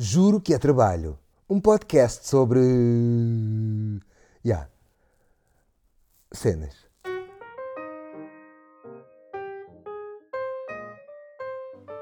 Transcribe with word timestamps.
Juro 0.00 0.40
que 0.40 0.54
é 0.54 0.58
trabalho. 0.58 1.18
Um 1.50 1.60
podcast 1.60 2.28
sobre. 2.28 2.60
Ya. 4.46 4.68
Cenas. 6.30 6.86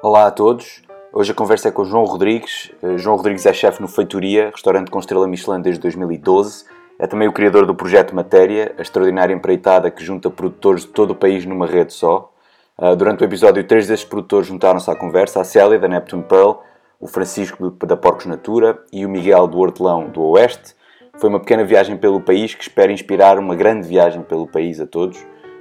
Olá 0.02 0.26
a 0.26 0.30
todos. 0.30 0.82
Hoje 1.10 1.32
a 1.32 1.34
conversa 1.34 1.68
é 1.68 1.70
com 1.70 1.80
o 1.80 1.84
João 1.86 2.04
Rodrigues. 2.04 2.70
Eh, 2.82 2.98
João 2.98 3.16
Rodrigues 3.16 3.46
é 3.46 3.54
chefe 3.54 3.80
no 3.80 3.88
Feitoria, 3.88 4.50
restaurante 4.50 4.90
com 4.90 4.98
estrela 4.98 5.26
Michelin 5.26 5.62
desde 5.62 5.80
2012. 5.80 6.66
É 6.98 7.06
também 7.06 7.28
o 7.28 7.32
criador 7.32 7.64
do 7.64 7.74
projeto 7.74 8.14
Matéria, 8.14 8.74
a 8.76 8.82
extraordinária 8.82 9.32
empreitada 9.32 9.90
que 9.90 10.04
junta 10.04 10.28
produtores 10.28 10.82
de 10.82 10.88
todo 10.88 11.12
o 11.12 11.16
país 11.16 11.46
numa 11.46 11.66
rede 11.66 11.94
só. 11.94 12.30
Uh, 12.76 12.94
durante 12.94 13.22
o 13.22 13.24
episódio, 13.24 13.66
três 13.66 13.86
desses 13.86 14.04
produtores 14.04 14.48
juntaram-se 14.48 14.90
à 14.90 14.94
conversa: 14.94 15.40
a 15.40 15.44
Célia, 15.44 15.78
da 15.78 15.88
Neptune 15.88 16.24
Pearl, 16.24 16.58
o 17.00 17.06
Francisco, 17.06 17.70
da 17.70 17.96
Porcos 17.96 18.26
Natura 18.26 18.82
e 18.92 19.04
o 19.04 19.08
Miguel, 19.08 19.46
do 19.46 19.58
Hortelão, 19.58 20.10
do 20.10 20.22
Oeste. 20.22 20.74
Foi 21.18 21.28
uma 21.28 21.40
pequena 21.40 21.64
viagem 21.64 21.96
pelo 21.96 22.20
país 22.20 22.54
que 22.54 22.62
espero 22.62 22.92
inspirar 22.92 23.38
uma 23.38 23.54
grande 23.54 23.86
viagem 23.86 24.22
pelo 24.22 24.46
país 24.46 24.80
a 24.80 24.86
todos. 24.86 25.18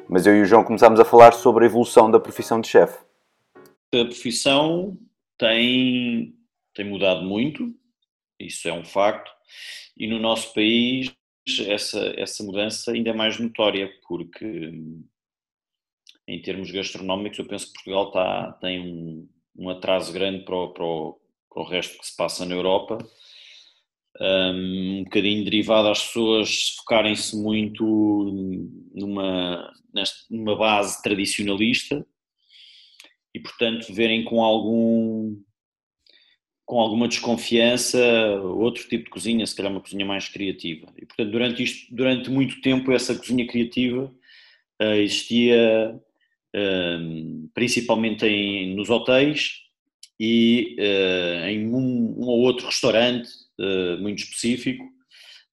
Mas 0.09 0.26
eu 0.27 0.35
e 0.35 0.41
o 0.41 0.45
João 0.45 0.63
começámos 0.63 0.99
a 0.99 1.05
falar 1.05 1.34
sobre 1.34 1.63
a 1.63 1.67
evolução 1.67 2.12
da 2.12 2.20
profissão 2.20 2.62
de 2.62 2.67
chefe. 2.67 3.03
A 3.93 4.05
profissão 4.05 4.98
tem, 5.38 6.35
tem 6.73 6.85
mudado 6.85 7.23
muito, 7.23 7.73
isso 8.40 8.67
é 8.67 8.73
um 8.73 8.84
facto, 8.84 9.31
e 9.98 10.07
no 10.07 10.20
nosso 10.20 10.54
país 10.54 11.13
essa, 11.67 12.13
essa 12.17 12.43
mudança 12.43 12.91
ainda 12.91 13.12
é 13.12 13.13
mais 13.13 13.40
notória, 13.40 13.90
porque 14.07 14.73
em 16.27 16.41
termos 16.41 16.71
gastronómicos, 16.71 17.38
eu 17.40 17.45
penso 17.45 17.67
que 17.67 17.73
Portugal 17.73 18.07
está, 18.07 18.52
tem 18.54 18.79
um, 18.79 19.29
um 19.55 19.70
atraso 19.70 20.12
grande 20.12 20.43
para 20.43 20.55
o, 20.55 20.73
para, 20.73 20.84
o, 20.84 21.20
para 21.55 21.64
o, 21.64 21.66
resto 21.66 21.98
que 21.98 22.05
se 22.05 22.16
passa 22.16 22.45
na 22.45 22.54
Europa, 22.54 22.98
um, 24.20 25.04
bocadinho 25.05 25.46
derivado 25.46 25.88
às 25.88 26.05
pessoas 26.05 26.76
focarem-se 26.77 27.35
muito 27.38 27.84
numa, 28.93 29.74
numa 30.29 30.55
base 30.57 31.02
tradicionalista 31.02 32.05
e, 33.34 33.40
portanto, 33.40 33.94
verem 33.94 34.26
com 34.26 34.44
algum 34.44 35.41
com 36.68 36.79
alguma 36.79 37.07
desconfiança 37.07 37.99
outro 38.41 38.90
tipo 38.90 39.04
de 39.04 39.12
cozinha, 39.12 39.46
se 39.46 39.55
calhar 39.55 39.72
uma 39.72 39.82
cozinha 39.82 40.04
mais 40.04 40.27
criativa. 40.27 40.91
E, 40.98 41.05
portanto, 41.05 41.29
durante, 41.29 41.62
isto, 41.62 41.96
durante 41.96 42.27
muito 42.32 42.60
tempo, 42.60 42.91
essa 42.91 43.16
cozinha 43.16 43.46
criativa 43.46 44.12
uh, 44.82 44.96
existia 44.96 45.96
principalmente 47.54 48.26
em, 48.26 48.74
nos 48.76 48.90
hotéis 48.90 49.65
e 50.20 50.76
uh, 50.80 51.46
em 51.48 51.68
um, 51.68 52.16
um, 52.18 52.26
ou 52.26 52.41
outro 52.41 52.66
restaurante 52.66 53.30
uh, 53.60 54.02
muito 54.02 54.20
específico, 54.20 54.84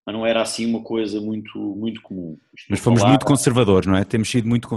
mas 0.04 0.14
não 0.14 0.26
era 0.26 0.42
assim 0.42 0.66
uma 0.66 0.82
coisa 0.82 1.20
muito, 1.20 1.58
muito 1.58 2.02
comum. 2.02 2.36
mas 2.68 2.80
fomos 2.80 3.00
falar, 3.00 3.10
muito 3.10 3.24
conservadores, 3.24 3.86
não 3.86 3.96
é? 3.96 4.04
Temos 4.04 4.28
sido 4.28 4.48
muito, 4.48 4.68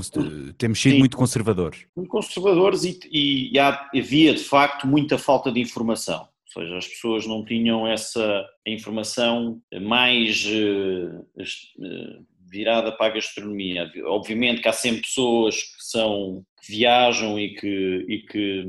temos 0.58 0.80
sido 0.80 1.00
muito 1.00 1.18
conservadores. 1.18 1.86
Muito 1.96 2.10
conservadores 2.10 2.84
e, 2.84 3.00
e, 3.12 3.52
e 3.54 3.60
havia 3.60 4.34
de 4.34 4.44
facto 4.44 4.86
muita 4.86 5.18
falta 5.18 5.52
de 5.52 5.60
informação. 5.60 6.28
Ou 6.56 6.64
seja, 6.64 6.78
as 6.78 6.88
pessoas 6.88 7.28
não 7.28 7.44
tinham 7.44 7.88
essa 7.88 8.46
informação 8.66 9.60
mais 9.82 10.46
uh, 10.46 11.26
virada 12.50 12.92
para 12.92 13.08
a 13.08 13.16
gastronomia. 13.16 13.92
Obviamente 14.06 14.62
que 14.62 14.68
há 14.68 14.74
sempre 14.74 15.02
pessoas 15.02 15.56
que 15.56 15.84
são 15.84 16.46
que 16.62 16.72
viajam 16.72 17.40
e 17.40 17.54
que, 17.56 18.06
e 18.08 18.20
que, 18.20 18.66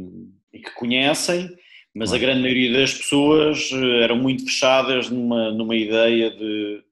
e 0.56 0.58
que 0.58 0.70
conhecem, 0.74 1.48
mas 1.94 2.12
a 2.12 2.18
grande 2.18 2.40
maioria 2.40 2.72
das 2.72 2.94
pessoas 2.94 3.70
eh, 3.72 4.02
eram 4.02 4.16
muito 4.16 4.44
fechadas 4.44 5.08
numa, 5.08 5.50
numa 5.50 5.76
ideia 5.76 6.30
de, 6.30 6.82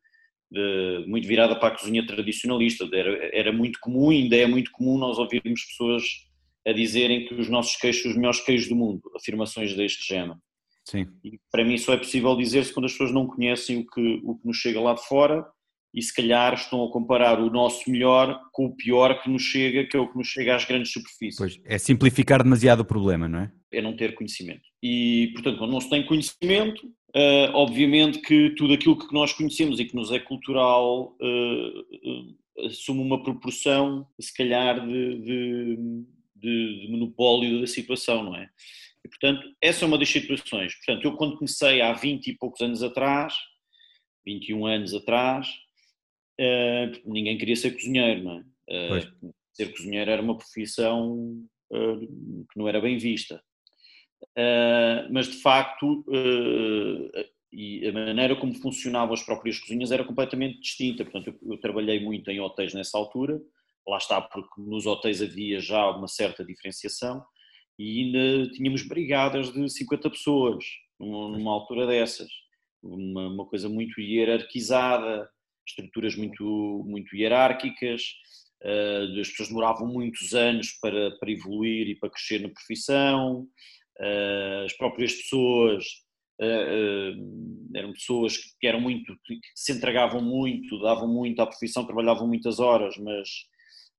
de 0.50 1.04
muito 1.06 1.26
virada 1.26 1.56
para 1.56 1.68
a 1.68 1.78
cozinha 1.78 2.06
tradicionalista. 2.06 2.88
Era, 2.92 3.30
era 3.32 3.52
muito 3.52 3.78
comum, 3.80 4.10
ainda 4.10 4.36
é 4.36 4.46
muito 4.46 4.70
comum 4.70 4.96
nós 4.96 5.18
ouvirmos 5.18 5.64
pessoas 5.64 6.04
a 6.66 6.72
dizerem 6.72 7.26
que 7.26 7.34
os 7.34 7.48
nossos 7.48 7.76
queijos 7.76 8.02
são 8.02 8.10
os 8.10 8.16
melhores 8.16 8.40
queijos 8.40 8.68
do 8.68 8.76
mundo, 8.76 9.02
afirmações 9.14 9.74
deste 9.74 10.06
género. 10.06 10.38
Sim. 10.86 11.06
E 11.22 11.38
para 11.50 11.64
mim 11.64 11.76
só 11.76 11.94
é 11.94 11.96
possível 11.96 12.36
dizer-se 12.36 12.72
quando 12.72 12.86
as 12.86 12.92
pessoas 12.92 13.12
não 13.12 13.26
conhecem 13.26 13.78
o 13.78 13.86
que, 13.86 14.20
o 14.22 14.36
que 14.36 14.46
nos 14.46 14.56
chega 14.56 14.80
lá 14.80 14.94
de 14.94 15.06
fora 15.06 15.46
e 15.94 16.02
se 16.02 16.12
calhar 16.12 16.54
estão 16.54 16.84
a 16.84 16.90
comparar 16.90 17.38
o 17.40 17.48
nosso 17.48 17.88
melhor 17.88 18.40
com 18.52 18.66
o 18.66 18.74
pior 18.74 19.22
que 19.22 19.30
nos 19.30 19.42
chega, 19.42 19.84
que 19.84 19.96
é 19.96 20.00
o 20.00 20.10
que 20.10 20.18
nos 20.18 20.26
chega 20.26 20.56
às 20.56 20.64
grandes 20.64 20.90
superfícies. 20.90 21.36
Pois, 21.38 21.60
é 21.64 21.78
simplificar 21.78 22.42
demasiado 22.42 22.80
o 22.80 22.84
problema, 22.84 23.28
não 23.28 23.38
é? 23.38 23.52
É 23.72 23.80
não 23.80 23.94
ter 23.94 24.14
conhecimento. 24.16 24.62
E, 24.82 25.30
portanto, 25.34 25.58
quando 25.58 25.70
não 25.70 25.80
se 25.80 25.88
tem 25.88 26.04
conhecimento, 26.04 26.84
uh, 26.84 27.54
obviamente 27.54 28.18
que 28.18 28.50
tudo 28.50 28.74
aquilo 28.74 28.98
que 28.98 29.14
nós 29.14 29.32
conhecemos 29.32 29.78
e 29.78 29.84
que 29.84 29.94
nos 29.94 30.10
é 30.10 30.18
cultural 30.18 31.16
uh, 31.20 31.80
uh, 31.80 32.66
assume 32.66 33.00
uma 33.00 33.22
proporção, 33.22 34.04
se 34.20 34.34
calhar, 34.36 34.84
de, 34.84 35.18
de, 35.20 35.76
de, 36.34 36.86
de 36.86 36.88
monopólio 36.90 37.60
da 37.60 37.68
situação, 37.68 38.24
não 38.24 38.34
é? 38.34 38.48
E, 39.04 39.08
portanto, 39.08 39.46
essa 39.62 39.84
é 39.84 39.86
uma 39.88 39.98
das 39.98 40.08
situações. 40.08 40.74
Portanto, 40.74 41.04
eu 41.04 41.12
quando 41.12 41.36
comecei 41.36 41.80
há 41.80 41.92
20 41.92 42.26
e 42.26 42.36
poucos 42.36 42.60
anos 42.62 42.82
atrás, 42.82 43.32
21 44.26 44.66
anos 44.66 44.94
atrás, 44.94 45.46
uh, 46.40 47.12
ninguém 47.12 47.38
queria 47.38 47.56
ser 47.56 47.72
cozinheiro, 47.72 48.22
não 48.22 48.38
é? 48.38 48.44
Uh, 48.70 49.34
ser 49.52 49.70
cozinheiro 49.72 50.10
era 50.10 50.22
uma 50.22 50.36
profissão 50.36 51.44
uh, 51.70 52.46
que 52.50 52.58
não 52.58 52.68
era 52.68 52.80
bem 52.80 52.98
vista. 52.98 53.42
mas 55.10 55.28
de 55.28 55.36
facto, 55.38 56.04
e 57.52 57.86
a 57.86 57.92
maneira 57.92 58.34
como 58.34 58.54
funcionavam 58.54 59.14
as 59.14 59.22
próprias 59.22 59.58
cozinhas 59.60 59.92
era 59.92 60.04
completamente 60.04 60.60
distinta. 60.60 61.04
Portanto, 61.04 61.28
eu, 61.28 61.52
eu 61.52 61.60
trabalhei 61.60 62.00
muito 62.00 62.28
em 62.30 62.40
hotéis 62.40 62.74
nessa 62.74 62.98
altura, 62.98 63.40
lá 63.86 63.98
está, 63.98 64.20
porque 64.20 64.60
nos 64.60 64.86
hotéis 64.86 65.22
havia 65.22 65.60
já 65.60 65.88
uma 65.90 66.08
certa 66.08 66.44
diferenciação 66.44 67.24
e 67.78 68.04
ainda 68.04 68.50
tínhamos 68.50 68.86
brigadas 68.86 69.52
de 69.52 69.68
50 69.68 70.10
pessoas 70.10 70.64
numa, 70.98 71.36
numa 71.36 71.52
altura 71.52 71.86
dessas. 71.86 72.28
Uma, 72.82 73.28
uma, 73.28 73.46
coisa 73.46 73.68
muito 73.68 74.00
hierarquizada, 74.00 75.28
estruturas 75.66 76.16
muito, 76.16 76.84
muito 76.86 77.16
hierárquicas, 77.16 78.02
uh, 78.62 79.20
as 79.20 79.28
pessoas 79.28 79.48
demoravam 79.48 79.86
muitos 79.86 80.34
anos 80.34 80.72
para, 80.80 81.16
para 81.18 81.30
evoluir 81.30 81.88
e 81.88 81.98
para 81.98 82.10
crescer 82.10 82.40
na 82.40 82.48
profissão, 82.48 83.46
uh, 84.00 84.64
as 84.64 84.72
próprias 84.76 85.14
pessoas 85.14 85.84
uh, 86.40 87.76
eram 87.76 87.92
pessoas 87.92 88.36
que 88.58 88.66
eram 88.66 88.80
muito, 88.80 89.14
que 89.24 89.38
se 89.54 89.72
entregavam 89.72 90.22
muito, 90.22 90.80
davam 90.80 91.08
muito 91.08 91.40
à 91.40 91.46
profissão, 91.46 91.86
trabalhavam 91.86 92.26
muitas 92.26 92.58
horas, 92.58 92.96
mas, 92.98 93.28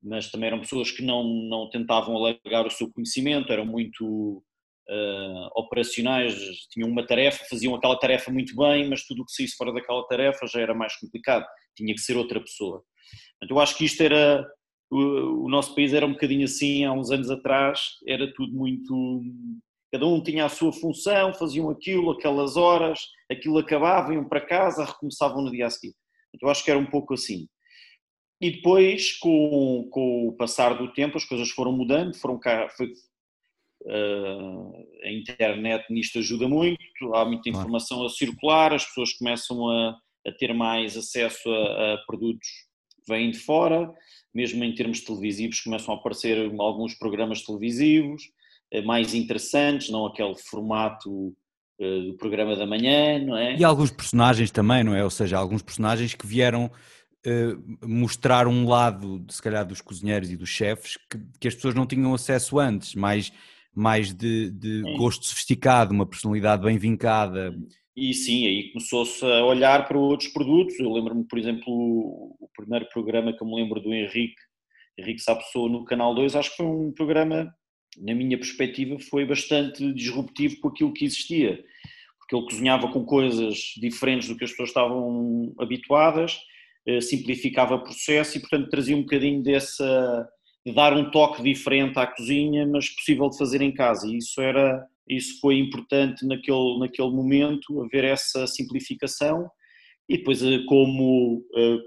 mas 0.01 0.31
também 0.31 0.47
eram 0.47 0.59
pessoas 0.59 0.91
que 0.91 1.03
não, 1.03 1.23
não 1.23 1.69
tentavam 1.69 2.15
alargar 2.15 2.65
o 2.65 2.71
seu 2.71 2.91
conhecimento, 2.91 3.51
eram 3.51 3.65
muito 3.65 4.43
uh, 4.89 5.49
operacionais, 5.55 6.35
tinham 6.71 6.89
uma 6.89 7.05
tarefa, 7.05 7.45
faziam 7.49 7.75
aquela 7.75 7.97
tarefa 7.97 8.31
muito 8.31 8.55
bem, 8.55 8.89
mas 8.89 9.05
tudo 9.05 9.21
o 9.21 9.25
que 9.25 9.31
saísse 9.31 9.55
fora 9.55 9.73
daquela 9.73 10.05
tarefa 10.07 10.47
já 10.47 10.59
era 10.59 10.73
mais 10.73 10.95
complicado, 10.97 11.45
tinha 11.75 11.93
que 11.93 12.01
ser 12.01 12.17
outra 12.17 12.39
pessoa. 12.39 12.83
Então, 13.43 13.57
eu 13.57 13.61
acho 13.61 13.77
que 13.77 13.85
isto 13.85 14.01
era, 14.01 14.45
o, 14.91 15.45
o 15.45 15.49
nosso 15.49 15.73
país 15.75 15.93
era 15.93 16.05
um 16.05 16.13
bocadinho 16.13 16.45
assim 16.45 16.85
há 16.85 16.91
uns 16.91 17.11
anos 17.11 17.29
atrás, 17.29 17.79
era 18.07 18.31
tudo 18.33 18.53
muito, 18.53 19.21
cada 19.91 20.05
um 20.05 20.21
tinha 20.21 20.45
a 20.45 20.49
sua 20.49 20.71
função, 20.71 21.33
faziam 21.33 21.69
aquilo, 21.69 22.11
aquelas 22.11 22.57
horas, 22.57 22.99
aquilo 23.31 23.57
acabava, 23.57 24.13
iam 24.13 24.27
para 24.27 24.45
casa, 24.45 24.85
recomeçavam 24.85 25.43
no 25.43 25.51
dia 25.51 25.67
a 25.67 25.69
seguir. 25.69 25.93
Então, 26.33 26.47
eu 26.47 26.51
acho 26.51 26.63
que 26.63 26.71
era 26.71 26.79
um 26.79 26.85
pouco 26.85 27.13
assim. 27.13 27.47
E 28.41 28.51
depois, 28.51 29.17
com, 29.17 29.87
com 29.89 30.27
o 30.27 30.33
passar 30.33 30.77
do 30.77 30.91
tempo, 30.91 31.17
as 31.17 31.23
coisas 31.23 31.49
foram 31.49 31.71
mudando, 31.71 32.15
foram, 32.17 32.37
foi, 32.75 32.91
a 35.03 35.11
internet 35.11 35.85
nisto 35.91 36.19
ajuda 36.19 36.47
muito, 36.47 36.79
há 37.13 37.25
muita 37.25 37.49
informação 37.49 38.03
a 38.03 38.09
circular, 38.09 38.73
as 38.73 38.85
pessoas 38.85 39.13
começam 39.13 39.69
a, 39.69 39.97
a 40.27 40.31
ter 40.31 40.53
mais 40.53 40.97
acesso 40.97 41.49
a, 41.49 41.93
a, 41.93 41.97
produtos 42.07 42.47
que 43.05 43.13
vêm 43.13 43.31
de 43.31 43.39
fora, 43.39 43.91
mesmo 44.33 44.63
em 44.63 44.73
termos 44.73 45.01
televisivos 45.01 45.61
começam 45.61 45.93
a 45.93 45.97
aparecer 45.97 46.51
alguns 46.59 46.95
programas 46.95 47.43
televisivos 47.43 48.23
eh, 48.71 48.81
mais 48.81 49.13
interessantes, 49.13 49.89
não 49.89 50.05
aquele 50.05 50.35
formato 50.35 51.35
eh, 51.79 52.01
do 52.01 52.17
programa 52.17 52.55
da 52.55 52.65
manhã, 52.65 53.19
não 53.19 53.37
é? 53.37 53.55
E 53.55 53.63
alguns 53.63 53.91
personagens 53.91 54.49
também, 54.49 54.83
não 54.83 54.95
é? 54.95 55.03
Ou 55.03 55.09
seja, 55.09 55.37
alguns 55.37 55.61
personagens 55.61 56.13
que 56.13 56.25
vieram 56.25 56.71
uh, 57.25 57.87
mostrar 57.87 58.47
um 58.47 58.67
lado, 58.67 59.25
se 59.29 59.41
calhar, 59.41 59.65
dos 59.65 59.81
cozinheiros 59.81 60.31
e 60.31 60.37
dos 60.37 60.49
chefes 60.49 60.97
que, 61.09 61.19
que 61.39 61.47
as 61.47 61.55
pessoas 61.55 61.75
não 61.75 61.85
tinham 61.85 62.13
acesso 62.13 62.59
antes, 62.59 62.95
mais 62.95 63.31
mais 63.75 64.13
de, 64.13 64.49
de 64.51 64.81
gosto 64.97 65.25
sofisticado, 65.25 65.93
uma 65.93 66.05
personalidade 66.05 66.63
bem 66.63 66.77
vincada. 66.77 67.53
E 67.95 68.13
sim, 68.13 68.45
aí 68.45 68.71
começou-se 68.71 69.23
a 69.25 69.45
olhar 69.45 69.87
para 69.87 69.97
outros 69.97 70.29
produtos. 70.29 70.77
Eu 70.79 70.91
lembro-me, 70.91 71.23
por 71.25 71.39
exemplo, 71.39 71.65
o 71.67 72.49
primeiro 72.55 72.87
programa 72.89 73.31
que 73.31 73.41
eu 73.41 73.47
me 73.47 73.55
lembro 73.55 73.79
do 73.79 73.93
Henrique, 73.93 74.35
Henrique 74.97 75.21
Sapessoa 75.21 75.69
no 75.69 75.85
Canal 75.85 76.13
2, 76.13 76.35
acho 76.35 76.51
que 76.51 76.57
foi 76.57 76.65
um 76.65 76.91
programa, 76.91 77.53
na 77.97 78.13
minha 78.13 78.37
perspectiva, 78.37 78.99
foi 78.99 79.25
bastante 79.25 79.93
disruptivo 79.93 80.59
com 80.59 80.67
aquilo 80.69 80.93
que 80.93 81.05
existia. 81.05 81.63
porque 82.19 82.35
ele 82.35 82.45
cozinhava 82.45 82.91
com 82.91 83.05
coisas 83.05 83.55
diferentes 83.77 84.27
do 84.27 84.35
que 84.35 84.43
as 84.43 84.49
pessoas 84.49 84.69
estavam 84.69 85.53
habituadas, 85.59 86.39
eh, 86.87 86.99
simplificava 86.99 87.75
o 87.75 87.83
processo 87.83 88.37
e, 88.37 88.41
portanto, 88.41 88.69
trazia 88.69 88.97
um 88.97 89.01
bocadinho 89.01 89.43
dessa. 89.43 90.27
Dar 90.73 90.93
um 90.93 91.11
toque 91.11 91.43
diferente 91.43 91.97
à 91.99 92.07
cozinha, 92.07 92.65
mas 92.65 92.89
possível 92.89 93.29
de 93.29 93.37
fazer 93.37 93.61
em 93.61 93.73
casa. 93.73 94.07
E 94.07 94.17
isso 94.17 94.41
era. 94.41 94.85
Isso 95.07 95.39
foi 95.39 95.59
importante 95.59 96.25
naquele, 96.25 96.79
naquele 96.79 97.11
momento, 97.11 97.83
haver 97.83 98.03
essa 98.03 98.47
simplificação 98.47 99.47
e 100.09 100.17
depois 100.17 100.41
eh, 100.41 100.63
como 100.67 101.37
uh, 101.37 101.79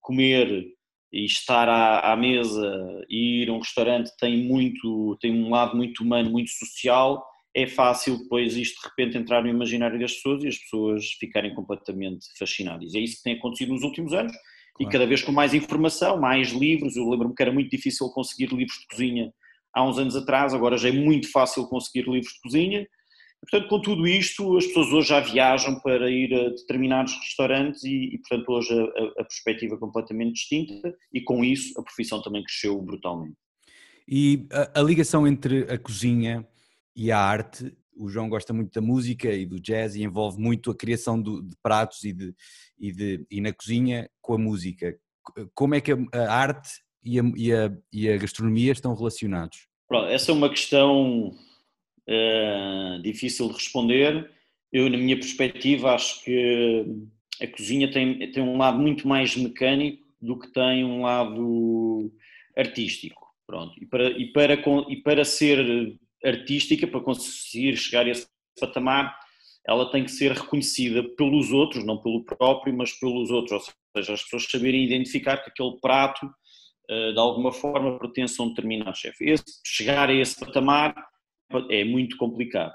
comer 0.00 0.64
e 1.12 1.26
estar 1.26 1.68
à, 1.68 2.12
à, 2.12 2.16
mesa 2.16 3.04
e 3.10 3.42
ir 3.42 3.50
a 3.50 3.52
um 3.52 3.58
restaurante 3.58 4.10
tem 4.18 4.38
muito 4.44 5.18
tem 5.20 5.32
um 5.32 5.50
lado 5.50 5.76
muito 5.76 6.02
humano, 6.02 6.30
muito 6.30 6.50
social, 6.50 7.22
é 7.54 7.66
fácil 7.66 8.16
depois 8.16 8.56
isto 8.56 8.80
de 8.80 8.88
repente 8.88 9.18
entrar 9.18 9.42
no 9.42 9.50
imaginário 9.50 10.00
das 10.00 10.14
pessoas 10.14 10.42
e 10.42 10.48
as 10.48 10.56
pessoas 10.56 11.10
ficarem 11.20 11.54
completamente 11.54 12.26
fascinadas. 12.38 12.94
É 12.94 13.00
isso 13.00 13.18
que 13.18 13.24
tem 13.24 13.34
acontecido 13.34 13.72
nos 13.74 13.82
últimos 13.82 14.14
anos 14.14 14.32
claro. 14.74 14.90
e 14.90 14.92
cada 14.92 15.06
vez 15.06 15.22
com 15.22 15.32
mais 15.32 15.54
informação, 15.54 16.20
mais 16.20 16.50
livros. 16.52 16.96
Eu 16.96 17.08
lembro-me 17.08 17.34
que 17.34 17.42
era 17.42 17.52
muito 17.52 17.70
difícil 17.70 18.08
conseguir 18.10 18.52
livros 18.52 18.78
de 18.78 18.86
cozinha 18.86 19.32
há 19.74 19.84
uns 19.84 19.98
anos 19.98 20.16
atrás, 20.16 20.52
agora 20.52 20.76
já 20.76 20.88
é 20.88 20.92
muito 20.92 21.30
fácil 21.30 21.66
conseguir 21.66 22.08
livros 22.08 22.32
de 22.34 22.40
cozinha 22.40 22.86
Portanto, 23.42 23.68
com 23.68 23.82
tudo 23.82 24.06
isto, 24.06 24.56
as 24.56 24.66
pessoas 24.66 24.92
hoje 24.92 25.08
já 25.08 25.20
viajam 25.20 25.80
para 25.80 26.08
ir 26.08 26.32
a 26.32 26.50
determinados 26.50 27.12
restaurantes 27.14 27.82
e, 27.82 28.14
e 28.14 28.18
portanto, 28.18 28.48
hoje 28.48 28.72
a, 28.72 29.20
a, 29.20 29.24
perspectiva 29.24 29.74
é 29.74 29.78
completamente 29.78 30.34
distinta 30.34 30.94
e, 31.12 31.20
com 31.20 31.44
isso, 31.44 31.78
a 31.78 31.82
profissão 31.82 32.22
também 32.22 32.44
cresceu 32.44 32.80
brutalmente. 32.80 33.36
E 34.06 34.46
a, 34.52 34.80
a 34.80 34.82
ligação 34.82 35.26
entre 35.26 35.62
a 35.62 35.76
cozinha 35.76 36.46
e 36.94 37.10
a 37.10 37.18
arte, 37.18 37.76
o 37.96 38.08
João 38.08 38.28
gosta 38.28 38.52
muito 38.52 38.72
da 38.72 38.80
música 38.80 39.32
e 39.32 39.46
do 39.46 39.60
jazz 39.60 39.94
e 39.94 40.02
envolve 40.02 40.40
muito 40.40 40.70
a 40.70 40.76
criação 40.76 41.20
do, 41.20 41.42
de 41.42 41.54
pratos 41.62 42.04
e, 42.04 42.12
de, 42.12 42.34
e, 42.78 42.92
de, 42.92 43.26
e 43.30 43.40
na 43.40 43.52
cozinha 43.52 44.08
com 44.20 44.34
a 44.34 44.38
música. 44.38 44.96
Como 45.54 45.74
é 45.74 45.80
que 45.80 45.92
a, 45.92 45.96
a 46.14 46.32
arte 46.32 46.70
e 47.04 47.18
a, 47.18 47.22
e, 47.36 47.52
a, 47.52 47.72
e 47.92 48.08
a 48.08 48.16
gastronomia 48.16 48.72
estão 48.72 48.94
relacionados? 48.94 49.66
Essa 50.08 50.30
é 50.30 50.34
uma 50.34 50.48
questão 50.48 51.28
uh, 52.08 53.02
difícil 53.02 53.48
de 53.48 53.54
responder. 53.54 54.30
Eu, 54.72 54.88
na 54.88 54.96
minha 54.96 55.16
perspectiva, 55.16 55.94
acho 55.94 56.24
que 56.24 56.86
a 57.40 57.46
cozinha 57.46 57.90
tem, 57.90 58.30
tem 58.32 58.42
um 58.42 58.56
lado 58.56 58.78
muito 58.78 59.06
mais 59.06 59.36
mecânico 59.36 60.02
do 60.20 60.38
que 60.38 60.50
tem 60.52 60.84
um 60.84 61.02
lado 61.02 62.10
artístico. 62.56 63.20
Pronto. 63.46 63.74
E, 63.82 63.84
para, 63.84 64.10
e, 64.10 64.32
para, 64.32 64.54
e 64.88 64.96
para 64.96 65.24
ser 65.24 65.98
artística, 66.24 66.86
para 66.86 67.00
conseguir 67.00 67.76
chegar 67.76 68.06
a 68.06 68.10
esse 68.10 68.26
patamar, 68.58 69.16
ela 69.66 69.90
tem 69.90 70.04
que 70.04 70.10
ser 70.10 70.32
reconhecida 70.32 71.02
pelos 71.16 71.52
outros, 71.52 71.84
não 71.84 71.98
pelo 71.98 72.24
próprio, 72.24 72.76
mas 72.76 72.92
pelos 72.92 73.30
outros. 73.30 73.52
Ou 73.52 73.74
seja, 73.96 74.14
as 74.14 74.22
pessoas 74.24 74.50
saberem 74.50 74.84
identificar 74.84 75.38
que 75.38 75.50
aquele 75.50 75.78
prato, 75.80 76.28
eh, 76.90 77.12
de 77.12 77.18
alguma 77.18 77.52
forma, 77.52 77.98
pertence 77.98 78.40
a 78.40 78.44
um 78.44 78.48
determinado 78.48 78.96
chefe. 78.96 79.34
chegar 79.64 80.10
a 80.10 80.14
esse 80.14 80.38
patamar 80.38 80.94
é 81.70 81.84
muito 81.84 82.16
complicado. 82.16 82.72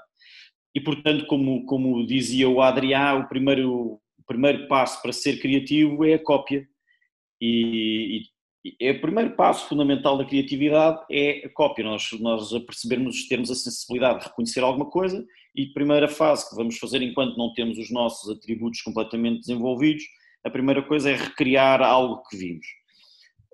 E, 0.74 0.80
portanto, 0.80 1.26
como, 1.26 1.64
como 1.66 2.06
dizia 2.06 2.48
o 2.48 2.62
Adriá, 2.62 3.14
o 3.14 3.28
primeiro, 3.28 4.00
o 4.18 4.24
primeiro 4.26 4.68
passo 4.68 5.02
para 5.02 5.12
ser 5.12 5.40
criativo 5.40 6.04
é 6.04 6.14
a 6.14 6.22
cópia. 6.22 6.66
E, 7.40 8.18
e, 8.18 8.22
é 8.80 8.90
o 8.90 9.00
primeiro 9.00 9.36
passo 9.36 9.68
fundamental 9.68 10.18
da 10.18 10.24
criatividade 10.24 11.00
é 11.10 11.46
a 11.46 11.48
cópia, 11.50 11.84
nós, 11.84 12.10
nós 12.20 12.52
apercebermos, 12.52 13.28
termos 13.28 13.50
a 13.50 13.54
sensibilidade 13.54 14.20
de 14.20 14.26
reconhecer 14.26 14.60
alguma 14.60 14.86
coisa 14.86 15.24
e 15.54 15.64
a 15.64 15.72
primeira 15.72 16.08
fase 16.08 16.48
que 16.48 16.56
vamos 16.56 16.76
fazer 16.78 17.02
enquanto 17.02 17.36
não 17.36 17.52
temos 17.52 17.78
os 17.78 17.90
nossos 17.90 18.30
atributos 18.30 18.82
completamente 18.82 19.40
desenvolvidos, 19.40 20.04
a 20.44 20.50
primeira 20.50 20.82
coisa 20.82 21.10
é 21.10 21.16
recriar 21.16 21.82
algo 21.82 22.22
que 22.28 22.36
vimos. 22.36 22.66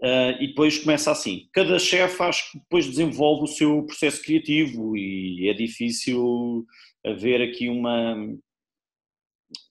Uh, 0.02 0.36
e 0.40 0.48
depois 0.48 0.78
começa 0.78 1.10
assim. 1.10 1.48
Cada 1.52 1.78
chefe 1.78 2.22
acho 2.22 2.50
que 2.50 2.58
depois 2.58 2.86
desenvolve 2.86 3.44
o 3.44 3.46
seu 3.46 3.84
processo 3.84 4.22
criativo 4.22 4.96
e 4.96 5.48
é 5.48 5.54
difícil 5.54 6.66
haver 7.04 7.40
aqui 7.40 7.68
uma 7.68 8.16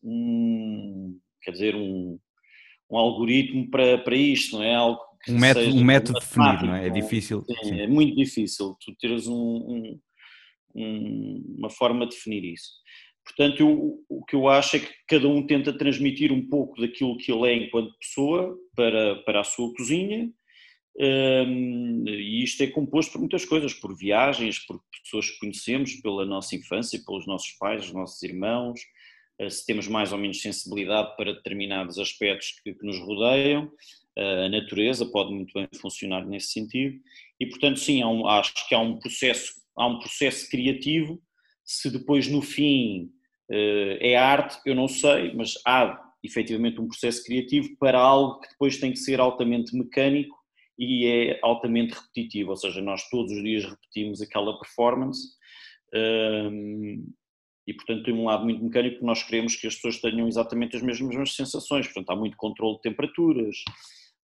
um, 0.02 1.20
quer 1.42 1.52
dizer 1.52 1.76
um, 1.76 2.18
um 2.90 2.98
algoritmo 2.98 3.70
para, 3.70 3.98
para 3.98 4.16
isto, 4.16 4.58
não 4.58 4.64
é 4.64 4.74
algo 4.74 5.02
um 5.30 5.40
método, 5.40 5.76
um 5.76 5.84
método 5.84 6.20
definido, 6.20 6.66
não 6.66 6.76
é? 6.76 6.88
É 6.88 6.90
difícil. 6.90 7.44
Sim, 7.46 7.70
sim. 7.70 7.82
É 7.82 7.88
muito 7.88 8.16
difícil 8.16 8.76
tu 8.84 8.96
teres 9.00 9.28
um, 9.28 10.00
um, 10.76 11.56
uma 11.58 11.70
forma 11.70 12.06
de 12.06 12.16
definir 12.16 12.44
isso. 12.44 12.72
Portanto, 13.26 13.62
eu, 13.62 14.04
o 14.10 14.26
que 14.26 14.36
eu 14.36 14.50
acho 14.50 14.76
é 14.76 14.80
que 14.80 14.92
cada 15.08 15.28
um 15.28 15.46
tenta 15.46 15.72
transmitir 15.78 16.32
um 16.32 16.48
pouco 16.48 16.80
daquilo 16.82 17.18
que 17.18 17.32
ele 17.32 17.48
é 17.48 17.56
enquanto 17.56 17.98
pessoa 17.98 18.58
para, 18.76 19.16
para 19.24 19.40
a 19.40 19.46
sua 19.46 19.74
cozinha, 19.74 20.30
um, 20.96 22.04
e 22.08 22.44
isto 22.44 22.62
é 22.62 22.68
composto 22.68 23.14
por 23.14 23.20
muitas 23.20 23.46
coisas, 23.46 23.74
por 23.74 23.98
viagens, 23.98 24.60
por 24.60 24.80
pessoas 25.04 25.30
que 25.30 25.40
conhecemos, 25.40 25.96
pela 26.02 26.26
nossa 26.26 26.56
infância, 26.56 27.02
pelos 27.06 27.26
nossos 27.26 27.52
pais, 27.54 27.86
os 27.86 27.94
nossos 27.94 28.22
irmãos, 28.22 28.80
se 29.50 29.66
temos 29.66 29.88
mais 29.88 30.12
ou 30.12 30.18
menos 30.18 30.42
sensibilidade 30.42 31.16
para 31.18 31.34
determinados 31.34 31.98
aspectos 31.98 32.60
que, 32.64 32.74
que 32.74 32.86
nos 32.86 33.00
rodeiam, 33.00 33.66
uh, 34.18 34.46
a 34.46 34.50
natureza 34.50 35.06
pode 35.06 35.34
muito 35.34 35.54
bem 35.54 35.68
funcionar 35.80 36.26
nesse 36.26 36.50
sentido, 36.50 37.00
e 37.40 37.48
portanto 37.48 37.80
sim, 37.80 38.04
um, 38.04 38.28
acho 38.28 38.54
que 38.68 38.76
há 38.76 38.80
um 38.80 39.00
processo, 39.00 39.54
há 39.76 39.88
um 39.88 40.00
processo 40.00 40.50
criativo. 40.50 41.22
Se 41.66 41.90
depois 41.90 42.28
no 42.28 42.42
fim 42.42 43.10
uh, 43.50 43.98
é 44.00 44.16
arte, 44.16 44.60
eu 44.66 44.76
não 44.76 44.88
sei, 44.88 45.34
mas 45.34 45.56
há 45.66 46.00
efetivamente 46.24 46.80
um 46.80 46.88
processo 46.88 47.24
criativo 47.24 47.76
para 47.78 48.00
algo 48.00 48.40
que 48.40 48.50
depois 48.50 48.78
tem 48.78 48.92
que 48.92 49.00
ser 49.00 49.20
altamente 49.20 49.76
mecânico 49.76 50.38
e 50.78 51.06
é 51.06 51.40
altamente 51.44 51.94
repetitivo, 51.94 52.52
ou 52.52 52.58
seja, 52.58 52.82
nós 52.82 53.08
todos 53.10 53.32
os 53.32 53.44
dias 53.44 53.66
repetimos 53.66 54.22
aquela 54.22 54.58
performance 54.58 55.34
um, 55.94 57.06
e 57.66 57.74
portanto 57.74 58.04
tem 58.04 58.14
um 58.14 58.26
lado 58.26 58.44
muito 58.44 58.64
mecânico 58.64 59.00
que 59.00 59.06
nós 59.06 59.24
queremos 59.24 59.56
que 59.56 59.68
as 59.68 59.76
pessoas 59.76 60.00
tenham 60.00 60.28
exatamente 60.28 60.76
as 60.76 60.82
mesmas 60.82 61.36
sensações, 61.36 61.86
portanto 61.88 62.10
há 62.10 62.16
muito 62.16 62.38
controle 62.38 62.76
de 62.76 62.82
temperaturas, 62.82 63.56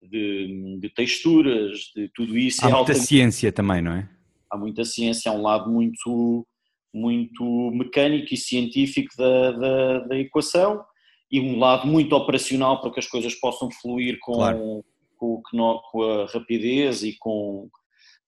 de, 0.02 0.78
de 0.80 0.88
texturas, 0.90 1.90
de 1.94 2.08
tudo 2.14 2.36
isso. 2.36 2.62
Há 2.62 2.68
é 2.68 2.72
muita 2.72 2.78
altamente... 2.78 3.06
ciência 3.06 3.52
também, 3.52 3.82
não 3.82 3.92
é? 3.92 4.08
Há 4.50 4.56
muita 4.56 4.84
ciência, 4.84 5.30
há 5.30 5.34
um 5.34 5.42
lado 5.42 5.70
muito 5.70 6.46
muito 6.92 7.70
mecânico 7.72 8.32
e 8.32 8.36
científico 8.36 9.14
da, 9.16 9.52
da, 9.52 9.98
da, 10.00 10.18
equação 10.18 10.82
e 11.30 11.38
um 11.38 11.58
lado 11.58 11.86
muito 11.86 12.16
operacional 12.16 12.80
para 12.80 12.90
que 12.90 12.98
as 12.98 13.06
coisas 13.06 13.34
possam 13.34 13.70
fluir 13.70 14.18
com, 14.20 14.32
claro. 14.32 14.84
com, 15.16 15.42
com 15.42 16.02
a 16.02 16.26
rapidez 16.32 17.02
e 17.02 17.14
com, 17.18 17.68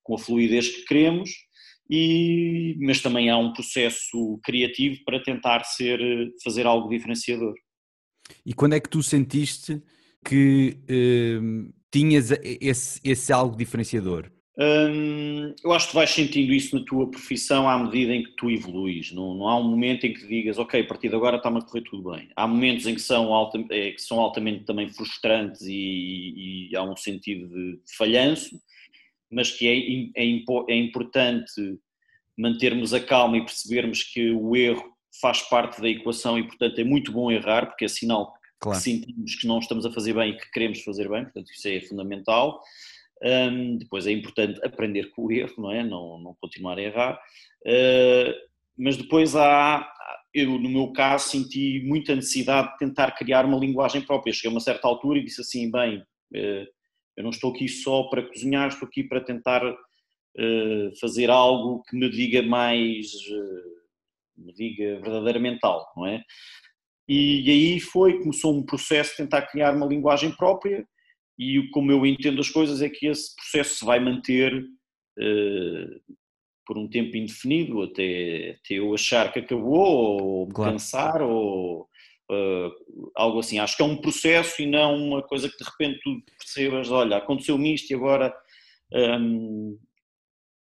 com 0.03 0.15
a 0.15 0.19
fluidez 0.19 0.69
que 0.69 0.85
queremos, 0.85 1.31
e, 1.91 2.77
mas 2.79 3.01
também 3.01 3.29
há 3.29 3.37
um 3.37 3.51
processo 3.51 4.39
criativo 4.43 5.03
para 5.03 5.21
tentar 5.21 5.65
ser, 5.65 5.99
fazer 6.41 6.65
algo 6.65 6.87
diferenciador. 6.89 7.53
E 8.45 8.53
quando 8.53 8.73
é 8.73 8.79
que 8.79 8.89
tu 8.89 9.03
sentiste 9.03 9.81
que 10.25 10.77
eh, 10.87 11.39
tinhas 11.91 12.31
esse, 12.61 13.01
esse 13.03 13.33
algo 13.33 13.57
diferenciador? 13.57 14.31
Hum, 14.57 15.55
eu 15.63 15.71
acho 15.71 15.89
que 15.89 15.95
vais 15.95 16.09
sentindo 16.09 16.53
isso 16.53 16.77
na 16.77 16.85
tua 16.85 17.09
profissão 17.09 17.67
à 17.67 17.77
medida 17.77 18.13
em 18.13 18.23
que 18.23 18.31
tu 18.35 18.49
evoluís. 18.49 19.11
Não, 19.11 19.33
não 19.33 19.47
há 19.47 19.57
um 19.57 19.63
momento 19.63 20.05
em 20.05 20.13
que 20.13 20.27
digas, 20.27 20.57
ok, 20.59 20.81
a 20.81 20.85
partir 20.85 21.09
de 21.09 21.15
agora 21.15 21.37
está-me 21.37 21.57
a 21.57 21.61
correr 21.61 21.81
tudo 21.81 22.11
bem. 22.11 22.29
Há 22.35 22.47
momentos 22.47 22.85
em 22.85 22.93
que 22.93 23.01
são, 23.01 23.33
alta, 23.33 23.63
é, 23.69 23.91
que 23.91 24.01
são 24.01 24.19
altamente 24.19 24.63
também 24.63 24.89
frustrantes 24.89 25.61
e, 25.63 26.69
e, 26.69 26.75
há 26.75 26.83
um 26.83 26.95
sentido 26.95 27.47
de 27.47 27.79
falhanço, 27.97 28.61
mas 29.31 29.51
que 29.51 29.67
é, 29.67 30.21
é, 30.21 30.73
é 30.73 30.75
importante 30.75 31.79
mantermos 32.37 32.93
a 32.93 32.99
calma 32.99 33.37
e 33.37 33.45
percebermos 33.45 34.03
que 34.03 34.31
o 34.31 34.55
erro 34.55 34.91
faz 35.19 35.41
parte 35.43 35.81
da 35.81 35.89
equação 35.89 36.37
e, 36.37 36.43
portanto, 36.43 36.79
é 36.79 36.83
muito 36.83 37.11
bom 37.11 37.31
errar, 37.31 37.67
porque 37.67 37.85
é 37.85 37.87
sinal 37.87 38.33
claro. 38.59 38.77
que 38.77 38.83
sentimos 38.83 39.35
que 39.35 39.47
não 39.47 39.59
estamos 39.59 39.85
a 39.85 39.91
fazer 39.91 40.13
bem 40.13 40.31
e 40.31 40.37
que 40.37 40.51
queremos 40.51 40.81
fazer 40.81 41.09
bem, 41.09 41.23
portanto, 41.23 41.51
isso 41.51 41.67
é 41.67 41.81
fundamental. 41.81 42.61
Um, 43.23 43.77
depois 43.77 44.07
é 44.07 44.11
importante 44.11 44.59
aprender 44.65 45.11
com 45.11 45.25
o 45.25 45.31
erro, 45.31 45.53
não 45.57 45.71
é? 45.71 45.83
Não, 45.83 46.19
não 46.19 46.35
continuar 46.41 46.77
a 46.77 46.81
errar. 46.81 47.21
Uh, 47.65 48.33
mas 48.77 48.97
depois 48.97 49.35
há, 49.35 49.87
eu 50.33 50.57
no 50.57 50.69
meu 50.69 50.91
caso 50.91 51.29
senti 51.29 51.83
muita 51.85 52.15
necessidade 52.15 52.71
de 52.71 52.77
tentar 52.79 53.11
criar 53.11 53.45
uma 53.45 53.59
linguagem 53.59 54.01
própria. 54.01 54.33
Cheguei 54.33 54.49
a 54.49 54.53
uma 54.53 54.59
certa 54.59 54.87
altura 54.87 55.19
e 55.19 55.23
disse 55.23 55.41
assim, 55.41 55.69
bem, 55.69 55.99
uh, 55.99 56.67
eu 57.17 57.23
não 57.23 57.29
estou 57.29 57.51
aqui 57.51 57.67
só 57.67 58.03
para 58.03 58.23
cozinhar, 58.23 58.67
estou 58.67 58.87
aqui 58.87 59.03
para 59.03 59.21
tentar 59.21 59.63
uh, 59.65 60.99
fazer 60.99 61.29
algo 61.29 61.83
que 61.83 61.95
me 61.95 62.09
diga 62.09 62.41
mais, 62.41 63.11
me 64.37 64.53
diga 64.53 64.99
verdadeiramente 64.99 65.59
algo, 65.63 65.87
não 65.95 66.07
é? 66.07 66.23
E, 67.07 67.41
e 67.41 67.49
aí 67.49 67.79
foi, 67.79 68.19
começou 68.19 68.55
um 68.55 68.63
processo 68.63 69.11
de 69.11 69.17
tentar 69.17 69.43
criar 69.43 69.75
uma 69.75 69.85
linguagem 69.85 70.31
própria, 70.35 70.87
e 71.37 71.67
como 71.71 71.91
eu 71.91 72.05
entendo 72.05 72.39
as 72.39 72.49
coisas 72.49 72.81
é 72.81 72.89
que 72.89 73.07
esse 73.07 73.35
processo 73.35 73.79
se 73.79 73.85
vai 73.85 73.99
manter 73.99 74.53
uh, 74.55 76.15
por 76.65 76.77
um 76.77 76.87
tempo 76.87 77.17
indefinido, 77.17 77.81
até, 77.81 78.57
até 78.63 78.75
eu 78.75 78.93
achar 78.93 79.31
que 79.33 79.39
acabou, 79.39 80.21
ou 80.21 80.47
Claro. 80.47 80.73
cansar, 80.73 81.21
ou 81.21 81.89
uh, 82.31 83.11
algo 83.15 83.39
assim. 83.39 83.59
Acho 83.59 83.75
que 83.75 83.83
é 83.83 83.85
um 83.85 83.97
processo 83.97 84.61
e 84.61 84.65
não 84.65 84.95
uma 84.95 85.21
coisa 85.21 85.49
que 85.49 85.57
de 85.57 85.69
repente 85.69 85.99
tu 86.03 86.21
percebas, 86.37 86.89
olha, 86.89 87.17
aconteceu-me 87.17 87.73
isto 87.73 87.91
e 87.91 87.95
agora 87.95 88.33
hum, 88.93 89.77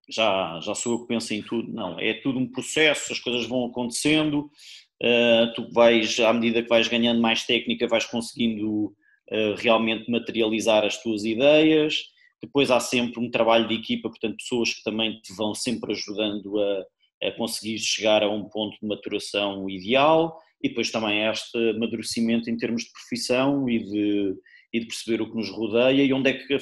já, 0.08 0.60
já 0.60 0.74
sou 0.74 0.92
eu 0.92 1.00
que 1.00 1.08
penso 1.08 1.34
em 1.34 1.42
tudo. 1.42 1.72
Não, 1.72 1.98
é 1.98 2.14
tudo 2.14 2.38
um 2.38 2.50
processo, 2.50 3.12
as 3.12 3.18
coisas 3.18 3.46
vão 3.46 3.66
acontecendo, 3.66 4.50
uh, 5.02 5.54
tu 5.54 5.70
vais, 5.72 6.20
à 6.20 6.32
medida 6.32 6.62
que 6.62 6.68
vais 6.68 6.88
ganhando 6.88 7.20
mais 7.20 7.44
técnica, 7.44 7.88
vais 7.88 8.04
conseguindo 8.04 8.86
uh, 8.86 9.54
realmente 9.56 10.10
materializar 10.10 10.84
as 10.84 11.00
tuas 11.02 11.24
ideias. 11.24 11.96
Depois 12.42 12.70
há 12.70 12.78
sempre 12.78 13.18
um 13.18 13.30
trabalho 13.30 13.66
de 13.66 13.74
equipa, 13.74 14.10
portanto, 14.10 14.36
pessoas 14.36 14.74
que 14.74 14.84
também 14.84 15.18
te 15.20 15.34
vão 15.34 15.54
sempre 15.54 15.92
ajudando 15.92 16.60
a, 16.60 17.28
a 17.28 17.32
conseguir 17.32 17.78
chegar 17.78 18.22
a 18.22 18.28
um 18.28 18.44
ponto 18.44 18.78
de 18.80 18.86
maturação 18.86 19.68
ideal 19.70 20.38
e 20.62 20.68
depois 20.68 20.90
também 20.90 21.26
este 21.28 21.70
amadurecimento 21.70 22.48
em 22.50 22.56
termos 22.56 22.82
de 22.84 22.92
profissão 22.92 23.68
e 23.68 23.78
de, 23.78 24.34
e 24.72 24.80
de 24.80 24.86
perceber 24.86 25.22
o 25.22 25.30
que 25.30 25.36
nos 25.36 25.50
rodeia 25.50 26.02
e 26.02 26.12
onde 26.12 26.30
é 26.30 26.32
que, 26.34 26.58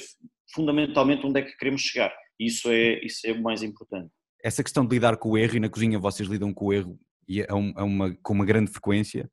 fundamentalmente, 0.53 1.25
onde 1.25 1.39
é 1.39 1.43
que 1.43 1.57
queremos 1.57 1.81
chegar. 1.81 2.13
Isso 2.39 2.69
é, 2.69 3.03
isso 3.05 3.25
é 3.25 3.31
o 3.31 3.41
mais 3.41 3.63
importante. 3.63 4.09
Essa 4.43 4.63
questão 4.63 4.85
de 4.85 4.93
lidar 4.93 5.17
com 5.17 5.29
o 5.31 5.37
erro, 5.37 5.55
e 5.55 5.59
na 5.59 5.69
cozinha 5.69 5.97
vocês 5.97 6.29
lidam 6.29 6.53
com 6.53 6.65
o 6.65 6.73
erro 6.73 6.99
e 7.27 7.41
é 7.41 7.53
um- 7.53 7.73
é 7.77 7.81
uma, 7.81 8.15
com 8.21 8.33
uma 8.33 8.45
grande 8.45 8.69
frequência, 8.71 9.29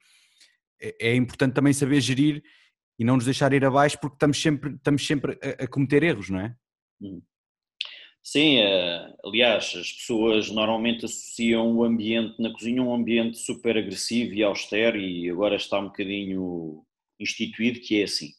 é, 0.81 1.09
é 1.11 1.15
importante 1.17 1.53
também 1.55 1.73
saber 1.73 2.01
gerir 2.01 2.43
e 2.99 3.05
não 3.05 3.17
nos 3.17 3.25
deixar 3.25 3.53
ir 3.53 3.65
abaixo 3.65 3.99
porque 4.01 4.15
estamos 4.17 4.41
sempre, 4.41 4.75
estamos 4.75 5.07
sempre 5.07 5.39
a, 5.43 5.65
a 5.65 5.67
cometer 5.67 6.03
erros, 6.03 6.31
não 6.31 6.41
é? 6.41 6.55
Sim, 8.25 8.59
eh, 8.59 9.15
aliás, 9.25 9.75
as 9.75 9.93
pessoas 9.93 10.49
normalmente 10.49 11.05
associam 11.05 11.77
o 11.77 11.85
ambiente 11.85 12.41
na 12.41 12.53
cozinha 12.53 12.81
a 12.81 12.85
um 12.85 12.95
ambiente 12.95 13.37
super 13.37 13.77
agressivo 13.77 14.33
e 14.35 14.45
austero 14.45 14.97
e 14.97 15.29
agora 15.29 15.57
está 15.57 15.79
um 15.81 15.87
bocadinho 15.87 16.85
instituído 17.19 17.81
que 17.81 18.01
é 18.01 18.05
assim. 18.05 18.31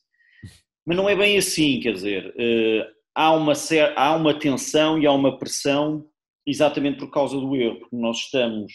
Mas 0.86 0.96
não 0.96 1.10
é 1.10 1.16
bem 1.16 1.38
assim, 1.38 1.82
quer 1.82 1.94
dizer, 1.94 2.34
eh, 2.38 2.88
há 3.13 3.34
uma, 3.34 3.54
há 3.96 4.16
uma 4.16 4.40
tensão 4.40 4.98
e 5.00 5.06
há 5.06 5.12
uma 5.12 5.38
pressão 5.38 6.10
exatamente 6.46 7.00
por 7.00 7.12
causa 7.12 7.38
do 7.38 7.56
erro, 7.56 7.80
porque 7.80 7.96
nós 7.96 8.18
estamos, 8.20 8.74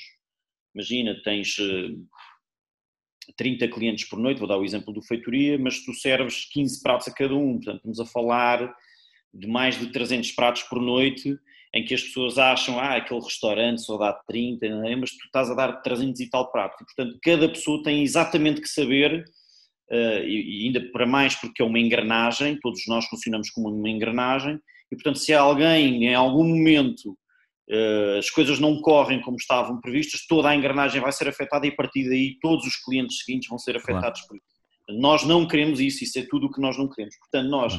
imagina, 0.75 1.21
tens 1.23 1.57
eh, 1.59 3.33
30 3.37 3.69
clientes 3.69 4.09
por 4.09 4.19
noite, 4.19 4.39
vou 4.39 4.49
dar 4.49 4.59
o 4.59 4.65
exemplo 4.65 4.93
do 4.93 5.03
feitoria, 5.03 5.59
mas 5.59 5.85
tu 5.85 5.95
serves 5.95 6.47
15 6.51 6.83
pratos 6.83 7.09
a 7.09 7.15
cada 7.15 7.35
um, 7.35 7.55
portanto 7.55 7.77
estamos 7.77 8.01
a 8.01 8.07
falar 8.07 8.75
de 9.33 9.47
mais 9.47 9.79
de 9.79 9.93
300 9.93 10.33
pratos 10.33 10.63
por 10.65 10.81
noite, 10.81 11.37
em 11.75 11.85
que 11.85 11.95
as 11.95 12.03
pessoas 12.03 12.39
acham, 12.39 12.79
ah, 12.79 12.97
aquele 12.97 13.21
restaurante 13.21 13.83
só 13.83 13.99
dá 13.99 14.13
30, 14.27 14.69
não 14.69 14.89
é? 14.89 14.97
mas 14.97 15.11
tu 15.11 15.25
estás 15.27 15.51
a 15.51 15.55
dar 15.55 15.83
300 15.83 16.19
e 16.21 16.31
tal 16.31 16.51
pratos. 16.51 16.81
E, 16.81 16.85
portanto, 16.85 17.19
cada 17.23 17.49
pessoa 17.49 17.83
tem 17.83 18.03
exatamente 18.03 18.61
que 18.61 18.69
saber, 18.69 19.23
eh, 19.91 20.25
e 20.27 20.63
e 20.63 20.67
ainda 20.67 20.81
para 20.93 21.07
mais 21.07 21.35
porque 21.35 21.63
é 21.63 21.65
uma 21.65 21.79
engrenagem, 21.79 22.59
todos 22.61 22.81
nós 22.89 23.05
funcionamos 23.07 23.51
como 23.51 23.69
uma 23.69 23.89
engrenagem, 23.91 24.59
e, 24.91 24.97
portanto, 24.97 25.19
se 25.19 25.35
alguém, 25.35 26.05
em 26.07 26.15
algum 26.15 26.45
momento, 26.45 27.17
eh, 27.71 28.17
as 28.19 28.31
coisas 28.31 28.59
não 28.59 28.81
correm 28.81 29.21
como 29.21 29.37
estavam 29.37 29.79
previstas, 29.79 30.27
toda 30.27 30.49
a 30.49 30.57
engrenagem 30.57 31.03
vai 31.03 31.13
ser 31.13 31.29
afetada 31.29 31.67
e, 31.67 31.71
a 31.71 31.75
partir 31.77 32.09
daí, 32.09 32.39
todos 32.41 32.67
os 32.67 32.77
clientes 32.77 33.19
seguintes 33.23 33.47
vão 33.49 33.59
ser 33.59 33.73
Claro. 33.73 33.99
afetados 33.99 34.23
por 34.23 34.37
isso. 34.39 34.47
Nós 34.99 35.23
não 35.25 35.47
queremos 35.47 35.81
isso, 35.81 36.03
isso 36.03 36.19
é 36.19 36.23
tudo 36.23 36.47
o 36.47 36.51
que 36.51 36.63
nós 36.63 36.79
não 36.79 36.89
queremos. 36.89 37.15
Portanto, 37.19 37.51
nós 37.51 37.79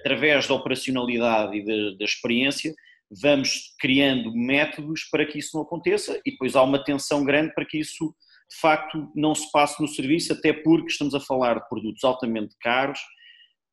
através 0.00 0.46
da 0.46 0.54
operacionalidade 0.54 1.56
e 1.56 1.64
da, 1.64 1.96
da 1.98 2.04
experiência, 2.04 2.74
vamos 3.10 3.74
criando 3.78 4.34
métodos 4.34 5.04
para 5.10 5.24
que 5.24 5.38
isso 5.38 5.56
não 5.56 5.62
aconteça 5.62 6.20
e 6.24 6.30
depois 6.30 6.54
há 6.54 6.62
uma 6.62 6.82
tensão 6.82 7.24
grande 7.24 7.54
para 7.54 7.64
que 7.64 7.78
isso 7.78 8.14
de 8.50 8.56
facto 8.60 9.10
não 9.14 9.34
se 9.34 9.50
passe 9.52 9.80
no 9.80 9.88
serviço, 9.88 10.32
até 10.32 10.52
porque 10.52 10.90
estamos 10.90 11.14
a 11.14 11.20
falar 11.20 11.54
de 11.54 11.68
produtos 11.68 12.02
altamente 12.02 12.54
caros, 12.60 12.98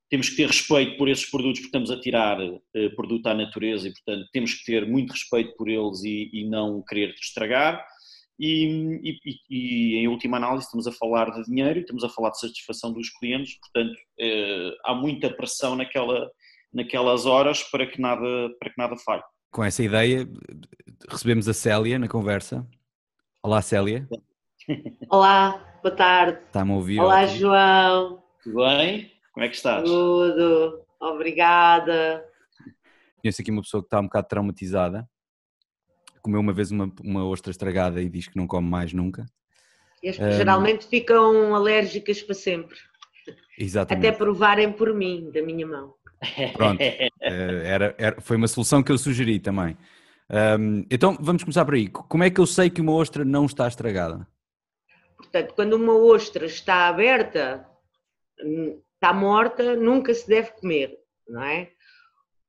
temos 0.09 0.29
que 0.29 0.35
ter 0.35 0.47
respeito 0.47 0.97
por 0.97 1.09
esses 1.09 1.29
produtos 1.29 1.59
porque 1.61 1.67
estamos 1.67 1.91
a 1.91 1.99
tirar 1.99 2.37
eh, 2.41 2.89
produto 2.89 3.25
à 3.27 3.33
natureza 3.33 3.87
e 3.87 3.93
portanto 3.93 4.29
temos 4.31 4.53
que 4.53 4.65
ter 4.65 4.85
muito 4.85 5.11
respeito 5.11 5.55
por 5.55 5.69
eles 5.69 6.03
e, 6.03 6.29
e 6.31 6.49
não 6.49 6.83
querer 6.87 7.13
estragar 7.19 7.83
e, 8.39 9.01
e- 9.03 9.39
e- 9.49 9.95
em 9.97 10.07
última 10.07 10.37
análise 10.37 10.65
estamos 10.65 10.87
a 10.87 10.91
falar 10.91 11.31
de 11.31 11.43
dinheiro 11.45 11.79
estamos 11.79 12.03
a 12.03 12.09
falar 12.09 12.31
de 12.31 12.39
satisfação 12.39 12.91
dos 12.91 13.09
clientes, 13.17 13.57
portanto 13.59 13.95
eh, 14.19 14.71
há 14.85 14.93
muita 14.93 15.29
pressão 15.29 15.75
naquela, 15.75 16.29
naquelas 16.73 17.25
horas 17.25 17.63
para 17.63 17.85
que 17.87 17.99
nada, 18.01 18.49
para 18.59 18.69
que 18.69 18.77
nada 18.77 18.95
falhe. 18.97 19.23
Com 19.51 19.63
essa 19.63 19.81
ideia, 19.83 20.27
recebemos 21.09 21.47
a 21.47 21.53
Célia 21.53 21.97
na 21.97 22.07
conversa. 22.09 22.67
Olá 23.41 23.61
Célia, 23.61 24.07
Olá, 25.09 25.79
boa 25.83 25.95
tarde. 25.95 26.39
está-me 26.47 26.71
a 26.71 26.75
ouvir? 26.75 26.99
Olá, 26.99 27.21
Ótimo. 27.23 27.37
João. 27.39 28.23
Tudo 28.43 28.55
bem? 28.65 29.11
Como 29.33 29.45
é 29.45 29.49
que 29.49 29.55
estás? 29.55 29.83
Tudo. 29.83 30.81
Obrigada. 30.99 32.25
Conheço 33.21 33.41
aqui 33.41 33.51
uma 33.51 33.61
pessoa 33.61 33.81
que 33.81 33.87
está 33.87 33.99
um 33.99 34.03
bocado 34.05 34.27
traumatizada. 34.27 35.07
Comeu 36.25 36.41
uma 36.41 36.53
vez 36.53 36.71
uma, 36.71 36.91
uma 37.03 37.23
ostra 37.23 37.51
estragada 37.51 38.01
e 38.01 38.09
diz 38.09 38.27
que 38.27 38.35
não 38.35 38.47
come 38.47 38.67
mais 38.67 38.91
nunca. 38.91 39.27
As 40.03 40.17
pessoas 40.17 40.37
geralmente 40.37 40.87
ficam 40.87 41.53
alérgicas 41.53 42.19
para 42.23 42.33
sempre. 42.33 42.75
Até 43.27 43.63
Exatamente. 43.63 44.17
provarem 44.17 44.71
por 44.71 44.91
mim, 44.91 45.29
da 45.31 45.43
minha 45.43 45.67
mão. 45.67 45.93
Pronto. 46.53 46.79
Eh, 47.21 47.61
era, 47.65 47.95
era- 47.97 48.21
foi 48.21 48.37
uma 48.37 48.47
solução 48.47 48.81
que 48.81 48.91
eu 48.91 48.97
sugeri 48.97 49.39
também. 49.39 49.77
Ahm, 50.29 50.83
então 50.89 51.15
vamos 51.19 51.43
começar 51.43 51.63
por 51.63 51.75
aí. 51.75 51.87
Como 51.89 52.23
é 52.23 52.29
que 52.31 52.39
eu 52.39 52.47
sei 52.47 52.69
que 52.71 52.81
uma 52.81 52.93
ostra 52.93 53.23
não 53.23 53.45
está 53.45 53.67
estragada? 53.67 54.27
Portanto, 55.17 55.53
quando 55.53 55.73
uma 55.73 55.95
ostra 55.95 56.45
está 56.47 56.87
aberta, 56.87 57.67
hum, 58.43 58.79
está 58.95 59.13
morta, 59.13 59.75
nunca 59.75 60.11
se 60.13 60.27
deve 60.27 60.51
comer, 60.53 60.97
não 61.27 61.43
é? 61.43 61.69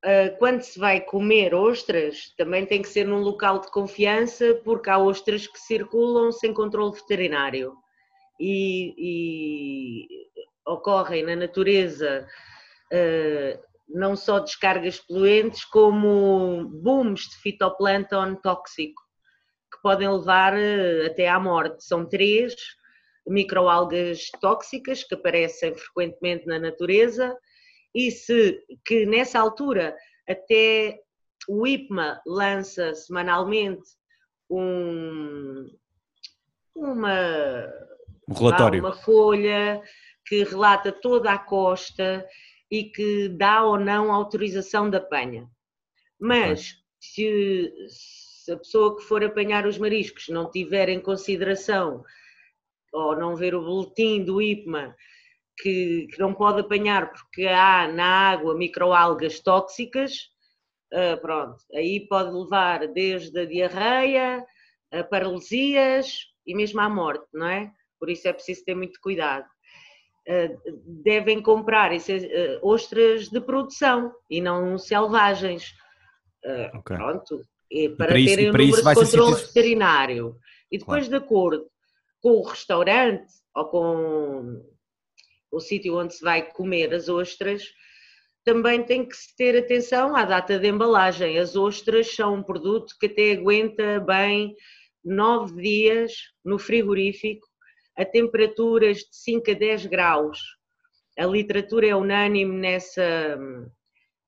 Ah, 0.07 0.31
Quando 0.39 0.63
se 0.63 0.79
vai 0.79 1.01
comer 1.01 1.53
ostras, 1.53 2.33
também 2.37 2.65
tem 2.65 2.81
que 2.81 2.89
ser 2.89 3.05
num 3.05 3.19
local 3.19 3.61
de 3.61 3.69
confiança, 3.73 4.55
porque 4.65 4.89
há 4.89 4.99
ostras 4.99 5.49
que 5.49 5.59
circulam 5.59 6.31
sem 6.31 6.55
controle 6.55 6.95
veterinário 6.95 7.75
e, 8.39 8.95
e 8.97 10.07
ocorrem 10.65 11.25
na 11.25 11.35
natureza 11.35 12.25
ah, 12.93 13.61
não 13.89 14.15
só 14.15 14.39
descargas 14.39 15.01
poluentes, 15.01 15.65
como 15.65 16.65
booms 16.69 17.23
de 17.23 17.37
fitoplâncton 17.39 18.37
tóxico 18.37 19.03
que 19.73 19.81
podem 19.83 20.09
levar 20.09 20.57
eh, 20.57 21.07
até 21.07 21.29
à 21.29 21.39
morte. 21.39 21.85
São 21.85 22.05
três 22.07 22.55
microalgas 23.27 24.31
tóxicas 24.41 25.03
que 25.05 25.15
aparecem 25.15 25.75
frequentemente 25.75 26.47
na 26.47 26.59
natureza 26.59 27.37
e 27.97 28.11
se 28.11 28.63
que 28.85 29.07
nessa 29.07 29.41
altura 29.41 29.97
até 30.29 31.01
o 31.49 31.67
IPMA 31.67 32.21
lança 32.27 32.95
semanalmente 32.95 33.89
um, 34.51 35.67
uma 36.75 37.67
Um 38.29 38.35
relatório. 38.35 38.81
uma 38.81 38.93
folha 38.93 39.81
que 40.27 40.45
relata 40.45 40.93
toda 40.93 41.33
a 41.33 41.39
costa 41.39 42.27
e 42.71 42.85
que 42.85 43.31
dá 43.31 43.65
ou 43.65 43.79
não 43.79 44.13
autorização 44.13 44.91
de 44.91 44.99
apanha. 44.99 45.49
Mas 46.21 46.75
se, 47.01 47.73
se 47.89 48.53
a 48.53 48.59
pessoa 48.59 48.95
que 48.97 49.05
for 49.05 49.25
apanhar 49.25 49.67
os 49.67 49.79
mariscos 49.79 50.29
não 50.29 50.51
tiver 50.51 50.91
em 50.91 51.01
consideração 51.01 52.05
ou 52.93 53.17
não 53.17 53.35
ver 53.35 53.55
o 53.55 53.65
boletim 53.65 54.23
do 54.23 54.43
IPMA 54.43 54.95
que, 55.59 56.07
que 56.11 56.19
não 56.19 56.35
pode 56.35 56.61
apanhar 56.61 57.13
porque 57.13 57.47
há 57.47 57.89
na 57.89 58.31
água 58.31 58.55
microalgas 58.55 59.41
tóxicas, 59.41 60.31
ah, 60.93 61.17
pronto, 61.21 61.57
aí 61.75 62.07
pode 62.09 62.31
levar 62.31 62.87
desde 62.89 63.41
a 63.41 63.45
diarreia, 63.45 64.45
a 64.93 65.05
paralisias 65.05 66.09
e 66.47 66.55
mesmo 66.55 66.81
à 66.81 66.89
morte, 66.89 67.27
não 67.35 67.47
é? 67.47 67.71
Por 67.99 68.09
isso 68.09 68.29
é 68.29 68.33
preciso 68.33 68.65
ter 68.65 68.75
muito 68.75 69.01
cuidado. 69.01 69.47
Uh, 70.29 70.59
devem 71.05 71.41
comprar 71.41 71.93
uh, 71.93 71.99
ostras 72.61 73.29
de 73.29 73.41
produção 73.41 74.13
e 74.29 74.41
não 74.41 74.77
selvagens. 74.77 75.71
Uh, 76.45 76.79
Ok. 76.79 76.97
Pronto, 76.97 77.43
e 77.71 77.89
para, 77.91 78.13
terem 78.13 78.49
e 78.49 78.53
para 78.53 78.63
isso 78.63 78.79
número 78.79 79.01
de 79.01 79.11
controle 79.11 79.35
veterinário. 79.35 80.37
E 80.71 80.79
depois, 80.79 81.09
de 81.09 81.15
acordo 81.15 81.67
com 82.21 82.31
o 82.31 82.43
restaurante 82.43 83.33
ou 83.55 83.65
com 83.67 84.63
o 85.51 85.61
sítio 85.61 85.97
onde 85.97 86.15
se 86.15 86.23
vai 86.25 86.43
comer 86.51 86.93
as 86.95 87.09
ostras, 87.09 87.65
também 88.45 88.83
tem 88.85 89.05
que 89.07 89.17
se 89.17 89.35
ter 89.37 89.57
atenção 89.59 90.15
à 90.15 90.25
data 90.25 90.59
de 90.59 90.69
embalagem. 90.69 91.39
As 91.39 91.57
ostras 91.57 92.15
são 92.15 92.35
um 92.35 92.43
produto 92.43 92.95
que 93.01 93.07
até 93.07 93.33
aguenta 93.33 94.01
bem 94.01 94.55
nove 95.05 95.61
dias 95.61 96.13
no 96.45 96.59
frigorífico 96.59 97.47
a 97.97 98.05
temperaturas 98.05 98.99
de 98.99 99.17
5 99.17 99.51
a 99.51 99.55
10 99.55 99.87
graus. 99.87 100.39
A 101.19 101.25
literatura 101.25 101.87
é 101.87 101.95
unânime 101.97 102.59
nessa, 102.59 103.39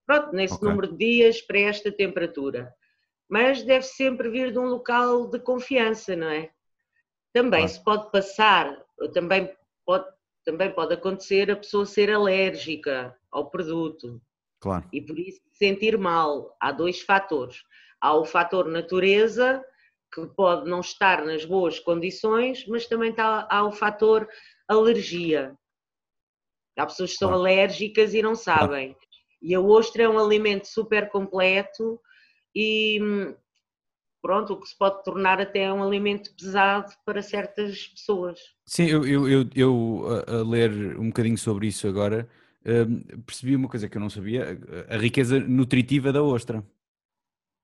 pronto, 0.07 0.33
nesse 0.33 0.55
Ok. 0.55 0.69
número 0.69 0.89
de 0.93 0.97
dias 0.99 1.41
para 1.43 1.59
esta 1.61 1.93
temperatura. 1.93 2.73
mas 3.31 3.63
deve 3.63 3.85
sempre 3.85 4.31
vir 4.31 4.53
de 4.53 4.59
um 4.59 4.65
local 4.65 5.29
de 5.29 5.39
confiança, 5.39 6.17
não 6.17 6.31
é? 6.31 6.51
Também 7.35 7.67
Claro. 7.67 7.69
se 7.69 7.85
pode 7.85 8.11
passar, 8.11 8.85
também 9.13 9.55
pode, 9.85 10.07
também 10.49 10.73
pode 10.73 10.95
acontecer 10.95 11.51
a 11.51 11.57
pessoa 11.57 11.85
ser 11.85 12.11
alérgica 12.11 13.15
ao 13.31 13.51
produto 13.51 14.19
Claro. 14.59 14.89
e 14.91 14.99
por 14.99 15.19
isso 15.19 15.43
se 15.53 15.59
sentir 15.59 15.99
mal. 15.99 16.57
Há 16.59 16.73
dois 16.73 17.03
fatores. 17.03 17.63
Há 18.01 18.15
o 18.17 18.25
fator 18.25 18.67
natureza, 18.67 19.63
que 20.11 20.27
pode 20.29 20.67
não 20.67 20.81
estar 20.81 21.23
nas 21.23 21.45
boas 21.45 21.79
condições, 21.79 22.67
mas 22.67 22.87
também 22.87 23.11
está, 23.11 23.47
há 23.51 23.63
o 23.63 23.73
fator 23.73 24.27
alergia. 24.67 25.55
Há 26.79 26.87
pessoas 26.87 27.13
que 27.13 27.19
são 27.19 27.29
Claro. 27.29 27.43
alérgicas 27.43 28.15
e 28.15 28.23
não 28.23 28.35
sabem. 28.35 28.97
E 29.43 29.55
a 29.55 29.61
ostra 29.61 30.05
é 30.05 30.09
um 30.09 30.19
alimento 30.19 30.67
super 30.67 31.11
completo 31.11 32.01
e 32.55 32.99
hum, 33.03 33.37
pronto, 34.21 34.53
o 34.53 34.61
que 34.61 34.69
se 34.69 34.77
pode 34.77 35.03
tornar 35.05 35.41
até 35.41 35.73
um 35.73 35.83
alimento 35.83 36.33
pesado 36.35 36.93
para 37.05 37.23
certas 37.23 37.87
pessoas. 37.89 38.39
Sim, 38.67 38.87
eu, 38.87 39.07
eu, 39.07 39.29
eu, 39.29 39.49
eu, 39.55 40.25
a, 40.29 40.37
a 40.39 40.43
ler 40.49 40.99
um 40.99 41.07
bocadinho 41.09 41.39
sobre 41.39 41.69
isso 41.69 41.87
agora, 41.89 42.29
hum, 42.67 43.01
percebi 43.25 43.57
uma 43.57 43.69
coisa 43.69 43.89
que 43.89 43.97
eu 43.97 44.01
não 44.01 44.11
sabia, 44.11 44.59
a 44.89 44.95
a 44.95 44.99
riqueza 44.99 45.39
nutritiva 45.41 46.13
da 46.13 46.23
ostra. 46.23 46.65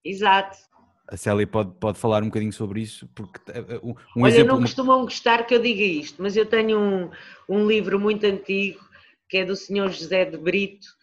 Exato. 0.04 0.58
A 1.06 1.16
Célia 1.16 1.46
pode, 1.46 1.73
pode 1.78 1.99
falar 1.99 2.23
um 2.23 2.26
bocadinho 2.26 2.52
sobre 2.52 2.80
isso, 2.80 3.06
porque 3.14 3.38
eh, 3.52 3.78
um, 3.82 3.94
um 4.16 4.23
Olha, 4.25 4.28
exemplo... 4.30 4.49
não 4.49 4.56
uma- 4.56 4.62
costumam 4.62 5.02
gostar 5.02 5.44
que 5.46 5.54
eu 5.54 5.61
diga 5.61 5.82
isto, 5.82 6.23
mas 6.23 6.34
eu 6.37 6.46
tenho 6.46 6.78
um, 6.78 7.11
um 7.49 7.66
livro 7.66 8.00
muito 8.00 8.25
antigo 8.25 8.82
que 9.28 9.38
é 9.38 9.44
do 9.44 9.54
Sr. 9.56 9.90
José 9.90 10.25
de 10.25 10.37
Brito, 10.38 10.93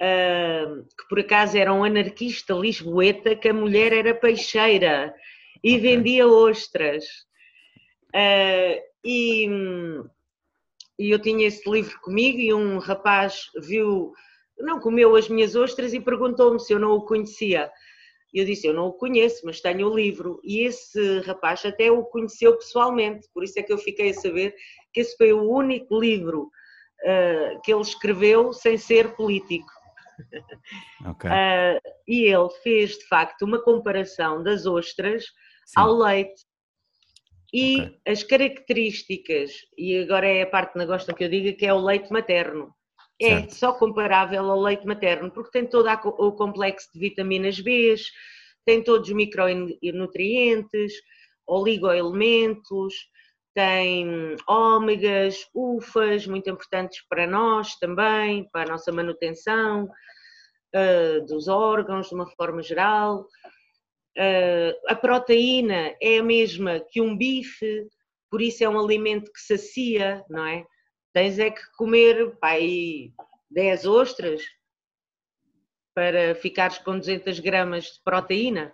ah, 0.00 0.82
que 0.98 1.08
por 1.08 1.20
acaso 1.20 1.56
era 1.56 1.72
um 1.72 1.84
anarquista 1.84 2.54
lisboeta, 2.54 3.36
que 3.36 3.48
a 3.48 3.54
mulher 3.54 3.92
era 3.92 4.14
peixeira 4.14 5.14
e 5.62 5.78
vendia 5.78 6.26
ostras. 6.26 7.04
Ah, 8.14 8.76
e, 9.04 9.48
e 10.98 11.10
eu 11.10 11.18
tinha 11.18 11.46
esse 11.46 11.68
livro 11.68 11.98
comigo 12.00 12.38
e 12.38 12.54
um 12.54 12.78
rapaz 12.78 13.50
viu, 13.56 14.12
não 14.58 14.80
comeu 14.80 15.14
as 15.16 15.28
minhas 15.28 15.54
ostras 15.54 15.92
e 15.92 16.00
perguntou-me 16.00 16.60
se 16.60 16.72
eu 16.72 16.78
não 16.78 16.92
o 16.92 17.04
conhecia. 17.04 17.70
E 18.32 18.40
eu 18.40 18.44
disse, 18.44 18.66
eu 18.66 18.74
não 18.74 18.88
o 18.88 18.92
conheço, 18.92 19.42
mas 19.44 19.60
tenho 19.60 19.88
o 19.88 19.94
livro. 19.94 20.40
E 20.42 20.62
esse 20.62 21.20
rapaz 21.20 21.64
até 21.64 21.90
o 21.92 22.04
conheceu 22.04 22.56
pessoalmente, 22.56 23.28
por 23.32 23.44
isso 23.44 23.58
é 23.60 23.62
que 23.62 23.72
eu 23.72 23.78
fiquei 23.78 24.10
a 24.10 24.14
saber 24.14 24.56
que 24.92 25.00
esse 25.00 25.16
foi 25.16 25.32
o 25.32 25.48
único 25.48 25.98
livro 26.00 26.50
ah, 27.04 27.60
que 27.62 27.72
ele 27.72 27.82
escreveu 27.82 28.52
sem 28.52 28.76
ser 28.76 29.14
político. 29.14 29.70
Ok, 31.06 31.30
Ah, 31.30 31.80
e 32.06 32.24
ele 32.24 32.50
fez, 32.62 32.98
de 32.98 33.06
facto, 33.06 33.42
uma 33.42 33.62
comparação 33.62 34.42
das 34.42 34.66
ostras 34.66 35.24
sim, 35.66 35.80
ao 35.80 35.94
leite. 35.96 36.42
E 37.52 37.80
Ok. 37.82 38.00
as 38.06 38.24
características, 38.24 39.52
e 39.78 39.98
agora 39.98 40.26
é 40.26 40.42
a 40.42 40.46
parte 40.46 40.72
que 40.72 40.78
não 40.78 40.86
gostam 40.86 41.14
que 41.14 41.22
eu 41.24 41.28
diga, 41.28 41.52
que 41.52 41.66
é 41.66 41.72
o 41.72 41.84
leite 41.84 42.12
materno. 42.12 42.74
É 43.20 43.40
Certo. 43.40 43.54
só 43.54 43.72
comparável 43.72 44.50
ao 44.50 44.60
leite 44.60 44.84
materno, 44.84 45.30
porque 45.30 45.52
tem 45.52 45.66
todo 45.66 45.88
o 46.18 46.32
complexo 46.32 46.90
de 46.92 46.98
vitaminas 46.98 47.60
B, 47.60 47.94
tem 48.64 48.82
todos 48.82 49.08
os 49.08 49.14
micronutrientes, 49.14 50.94
oligoelementos, 51.46 52.94
tem 53.54 54.36
ômegas, 54.48 55.48
ufas, 55.54 56.26
muito 56.26 56.50
importantes 56.50 57.04
para 57.08 57.26
nós 57.26 57.76
também, 57.76 58.48
para 58.50 58.68
a 58.68 58.72
nossa 58.72 58.90
manutenção 58.90 59.88
ah, 60.74 61.20
dos 61.26 61.46
órgãos 61.46 62.08
de 62.08 62.14
uma 62.14 62.26
forma 62.26 62.62
geral. 62.62 63.26
Ah, 64.18 64.92
a 64.92 64.96
proteína 64.96 65.94
é 66.02 66.18
a 66.18 66.22
mesma 66.22 66.80
que 66.90 67.00
um 67.00 67.16
bife, 67.16 67.88
por 68.28 68.42
isso 68.42 68.64
é 68.64 68.68
um 68.68 68.78
alimento 68.78 69.32
que 69.32 69.40
sacia, 69.40 70.24
não 70.28 70.44
é? 70.44 70.66
Tens 71.12 71.38
é 71.38 71.50
que 71.50 71.62
comer 71.76 72.36
pá, 72.40 72.48
aí 72.50 73.12
10 73.50 73.86
ostras 73.86 74.42
para 75.94 76.34
ficares 76.34 76.78
com 76.78 76.98
200 76.98 77.38
gramas 77.38 77.84
de 77.84 78.02
proteína. 78.04 78.72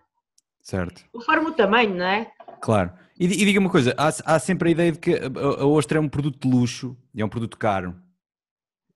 certo, 0.63 1.05
Conforme 1.13 1.51
o 1.51 1.53
tamanho, 1.53 1.95
não 1.95 2.07
é? 2.07 2.33
claro. 2.63 2.91
E, 3.21 3.25
e 3.27 3.45
diga 3.45 3.61
uma 3.61 3.69
coisa, 3.71 3.95
há, 3.99 4.09
há 4.09 4.39
sempre 4.39 4.71
a 4.71 4.73
ideia 4.73 4.93
de 4.93 4.99
que 4.99 5.13
a, 5.13 5.27
a- 5.27 5.63
a 5.63 5.67
ostra 5.67 5.99
é 5.99 6.01
um 6.01 6.09
produto 6.09 6.49
de 6.49 6.57
luxo 6.57 6.97
e 7.15 7.21
é 7.21 7.25
um 7.25 7.29
produto 7.29 7.59
caro. 7.59 7.95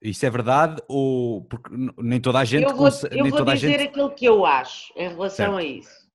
Isso 0.01 0.25
é 0.25 0.31
verdade 0.31 0.83
ou 0.89 1.43
porque 1.45 1.71
nem 1.99 2.19
toda 2.21 2.39
a 2.39 2.45
gente 2.45 2.65
eu 2.71 2.75
vou, 2.75 2.89
eu 2.89 3.23
nem 3.23 3.31
vou 3.31 3.39
toda 3.39 3.53
a 3.53 3.55
dizer 3.55 3.79
gente 3.79 3.89
aquilo 3.89 4.11
que 4.15 4.25
eu 4.25 4.47
acho 4.47 4.93
em 4.97 5.09
relação 5.09 5.53
Certo. 5.53 5.57
a 5.59 5.63
isso. 5.63 6.09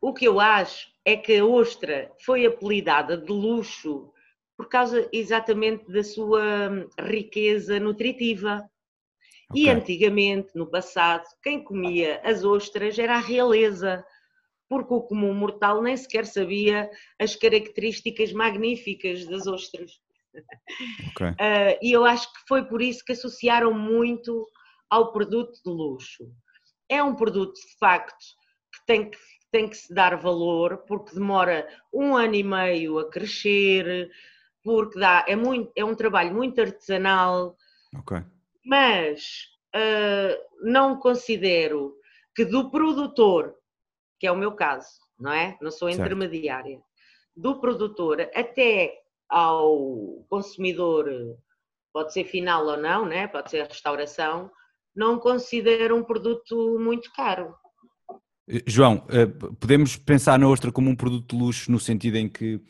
O 0.00 0.12
que 0.14 0.26
eu 0.26 0.40
acho 0.40 0.88
é 1.04 1.16
que 1.16 1.36
a 1.36 1.44
ostra 1.44 2.10
foi 2.24 2.46
apelidada 2.46 3.16
de 3.16 3.30
luxo 3.30 4.10
por 4.56 4.68
causa 4.68 5.06
exatamente 5.12 5.90
da 5.90 6.02
sua 6.02 6.70
hum, 6.70 6.88
riqueza 6.98 7.78
nutritiva. 7.78 8.66
E 9.54 9.68
Ok. 9.68 9.74
antigamente, 9.74 10.48
no 10.54 10.66
passado, 10.66 11.24
quem 11.42 11.62
comia 11.62 12.20
as 12.24 12.42
ostras 12.44 12.98
era 12.98 13.16
a 13.16 13.20
realeza, 13.20 14.04
porque 14.74 14.92
o 14.92 15.02
comum 15.02 15.32
mortal 15.32 15.80
nem 15.80 15.96
sequer 15.96 16.26
sabia 16.26 16.90
as 17.20 17.36
características 17.36 18.32
magníficas 18.32 19.24
das 19.26 19.46
ostras. 19.46 19.92
Ok. 21.10 21.26
Ah, 21.38 21.78
e 21.80 21.92
eu 21.92 22.04
acho 22.04 22.26
que 22.32 22.40
foi 22.48 22.64
por 22.64 22.82
isso 22.82 23.04
que 23.04 23.12
associaram 23.12 23.72
muito 23.72 24.44
ao 24.90 25.12
produto 25.12 25.52
de 25.64 25.70
luxo. 25.70 26.24
É 26.88 27.00
um 27.00 27.14
produto, 27.14 27.54
de 27.54 27.78
facto, 27.78 28.24
que 28.72 28.84
tem 28.84 29.10
que, 29.10 29.18
tem 29.52 29.68
que 29.68 29.76
se 29.76 29.94
dar 29.94 30.16
valor, 30.16 30.78
porque 30.88 31.14
demora 31.14 31.68
um 31.92 32.16
ano 32.16 32.34
e 32.34 32.42
meio 32.42 32.98
a 32.98 33.08
crescer, 33.08 34.10
porque 34.64 34.98
dá, 34.98 35.24
é, 35.28 35.36
muito, 35.36 35.70
é 35.76 35.84
um 35.84 35.94
trabalho 35.94 36.34
muito 36.34 36.60
artesanal, 36.60 37.56
Ok. 37.96 38.18
mas 38.64 39.54
ah, 39.72 40.36
não 40.62 40.98
considero 40.98 41.96
que 42.34 42.44
do 42.44 42.70
produtor, 42.70 43.54
que 44.24 44.28
é 44.28 44.32
o 44.32 44.36
meu 44.38 44.52
caso, 44.52 44.88
não 45.20 45.30
é? 45.30 45.54
Não 45.60 45.70
sou 45.70 45.86
Certo. 45.86 46.00
intermediária, 46.00 46.80
do 47.36 47.60
produtor 47.60 48.22
até 48.34 48.90
ao 49.28 50.24
consumidor, 50.30 51.06
pode 51.92 52.14
ser 52.14 52.24
final 52.24 52.66
ou 52.66 52.78
não, 52.78 53.04
né? 53.04 53.26
pode 53.26 53.50
ser 53.50 53.60
a 53.60 53.66
restauração, 53.66 54.50
não 54.96 55.18
considero 55.18 55.94
um 55.94 56.02
produto 56.02 56.78
muito 56.80 57.12
caro. 57.12 57.54
Eh, 58.48 58.62
João, 58.66 59.06
eh, 59.10 59.26
podemos 59.60 59.94
pensar 59.94 60.38
na 60.38 60.48
ostra 60.48 60.72
como 60.72 60.88
um 60.88 60.96
produto 60.96 61.36
de 61.36 61.42
luxo 61.42 61.70
no 61.70 61.78
sentido 61.78 62.16
em 62.16 62.26
que 62.26 62.62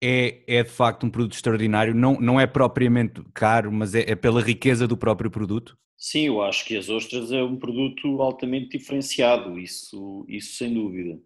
é, 0.00 0.44
é 0.46 0.62
de 0.62 0.70
facto 0.70 1.04
um 1.04 1.10
produto 1.10 1.32
extraordinário, 1.32 1.92
não, 1.92 2.14
não 2.20 2.40
é 2.40 2.46
propriamente 2.46 3.24
caro, 3.34 3.72
mas 3.72 3.92
é, 3.92 4.08
é 4.08 4.14
pela 4.14 4.40
riqueza 4.40 4.86
do 4.86 4.96
próprio 4.96 5.32
produto? 5.32 5.76
Sim, 6.06 6.26
eu 6.26 6.42
acho 6.42 6.66
que 6.66 6.76
as 6.76 6.90
ostras 6.90 7.32
é 7.32 7.42
um 7.42 7.56
produto 7.56 8.20
altamente 8.20 8.76
diferenciado, 8.76 9.58
isso, 9.58 10.26
isso 10.28 10.54
sem 10.56 10.74
dúvida. 10.74 11.18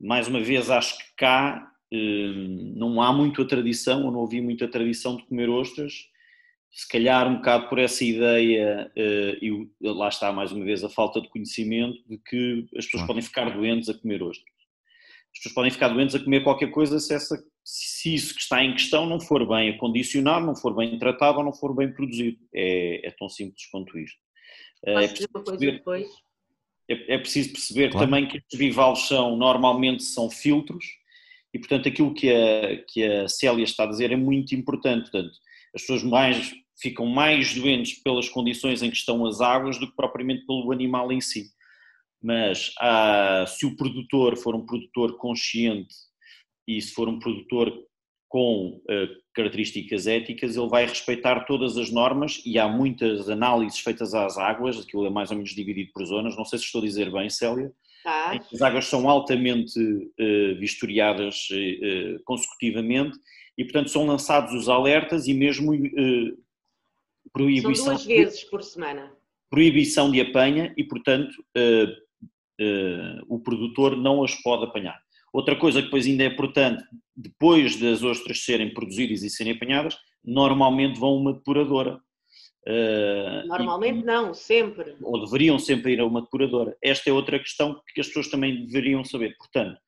Mais 0.00 0.26
uma 0.26 0.40
vez, 0.40 0.68
acho 0.70 0.98
que 0.98 1.04
cá 1.16 1.70
hum, 1.92 2.74
não 2.76 3.00
há 3.00 3.12
muito 3.12 3.40
a 3.40 3.46
tradição, 3.46 4.04
ou 4.04 4.10
não 4.10 4.24
havia 4.24 4.42
muita 4.42 4.66
tradição 4.66 5.16
de 5.16 5.24
comer 5.24 5.48
ostras. 5.48 6.08
Se 6.72 6.88
calhar 6.88 7.28
um 7.28 7.36
bocado 7.36 7.68
por 7.68 7.78
essa 7.78 8.04
ideia, 8.04 8.90
eh, 8.96 9.38
e 9.40 9.68
lá 9.80 10.08
está 10.08 10.32
mais 10.32 10.50
uma 10.50 10.64
vez 10.64 10.82
a 10.82 10.88
falta 10.88 11.20
de 11.20 11.28
conhecimento 11.28 12.02
de 12.08 12.18
que 12.18 12.66
as 12.76 12.86
pessoas 12.86 13.06
podem 13.06 13.22
ficar 13.22 13.50
doentes 13.50 13.88
a 13.88 13.94
comer 13.94 14.20
ostras. 14.20 14.52
As 15.32 15.38
pessoas 15.38 15.54
podem 15.54 15.70
ficar 15.70 15.90
doentes 15.90 16.16
a 16.16 16.24
comer 16.24 16.42
qualquer 16.42 16.72
coisa 16.72 16.98
se, 16.98 17.14
essa, 17.14 17.40
se 17.70 18.14
isso 18.14 18.34
que 18.34 18.40
está 18.40 18.64
em 18.64 18.72
questão 18.72 19.04
não 19.04 19.20
for 19.20 19.46
bem 19.46 19.68
acondicionado, 19.68 20.46
não 20.46 20.56
for 20.56 20.74
bem 20.74 20.98
tratado 20.98 21.36
ou 21.38 21.44
não 21.44 21.52
for 21.52 21.74
bem 21.76 21.92
produzido. 21.92 22.38
É, 22.54 23.06
é 23.06 23.10
tão 23.10 23.28
simples 23.28 23.66
quanto 23.70 23.98
isto. 23.98 24.16
Eh, 24.86 24.94
Posso 24.94 25.04
É 25.04 25.08
preciso 25.08 25.28
perceber, 25.28 25.72
depois? 25.72 26.08
é, 26.88 27.14
é 27.14 27.18
preciso 27.18 27.52
perceber 27.52 27.90
Claro. 27.90 28.06
também 28.06 28.26
que 28.26 28.38
estes 28.38 28.58
bivalves 28.58 29.02
são, 29.06 29.36
normalmente 29.36 30.02
são 30.02 30.30
filtros 30.30 30.82
e, 31.52 31.58
portanto, 31.58 31.88
aquilo 31.88 32.14
que 32.14 32.32
a, 32.32 32.82
que 32.88 33.04
a 33.04 33.28
Célia 33.28 33.64
está 33.64 33.84
a 33.84 33.88
dizer 33.88 34.10
é 34.12 34.16
muito 34.16 34.54
importante. 34.54 35.10
Portanto, 35.10 35.36
as 35.74 35.82
pessoas 35.82 36.02
mais, 36.02 36.54
ficam 36.80 37.04
mais 37.04 37.54
doentes 37.54 38.00
pelas 38.02 38.30
condições 38.30 38.82
em 38.82 38.90
que 38.90 38.96
estão 38.96 39.26
as 39.26 39.42
águas 39.42 39.78
do 39.78 39.86
que 39.90 39.94
propriamente 39.96 40.46
pelo 40.46 40.72
animal 40.72 41.12
em 41.12 41.20
si. 41.20 41.50
Mas 42.22 42.72
ah, 42.80 43.44
se 43.46 43.66
o 43.66 43.76
produtor 43.76 44.38
for 44.38 44.54
um 44.54 44.64
produtor 44.64 45.18
consciente 45.18 45.94
e 46.68 46.80
se 46.80 46.92
for 46.92 47.08
um 47.08 47.18
produtor 47.18 47.72
com 48.28 48.80
eh, 48.90 49.08
características 49.34 50.06
éticas, 50.06 50.54
ele 50.54 50.68
vai 50.68 50.86
respeitar 50.86 51.46
todas 51.46 51.78
as 51.78 51.90
normas 51.90 52.42
e 52.44 52.58
há 52.58 52.68
muitas 52.68 53.28
análises 53.30 53.80
feitas 53.80 54.14
às 54.14 54.36
águas, 54.36 54.78
aquilo 54.78 55.06
é 55.06 55.10
mais 55.10 55.30
ou 55.30 55.36
menos 55.36 55.54
dividido 55.54 55.90
por 55.94 56.04
zonas, 56.04 56.36
não 56.36 56.44
sei 56.44 56.58
se 56.58 56.66
estou 56.66 56.82
a 56.82 56.84
dizer 56.84 57.10
bem, 57.10 57.30
Célia, 57.30 57.72
Tá? 58.02 58.40
as 58.52 58.62
águas 58.62 58.86
são 58.86 59.08
altamente 59.08 59.78
eh, 60.18 60.54
vistoriadas 60.54 61.48
eh, 61.52 62.18
consecutivamente 62.24 63.18
e, 63.56 63.64
portanto, 63.64 63.90
são 63.90 64.06
lançados 64.06 64.54
os 64.54 64.68
alertas 64.68 65.26
e 65.26 65.34
mesmo 65.34 65.74
São 65.74 66.36
proibição, 67.32 67.84
duas 67.86 68.04
vezes 68.06 68.44
por 68.44 68.62
semana. 68.62 69.12
proibição 69.50 70.10
de 70.10 70.20
apanha 70.20 70.72
e, 70.76 70.84
portanto, 70.84 71.34
uh, 71.56 73.24
o 73.28 73.40
produtor 73.40 73.96
não 73.96 74.24
as 74.24 74.34
pode 74.36 74.64
apanhar. 74.64 74.98
Outra 75.38 75.54
coisa 75.54 75.78
que 75.78 75.84
depois 75.84 76.04
ainda 76.04 76.24
é 76.24 76.26
importante, 76.26 76.82
depois 77.16 77.76
das 77.76 78.02
ostras 78.02 78.44
serem 78.44 78.74
produzidas 78.74 79.22
e 79.22 79.30
serem 79.30 79.52
apanhadas, 79.52 79.96
normalmente 80.24 80.98
vão 80.98 81.10
a 81.10 81.16
uma 81.16 81.32
depuradora. 81.32 82.00
Uh, 82.66 83.46
normalmente 83.46 84.00
e, 84.00 84.04
não, 84.04 84.34
sempre. 84.34 84.96
Ou 85.00 85.24
deveriam 85.24 85.56
sempre 85.56 85.92
ir 85.92 86.00
a 86.00 86.04
uma 86.04 86.22
depuradora. 86.22 86.76
Esta 86.82 87.08
é 87.08 87.12
outra 87.12 87.38
questão 87.38 87.80
que 87.94 88.00
as 88.00 88.08
pessoas 88.08 88.26
também 88.26 88.66
deveriam 88.66 89.04
saber. 89.04 89.36
Portanto, 89.38 89.78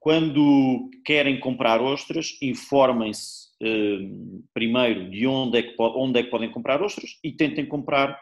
quando 0.00 0.88
querem 1.04 1.38
comprar 1.38 1.82
ostras, 1.82 2.38
informem-se 2.40 3.48
uh, 3.62 4.42
primeiro 4.54 5.10
de 5.10 5.26
onde 5.26 5.58
é, 5.58 5.62
que, 5.64 5.74
onde 5.78 6.18
é 6.18 6.22
que 6.22 6.30
podem 6.30 6.50
comprar 6.50 6.82
ostras 6.82 7.18
e 7.22 7.30
tentem 7.30 7.66
comprar 7.66 8.18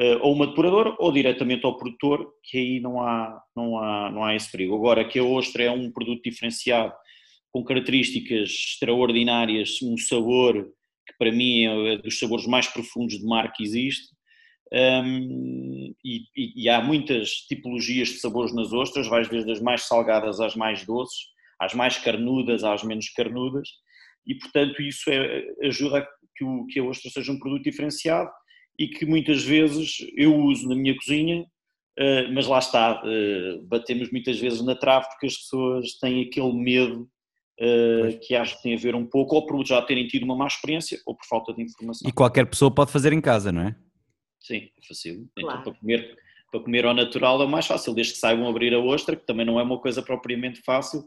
uh, 0.00 0.18
ou 0.22 0.32
uma 0.32 0.46
depuradora 0.46 0.96
ou 0.98 1.12
diretamente 1.12 1.66
ao 1.66 1.76
produtor, 1.76 2.32
que 2.42 2.56
aí 2.56 2.80
não 2.80 3.00
há, 3.02 3.42
não 3.54 3.78
há, 3.78 4.10
não 4.10 4.24
há 4.24 4.34
esse 4.34 4.50
perigo. 4.50 4.74
Agora, 4.74 5.04
que 5.04 5.18
a 5.18 5.24
ostra 5.24 5.64
é 5.64 5.70
um 5.70 5.90
produto 5.92 6.22
diferenciado, 6.22 6.92
com 7.52 7.64
características 7.64 8.48
extraordinárias, 8.48 9.82
um 9.82 9.96
sabor 9.98 10.70
que 11.06 11.14
para 11.18 11.32
mim 11.32 11.64
é 11.64 11.98
dos 11.98 12.18
sabores 12.18 12.46
mais 12.46 12.68
profundos 12.68 13.18
de 13.18 13.26
mar 13.26 13.52
que 13.52 13.64
existe, 13.64 14.08
um, 14.72 15.92
e, 16.04 16.20
e, 16.36 16.64
e, 16.64 16.68
há 16.68 16.80
muitas 16.80 17.30
tipologias 17.48 18.08
de 18.08 18.20
sabores 18.20 18.54
nas 18.54 18.72
ostras, 18.72 19.08
vais 19.08 19.28
desde 19.28 19.50
as 19.50 19.60
mais 19.60 19.82
salgadas 19.82 20.38
às 20.38 20.54
mais 20.54 20.86
doces, 20.86 21.18
às 21.58 21.74
mais 21.74 21.98
carnudas 21.98 22.62
às 22.62 22.84
menos 22.84 23.08
carnudas, 23.10 23.68
e 24.24 24.36
portanto 24.36 24.80
isso 24.80 25.10
é, 25.10 25.44
ajuda 25.64 25.98
a 25.98 26.06
que, 26.36 26.44
o, 26.44 26.66
que 26.66 26.78
a 26.78 26.84
ostra 26.84 27.10
seja 27.10 27.32
um 27.32 27.38
produto 27.40 27.64
diferenciado 27.64 28.30
e 28.80 28.88
que 28.88 29.04
muitas 29.04 29.44
vezes 29.44 29.98
eu 30.16 30.34
uso 30.34 30.66
na 30.66 30.74
minha 30.74 30.96
cozinha, 30.96 31.42
uh, 31.42 32.32
mas 32.32 32.46
lá 32.46 32.58
está, 32.58 33.02
uh, 33.04 33.62
batemos 33.66 34.10
muitas 34.10 34.40
vezes 34.40 34.62
na 34.62 34.74
trave 34.74 35.06
porque 35.08 35.26
as 35.26 35.36
pessoas 35.36 35.98
têm 35.98 36.22
aquele 36.22 36.52
medo 36.54 37.08
Uh, 37.62 38.18
que 38.22 38.34
acho 38.34 38.56
que 38.56 38.62
tem 38.62 38.74
a 38.74 38.78
ver 38.78 38.94
um 38.94 39.04
pouco 39.04 39.34
ou 39.34 39.44
por 39.44 39.62
já 39.66 39.82
terem 39.82 40.06
tido 40.06 40.22
uma 40.22 40.34
má 40.34 40.46
experiência 40.46 40.98
ou 41.04 41.14
por 41.14 41.26
falta 41.26 41.52
de 41.52 41.62
informação. 41.62 42.08
E 42.08 42.10
qualquer 42.10 42.46
pessoa 42.46 42.74
pode 42.74 42.90
fazer 42.90 43.12
em 43.12 43.20
casa, 43.20 43.52
não 43.52 43.60
é? 43.60 43.76
Sim, 44.40 44.70
é 44.78 44.86
fácil. 44.88 45.28
Então, 45.30 45.44
claro. 45.44 45.60
Então, 45.60 45.72
para 45.74 45.80
comer, 45.80 46.18
para 46.50 46.60
comer 46.60 46.86
ao 46.86 46.94
natural 46.94 47.42
é 47.42 47.44
o 47.44 47.48
mais 47.50 47.66
fácil, 47.66 47.92
desde 47.92 48.14
que 48.14 48.18
saibam 48.18 48.48
abrir 48.48 48.72
a 48.72 48.78
ostra, 48.78 49.14
que 49.14 49.26
também 49.26 49.44
não 49.44 49.60
é 49.60 49.62
uma 49.62 49.78
coisa 49.78 50.02
propriamente 50.02 50.62
fácil, 50.62 51.04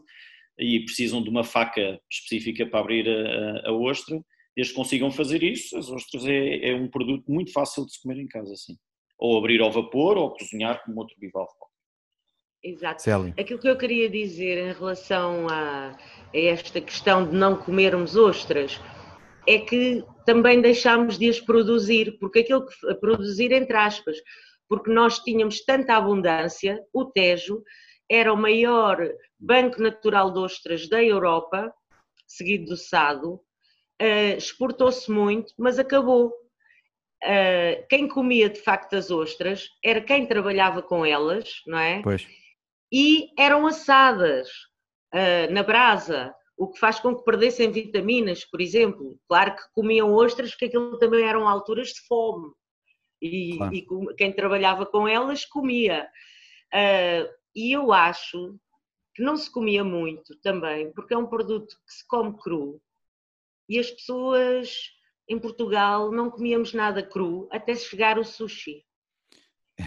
e 0.56 0.78
precisam 0.84 1.20
de 1.20 1.28
uma 1.28 1.42
faca 1.42 2.00
específica 2.08 2.64
para 2.66 2.78
abrir 2.78 3.08
a, 3.08 3.66
a, 3.66 3.70
a 3.70 3.72
ostra, 3.72 4.24
desde 4.56 4.72
que 4.72 4.78
consigam 4.78 5.10
fazer 5.10 5.42
isso, 5.42 5.76
as 5.76 5.90
ostras 5.90 6.24
é, 6.26 6.70
é, 6.70 6.74
um 6.74 6.88
produto 6.88 7.30
muito 7.30 7.52
fácil 7.52 7.84
de 7.84 7.92
se 7.92 8.02
comer 8.02 8.20
em 8.20 8.26
casa, 8.26 8.54
sim. 8.56 8.76
Ou 9.18 9.38
abrir 9.38 9.60
ao 9.60 9.72
vapor, 9.72 10.16
ou 10.16 10.32
cozinhar 10.32 10.82
como 10.84 11.00
outro 11.00 11.16
bivalve. 11.18 11.52
Exato. 12.62 13.04
Aquilo 13.38 13.58
que 13.58 13.68
eu 13.68 13.76
queria 13.76 14.08
dizer 14.08 14.56
em 14.56 14.72
relação 14.72 15.46
a, 15.50 15.90
a 15.90 16.38
esta 16.38 16.80
questão 16.80 17.28
de 17.28 17.36
não 17.36 17.56
comermos 17.56 18.16
ostras, 18.16 18.80
é 19.46 19.58
que 19.58 20.02
também 20.24 20.62
deixámos 20.62 21.18
de 21.18 21.28
as 21.28 21.38
produzir, 21.38 22.16
porque 22.18 22.38
aquilo 22.38 22.66
que 22.66 22.94
produzir 22.94 23.52
entre 23.52 23.76
aspas, 23.76 24.16
porque 24.66 24.90
nós 24.90 25.18
tínhamos 25.18 25.62
tanta 25.64 25.94
abundância, 25.94 26.82
o 26.92 27.04
Tejo 27.04 27.62
era 28.10 28.32
o 28.32 28.36
maior 28.36 28.96
banco 29.38 29.82
natural 29.82 30.32
de 30.32 30.38
ostras 30.38 30.88
da 30.88 31.02
Europa, 31.02 31.70
seguido 32.26 32.66
do 32.66 32.76
Sado, 32.76 33.40
uh, 34.00 34.36
exportou-se 34.36 35.10
muito, 35.10 35.52
mas 35.58 35.78
acabou. 35.78 36.28
Uh, 37.22 37.86
quem 37.88 38.06
comia 38.06 38.50
de 38.50 38.60
facto 38.60 38.94
as 38.94 39.10
ostras 39.10 39.68
era 39.82 40.00
quem 40.00 40.26
trabalhava 40.26 40.82
com 40.82 41.06
elas, 41.06 41.62
não 41.66 41.78
é? 41.78 42.02
Pois. 42.02 42.26
E 42.92 43.30
eram 43.38 43.66
assadas 43.66 44.48
uh, 45.14 45.52
na 45.52 45.62
brasa 45.62 46.34
o 46.56 46.68
que 46.68 46.78
faz 46.78 47.00
com 47.00 47.16
que 47.16 47.24
perdessem 47.24 47.70
vitaminas, 47.70 48.44
por 48.44 48.60
exemplo. 48.60 49.18
Claro 49.28 49.56
que 49.56 49.62
comiam 49.74 50.12
ostras, 50.12 50.50
porque 50.50 50.66
aquilo 50.66 50.98
também 50.98 51.24
eram 51.24 51.48
alturas 51.48 51.88
de 51.88 52.00
fome. 52.06 52.52
E, 53.20 53.56
claro. 53.56 53.74
e 53.74 54.14
quem 54.16 54.32
trabalhava 54.32 54.86
com 54.86 55.08
elas 55.08 55.44
comia. 55.44 56.08
Uh, 56.72 57.28
e 57.54 57.72
eu 57.72 57.92
acho 57.92 58.56
que 59.14 59.22
não 59.22 59.36
se 59.36 59.50
comia 59.50 59.84
muito 59.84 60.36
também, 60.40 60.92
porque 60.92 61.14
é 61.14 61.16
um 61.16 61.26
produto 61.26 61.74
que 61.86 61.92
se 61.92 62.06
come 62.06 62.36
cru. 62.38 62.80
E 63.68 63.78
as 63.78 63.90
pessoas 63.90 64.94
em 65.28 65.38
Portugal 65.38 66.10
não 66.12 66.30
comíamos 66.30 66.72
nada 66.74 67.02
cru 67.02 67.48
até 67.50 67.74
chegar 67.74 68.18
o 68.18 68.24
sushi. 68.24 68.84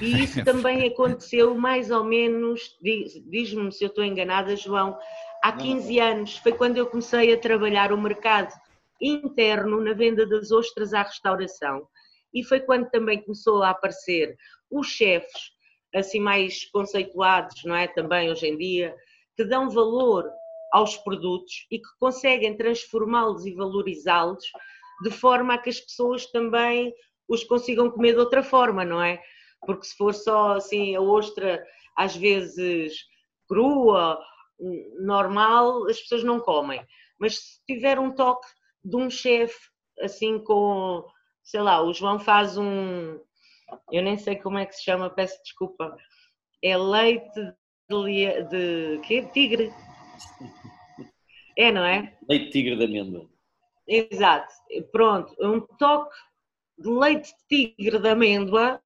E 0.02 0.06
isso 0.24 0.44
também 0.44 0.88
aconteceu 0.88 1.56
mais 1.56 1.92
ou 1.92 2.04
menos, 2.04 2.78
diz-me 2.82 3.72
se 3.72 3.84
eu 3.84 3.90
estou 3.90 4.04
enganada, 4.04 4.56
João, 4.56 4.98
há 5.44 5.52
15 5.52 6.00
anos. 6.00 6.38
Foi 6.38 6.52
quando 6.52 6.78
eu 6.78 6.88
comecei 6.88 7.34
a 7.34 7.40
trabalhar 7.40 7.92
o 7.92 8.02
mercado 8.02 8.54
interno 9.02 9.80
na 9.82 9.94
venda 9.94 10.26
das 10.26 10.52
ostras 10.52 10.94
à 10.94 11.04
restauração. 11.04 11.88
E 12.34 12.44
foi 12.44 12.60
quando 12.60 12.90
também 12.90 13.22
começou 13.22 13.64
a 13.64 13.70
aparecer 13.70 14.36
os 14.70 14.88
chefes, 14.88 15.52
assim 15.96 16.20
mais 16.20 16.66
conceituados, 16.72 17.64
não 17.64 17.76
é? 17.76 17.88
Também 17.88 18.30
hoje 18.30 18.48
em 18.48 18.58
dia, 18.58 18.96
que 19.36 19.46
dão 19.46 19.70
valor 19.70 20.30
aos 20.72 20.98
produtos 20.98 21.66
e 21.72 21.80
que 21.80 21.90
conseguem 22.00 22.56
transformá-los 22.56 23.46
e 23.46 23.54
valorizá-los 23.54 24.44
de 25.04 25.12
forma 25.12 25.54
a 25.54 25.58
que 25.58 25.70
as 25.70 25.80
pessoas 25.80 26.26
também 26.28 26.94
os 27.28 27.44
consigam 27.44 27.92
comer 27.92 28.14
de 28.14 28.20
outra 28.20 28.44
forma, 28.44 28.84
não 28.84 29.02
é? 29.02 29.22
Porque 29.66 29.86
se 29.86 29.96
for 29.96 30.14
só 30.14 30.54
assim 30.54 30.96
a 30.96 31.02
ostra 31.02 31.64
às 31.96 32.16
vezes 32.16 32.94
crua 33.48 34.20
normal, 35.00 35.88
as 35.88 36.00
pessoas 36.00 36.24
não 36.24 36.40
comem. 36.40 36.86
Mas 37.20 37.38
se 37.38 37.66
tiver 37.66 38.00
um 38.00 38.12
toque 38.12 38.48
de 38.84 38.96
um 38.96 39.10
chefe, 39.10 39.58
assim 40.02 40.40
com, 40.40 41.04
sei 41.44 41.62
lá, 41.62 41.82
o 41.82 41.94
João 41.94 42.20
faz 42.20 42.58
um, 42.58 43.20
eu 43.92 44.02
nem 44.04 44.18
sei 44.18 44.36
como 44.36 44.58
é 44.58 44.66
que 44.66 44.76
se 44.76 44.84
chama, 44.84 45.10
peço 45.10 45.42
desculpa, 45.44 45.96
é 46.64 46.78
leite 46.78 47.40
de, 47.90 48.44
de 48.44 49.02
quê? 49.04 49.28
tigre. 49.34 49.74
É, 51.58 51.72
não 51.72 51.84
é? 51.84 52.16
Leite 52.30 52.52
tigre 52.52 52.76
de 52.76 52.86
amêndoa. 52.86 53.28
Exato. 53.88 54.54
Pronto, 54.92 55.34
um 55.40 55.60
toque 55.60 56.16
de 56.78 56.90
leite 56.90 57.34
de 57.50 57.76
tigre 57.76 58.00
de 58.00 58.10
amêndoa, 58.10 58.82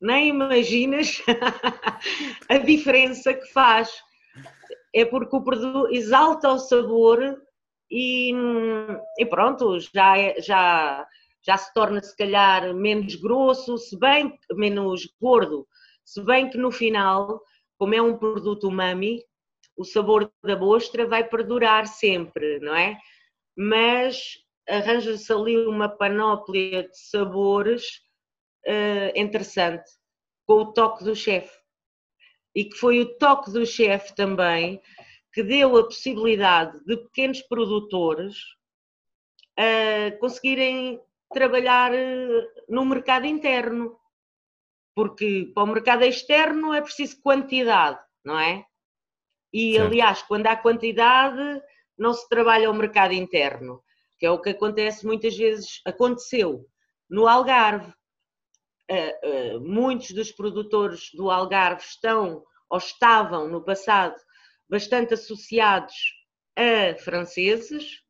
nem 0.00 0.28
imaginas 0.28 1.22
a 2.48 2.58
diferença 2.58 3.34
que 3.34 3.46
faz 3.52 4.02
é 4.94 5.04
porque 5.04 5.36
o 5.36 5.42
produto 5.42 5.92
exalta 5.92 6.50
o 6.50 6.58
sabor 6.58 7.40
e, 7.90 8.32
e 9.18 9.26
pronto, 9.26 9.78
já, 9.80 10.18
é, 10.18 10.40
já, 10.40 11.06
já 11.42 11.56
se 11.56 11.72
torna 11.72 12.02
se 12.02 12.16
calhar 12.16 12.74
menos 12.74 13.14
grosso, 13.14 13.78
se 13.78 13.98
bem 13.98 14.38
menos 14.52 15.06
gordo, 15.20 15.66
se 16.04 16.22
bem 16.22 16.48
que 16.48 16.58
no 16.58 16.70
final, 16.70 17.40
como 17.78 17.94
é 17.94 18.02
um 18.02 18.16
produto 18.16 18.68
umami, 18.68 19.22
o 19.78 19.84
sabor 19.84 20.30
da 20.42 20.60
ostra 20.60 21.06
vai 21.06 21.24
perdurar 21.24 21.86
sempre, 21.86 22.58
não 22.60 22.74
é? 22.74 22.98
Mas 23.56 24.34
arranja-se 24.68 25.32
ali 25.32 25.56
uma 25.56 25.88
panóplia 25.88 26.82
de 26.82 26.98
sabores 26.98 28.02
uh, 28.66 29.18
interessante, 29.18 29.90
com 30.46 30.54
o 30.54 30.72
toque 30.72 31.04
do 31.04 31.14
chefe 31.14 31.56
e 32.54 32.64
que 32.64 32.76
foi 32.76 33.00
o 33.00 33.18
toque 33.18 33.52
do 33.52 33.64
chefe 33.64 34.14
também 34.16 34.82
que 35.32 35.44
deu 35.44 35.76
a 35.76 35.84
possibilidade 35.84 36.76
de 36.84 36.96
pequenos 36.96 37.40
produtores 37.42 38.36
uh, 39.58 40.18
conseguirem 40.18 41.00
trabalhar 41.32 41.94
eh, 41.94 42.48
no 42.68 42.84
mercado 42.84 43.26
interno. 43.26 43.96
Porque 44.92 45.52
para 45.54 45.62
o 45.62 45.66
mercado 45.66 46.02
externo 46.02 46.72
é 46.72 46.80
preciso 46.80 47.20
quantidade, 47.22 48.00
não 48.24 48.36
é? 48.36 48.64
E 49.52 49.74
certo. 49.74 49.86
aliás, 49.86 50.22
quando 50.22 50.46
há 50.46 50.56
quantidade, 50.56 51.62
não 51.96 52.12
se 52.12 52.28
trabalha 52.28 52.70
o 52.70 52.74
mercado 52.74 53.12
interno, 53.12 53.82
que 54.18 54.26
é 54.26 54.30
o 54.30 54.40
que 54.40 54.50
acontece 54.50 55.06
muitas 55.06 55.36
vezes, 55.36 55.80
aconteceu 55.84 56.66
no 57.08 57.26
Algarve. 57.26 57.92
Uh, 58.90 59.56
uh, 59.56 59.60
muitos 59.60 60.12
dos 60.12 60.32
produtores 60.32 61.10
do 61.12 61.30
Algarve 61.30 61.82
estão 61.82 62.42
ou 62.70 62.78
estavam 62.78 63.46
no 63.46 63.62
passado 63.62 64.16
bastante 64.68 65.12
associados 65.14 65.94
a 66.56 66.96
franceses 66.98 68.02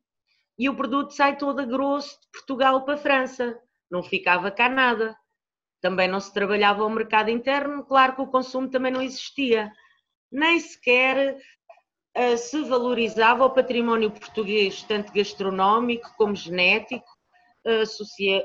e 0.57 0.67
o 0.67 0.75
produto 0.75 1.11
sai 1.13 1.37
todo 1.37 1.59
a 1.59 1.65
grosso 1.65 2.19
de 2.19 2.27
Portugal 2.33 2.83
para 2.83 2.95
a 2.95 2.97
França, 2.97 3.57
não 3.89 4.03
ficava 4.03 4.51
cá 4.51 4.67
nada. 4.67 5.15
Também 5.79 6.09
não 6.09 6.19
se 6.19 6.33
trabalhava 6.33 6.83
o 6.83 6.89
mercado 6.89 7.29
interno, 7.29 7.85
claro 7.85 8.15
que 8.15 8.21
o 8.21 8.27
consumo 8.27 8.69
também 8.69 8.91
não 8.91 9.01
existia. 9.01 9.71
Nem 10.31 10.59
sequer 10.59 11.37
uh, 12.17 12.37
se 12.37 12.63
valorizava 12.63 13.45
o 13.45 13.49
património 13.49 14.11
português, 14.11 14.83
tanto 14.83 15.11
gastronómico 15.13 16.13
como 16.17 16.35
genético, 16.35 17.07
uh, 17.65 17.85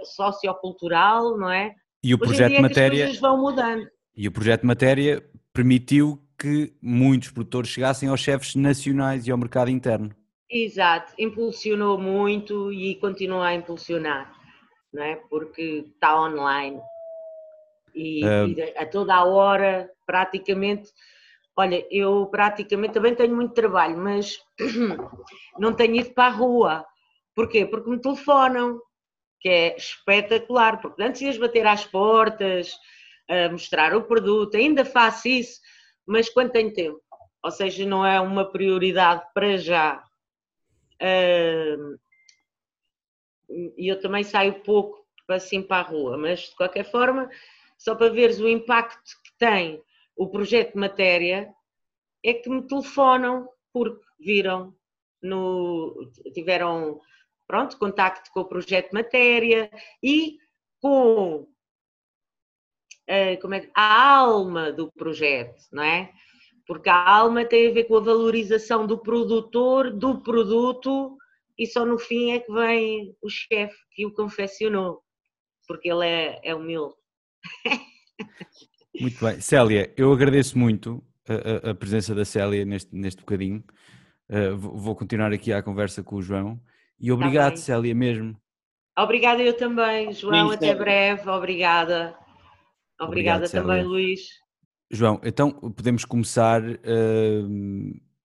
sociocultural, 0.05 1.37
não 1.37 1.51
é? 1.51 1.75
E 2.03 2.14
o 2.14 2.18
projeto 2.18 2.47
Hoje 2.47 2.53
dia 2.53 2.62
matéria. 2.62 3.05
É 3.05 3.11
as 3.11 3.18
vão 3.18 3.40
mudando. 3.40 3.88
E 4.16 4.29
o 4.29 4.33
projeto 4.33 4.66
matéria 4.66 5.25
permitiu 5.53 6.23
que 6.38 6.75
muitos 6.83 7.31
produtores 7.31 7.70
chegassem 7.70 8.09
aos 8.09 8.20
chefes 8.20 8.55
nacionais 8.55 9.27
e 9.27 9.31
ao 9.31 9.38
mercado 9.38 9.70
interno. 9.70 10.14
Exato, 10.51 11.12
impulsionou 11.18 11.99
muito 11.99 12.73
e 12.73 12.94
continua 12.97 13.47
a 13.47 13.55
impulsionar, 13.55 14.33
não 14.92 15.03
é? 15.03 15.16
Porque 15.31 15.85
está 15.94 16.20
online 16.20 16.81
e, 17.94 18.25
Ah. 18.25 18.47
e 18.47 18.73
a 18.77 18.87
toda 18.87 19.14
a 19.14 19.25
hora, 19.25 19.90
praticamente. 20.07 20.90
Olha, 21.57 21.87
eu 21.90 22.27
praticamente 22.27 22.95
também 22.95 23.14
tenho 23.14 23.35
muito 23.35 23.55
trabalho, 23.55 23.97
mas 23.97 24.38
não 25.59 25.73
tenho 25.73 25.95
ido 25.97 26.12
para 26.12 26.27
a 26.27 26.37
rua. 26.37 26.85
Porquê? 27.35 27.64
Porque 27.64 27.88
me 27.88 28.01
telefonam, 28.01 28.81
que 29.40 29.49
é 29.49 29.77
espetacular, 29.77 30.81
porque 30.81 31.03
antes 31.03 31.21
ias 31.21 31.38
bater 31.38 31.67
às 31.67 31.85
portas, 31.85 32.77
mostrar 33.53 33.95
o 33.95 34.03
produto, 34.03 34.57
ainda 34.57 34.85
faço 34.85 35.29
isso, 35.29 35.61
mas 36.07 36.29
quando 36.29 36.51
tenho 36.53 36.73
tempo. 36.73 37.01
Ou 37.43 37.51
seja, 37.51 37.87
não 37.87 38.05
é 38.05 38.21
uma 38.21 38.51
prioridade 38.51 39.23
para 39.33 39.57
já. 39.57 40.03
E 43.49 43.88
eu 43.88 44.01
também 44.01 44.25
saio 44.25 44.62
pouco 44.62 45.05
assim 45.29 45.62
para 45.62 45.79
a 45.79 45.88
rua, 45.88 46.19
mas 46.19 46.40
de 46.40 46.57
qualquer 46.57 46.85
forma, 46.85 47.31
só 47.79 47.95
para 47.95 48.12
veres 48.12 48.40
o 48.40 48.49
impacto 48.49 49.11
que 49.23 49.33
tem 49.38 49.83
o 50.16 50.29
projeto 50.29 50.72
de 50.74 50.79
matéria, 50.79 51.53
é 52.22 52.35
que 52.35 52.48
me 52.48 52.66
telefonam 52.66 53.48
porque 53.72 54.05
viram 54.18 54.74
no 55.22 56.11
tiveram 56.33 57.00
pronto, 57.46 57.79
contacto 57.79 58.31
com 58.33 58.40
o 58.40 58.48
projeto 58.48 58.88
de 58.88 58.94
matéria 58.94 59.70
e 60.03 60.38
com 60.81 61.46
eh, 63.07 63.35
é, 63.35 63.70
a 63.74 64.16
alma 64.16 64.72
do 64.72 64.90
projeto, 64.92 65.62
não 65.72 65.83
é? 65.83 66.12
Porque 66.66 66.88
a 66.88 67.09
alma 67.09 67.44
tem 67.44 67.68
a 67.68 67.72
ver 67.72 67.85
com 67.85 67.96
a 67.96 68.00
valorização 68.00 68.87
do 68.87 68.98
produtor, 68.98 69.90
do 69.90 70.22
produto, 70.22 71.18
e 71.59 71.66
só 71.66 71.85
no 71.85 71.98
fim 71.98 72.33
é 72.33 72.40
que 72.40 72.53
vem 72.53 73.14
o 73.22 73.29
chefe 73.29 73.77
que 73.92 74.07
o 74.07 74.12
confeccionou, 74.12 75.03
porque 75.66 75.90
ele 75.90 76.07
é, 76.07 76.40
é 76.42 76.55
humilde. 76.55 76.94
Muito 79.00 79.24
bem. 79.24 79.40
Célia, 79.40 79.92
eu 79.96 80.12
agradeço 80.12 80.59
muito 80.59 81.02
a, 81.28 81.70
a- 81.70 81.74
presença 81.74 82.14
da 82.14 82.24
Célia 82.24 82.64
neste, 82.64 82.94
neste 82.94 83.20
bocadinho. 83.20 83.62
Uh, 84.28 84.57
vou 84.57 84.94
continuar 84.94 85.33
aqui 85.33 85.52
a 85.52 85.62
conversa 85.62 86.02
com 86.02 86.16
o 86.16 86.22
João. 86.22 86.61
E 86.98 87.11
obrigado, 87.12 87.54
bem. 87.54 87.62
Célia, 87.62 87.94
mesmo. 87.94 88.37
Obrigada 88.96 89.42
eu 89.42 89.57
também, 89.57 90.12
João, 90.12 90.48
Sim, 90.50 90.54
até 90.54 90.66
Célia. 90.68 90.83
breve, 90.83 91.28
obrigada. 91.28 92.16
Obrigada 93.00 93.44
Obrigado, 93.46 93.50
também, 93.50 93.76
Célia. 93.78 93.88
Luís. 93.88 94.20
João, 94.90 95.20
então 95.24 95.50
podemos 95.72 96.04
começar. 96.04 96.62
uh, 96.62 97.46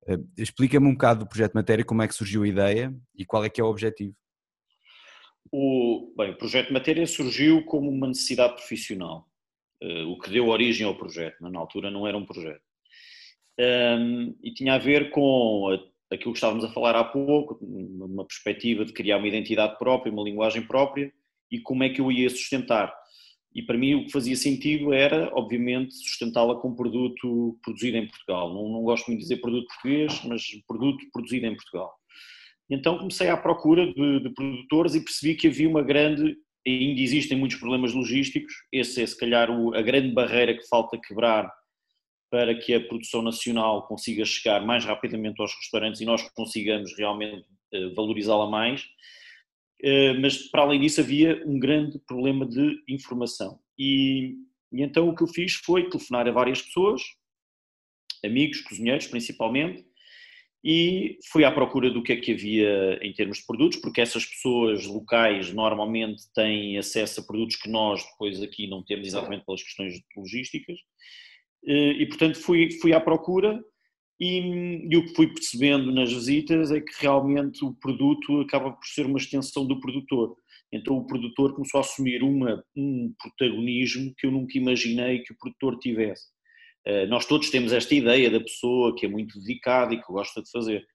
uh, 0.07 0.29
Explica-me 0.37 0.87
um 0.87 0.93
bocado 0.93 1.21
do 1.25 1.27
projeto 1.27 1.53
matéria, 1.53 1.83
como 1.83 2.01
é 2.01 2.07
que 2.07 2.13
surgiu 2.15 2.43
a 2.43 2.47
ideia 2.47 2.95
e 3.17 3.25
qual 3.25 3.43
é 3.43 3.49
que 3.49 3.59
é 3.59 3.63
o 3.63 3.67
objetivo. 3.67 4.15
O, 5.51 6.13
bem, 6.17 6.31
o 6.31 6.37
projeto 6.37 6.71
matéria 6.73 7.05
surgiu 7.05 7.63
como 7.65 7.89
uma 7.89 8.07
necessidade 8.07 8.53
profissional, 8.55 9.27
o 10.07 10.17
que 10.17 10.29
deu 10.29 10.47
origem 10.47 10.85
ao 10.85 10.95
projeto, 10.95 11.37
mas 11.41 11.51
na 11.51 11.59
altura 11.59 11.91
não 11.91 12.07
era 12.07 12.17
um 12.17 12.25
projeto. 12.25 12.61
Ahm, 13.59 14.33
e 14.41 14.53
tinha 14.53 14.75
a 14.75 14.79
ver 14.79 15.09
com 15.11 15.69
aquilo 16.11 16.31
que 16.31 16.37
estávamos 16.37 16.63
a 16.63 16.69
falar 16.69 16.95
há 16.95 17.03
pouco, 17.03 17.59
uma 17.61 18.25
perspectiva 18.25 18.85
de 18.85 18.93
criar 18.93 19.17
uma 19.17 19.27
identidade 19.27 19.77
própria, 19.77 20.11
uma 20.11 20.23
linguagem 20.23 20.65
própria, 20.65 21.11
e 21.51 21.59
como 21.59 21.83
é 21.83 21.89
que 21.89 22.01
eu 22.01 22.11
ia 22.11 22.29
sustentar. 22.29 22.93
E 23.53 23.61
para 23.61 23.77
mim 23.77 23.93
o 23.95 24.05
que 24.05 24.11
fazia 24.11 24.35
sentido 24.35 24.91
era, 24.93 25.29
obviamente, 25.33 25.93
sustentá-la 25.93 26.55
com 26.55 26.75
produto 26.75 27.59
produzido 27.63 27.97
em 27.97 28.07
Portugal. 28.07 28.53
Não, 28.53 28.67
não 28.69 28.81
gosto 28.81 29.07
muito 29.07 29.19
de 29.19 29.25
dizer 29.25 29.41
produto 29.41 29.67
português, 29.67 30.21
mas 30.25 30.43
produto 30.67 31.05
produzido 31.11 31.45
em 31.45 31.55
Portugal. 31.55 31.93
Então 32.69 32.97
comecei 32.97 33.29
à 33.29 33.37
procura 33.37 33.85
de, 33.85 34.19
de 34.21 34.29
produtores 34.31 34.95
e 34.95 35.03
percebi 35.03 35.35
que 35.35 35.47
havia 35.47 35.69
uma 35.69 35.83
grande, 35.83 36.35
ainda 36.65 37.01
existem 37.01 37.37
muitos 37.37 37.57
problemas 37.57 37.93
logísticos, 37.93 38.53
esse 38.71 39.01
é 39.01 39.05
se 39.05 39.17
calhar 39.17 39.49
o- 39.51 39.73
a 39.75 39.81
grande 39.81 40.13
barreira 40.13 40.53
que 40.57 40.67
falta 40.67 40.99
quebrar 40.99 41.51
para 42.31 42.55
que 42.57 42.73
a 42.73 42.81
produção 42.81 43.21
nacional 43.21 43.85
consiga 43.87 44.25
chegar 44.25 44.65
mais 44.65 44.83
rapidamente 44.85 45.39
aos 45.41 45.53
restaurantes 45.55 46.01
e 46.01 46.05
nós 46.05 46.21
consigamos 46.33 46.95
realmente 46.97 47.45
eh, 47.73 47.89
valorizá-la 47.95 48.49
mais. 48.49 48.83
Eh, 49.83 50.13
Mas 50.19 50.49
para 50.49 50.61
além 50.63 50.79
disso 50.79 51.01
havia 51.01 51.43
um 51.45 51.59
grande 51.59 51.99
problema 52.07 52.45
de 52.45 52.81
informação. 52.87 53.59
E, 53.77 54.35
e 54.71 54.81
então 54.81 55.09
o 55.09 55.15
que 55.15 55.23
eu 55.23 55.27
fiz 55.27 55.53
foi 55.55 55.89
telefonar 55.89 56.27
a 56.27 56.31
várias 56.31 56.61
pessoas, 56.61 57.01
amigos, 58.23 58.61
cozinheiros 58.61 59.07
principalmente, 59.07 59.85
e 60.63 61.17
fui 61.31 61.43
à 61.43 61.51
procura 61.51 61.89
do 61.91 62.01
que 62.01 62.13
é 62.13 62.15
que 62.15 62.31
havia 62.31 62.97
em 63.01 63.11
termos 63.13 63.39
de 63.39 63.45
produtos, 63.45 63.79
porque 63.79 63.99
essas 63.99 64.25
pessoas 64.25 64.85
locais 64.85 65.53
normalmente 65.53 66.23
têm 66.33 66.77
acesso 66.77 67.19
a 67.19 67.23
produtos 67.23 67.57
que 67.57 67.69
nós 67.69 68.01
depois 68.03 68.41
aqui 68.41 68.67
não 68.67 68.81
temos 68.83 69.07
exatamente 69.07 69.45
pelas 69.45 69.61
questões 69.61 69.99
logísticas. 70.15 70.77
Eh, 71.67 72.01
E 72.01 72.05
portanto 72.07 72.37
fui, 72.39 72.71
fui 72.81 72.93
à 72.93 72.99
procura 73.01 73.61
e, 74.19 74.87
e 74.89 74.97
o 74.97 75.05
que 75.05 75.15
fui 75.15 75.27
percebendo 75.33 75.91
nas 75.91 76.11
visitas 76.13 76.71
é 76.71 76.79
que 76.79 76.93
realmente 77.01 77.65
o 77.65 77.73
produto 77.73 78.41
acaba 78.41 78.71
por 78.71 78.85
ser 78.85 79.05
uma 79.05 79.17
extensão 79.19 79.65
do 79.67 79.79
produtor. 79.81 80.35
Então 80.71 80.97
o 80.97 81.05
produtor 81.05 81.53
começou 81.53 81.79
a 81.79 81.81
assumir 81.81 82.23
uma, 82.23 82.63
um 82.75 83.13
protagonismo 83.19 84.13
que 84.17 84.25
eu 84.25 84.31
nunca 84.31 84.57
imaginei 84.57 85.19
que 85.19 85.33
o 85.33 85.37
produtor 85.37 85.77
tivesse. 85.79 86.32
Uh, 86.87 87.07
nós 87.07 87.25
todos 87.25 87.49
temos 87.49 87.71
esta 87.71 87.95
ideia 87.95 88.29
da 88.29 88.39
pessoa 88.39 88.95
que 88.95 89.05
é 89.05 89.09
muito 89.09 89.39
dedicada 89.39 89.93
e 89.93 90.01
que 90.01 90.11
gosta 90.11 90.41
de 90.41 90.49
fazer. 90.51 90.85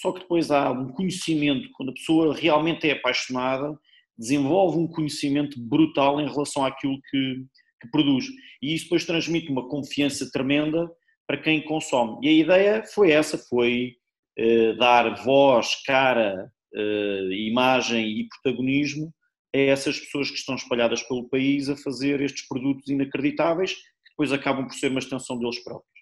Só 0.00 0.12
que 0.12 0.20
depois 0.20 0.50
há 0.50 0.70
um 0.70 0.92
conhecimento, 0.92 1.68
quando 1.74 1.90
a 1.90 1.94
pessoa 1.94 2.34
realmente 2.34 2.88
é 2.88 2.92
apaixonada, 2.92 3.78
desenvolve 4.18 4.78
um 4.78 4.88
conhecimento 4.88 5.60
brutal 5.60 6.20
em 6.20 6.28
relação 6.28 6.64
àquilo 6.64 6.98
que, 7.10 7.44
que 7.82 7.90
produz. 7.90 8.26
E 8.62 8.74
isso 8.74 8.84
depois 8.84 9.04
transmite 9.04 9.50
uma 9.50 9.68
confiança 9.68 10.30
tremenda 10.30 10.88
para 11.26 11.38
quem 11.38 11.62
consome. 11.62 12.26
E 12.26 12.28
a 12.28 12.32
ideia 12.32 12.84
foi 12.94 13.10
essa, 13.10 13.36
foi 13.36 13.94
uh, 14.38 14.76
dar 14.78 15.22
voz, 15.22 15.82
cara, 15.84 16.50
uh, 16.74 17.32
imagem 17.32 18.20
e 18.20 18.28
protagonismo 18.28 19.12
a 19.54 19.58
essas 19.58 19.98
pessoas 19.98 20.30
que 20.30 20.36
estão 20.36 20.54
espalhadas 20.54 21.02
pelo 21.02 21.28
país 21.28 21.68
a 21.68 21.76
fazer 21.76 22.20
estes 22.20 22.46
produtos 22.48 22.88
inacreditáveis 22.88 23.76
depois 24.16 24.32
acabam 24.32 24.66
por 24.66 24.74
ser 24.74 24.90
uma 24.90 25.00
extensão 25.00 25.38
deles 25.38 25.62
próprios. 25.62 25.92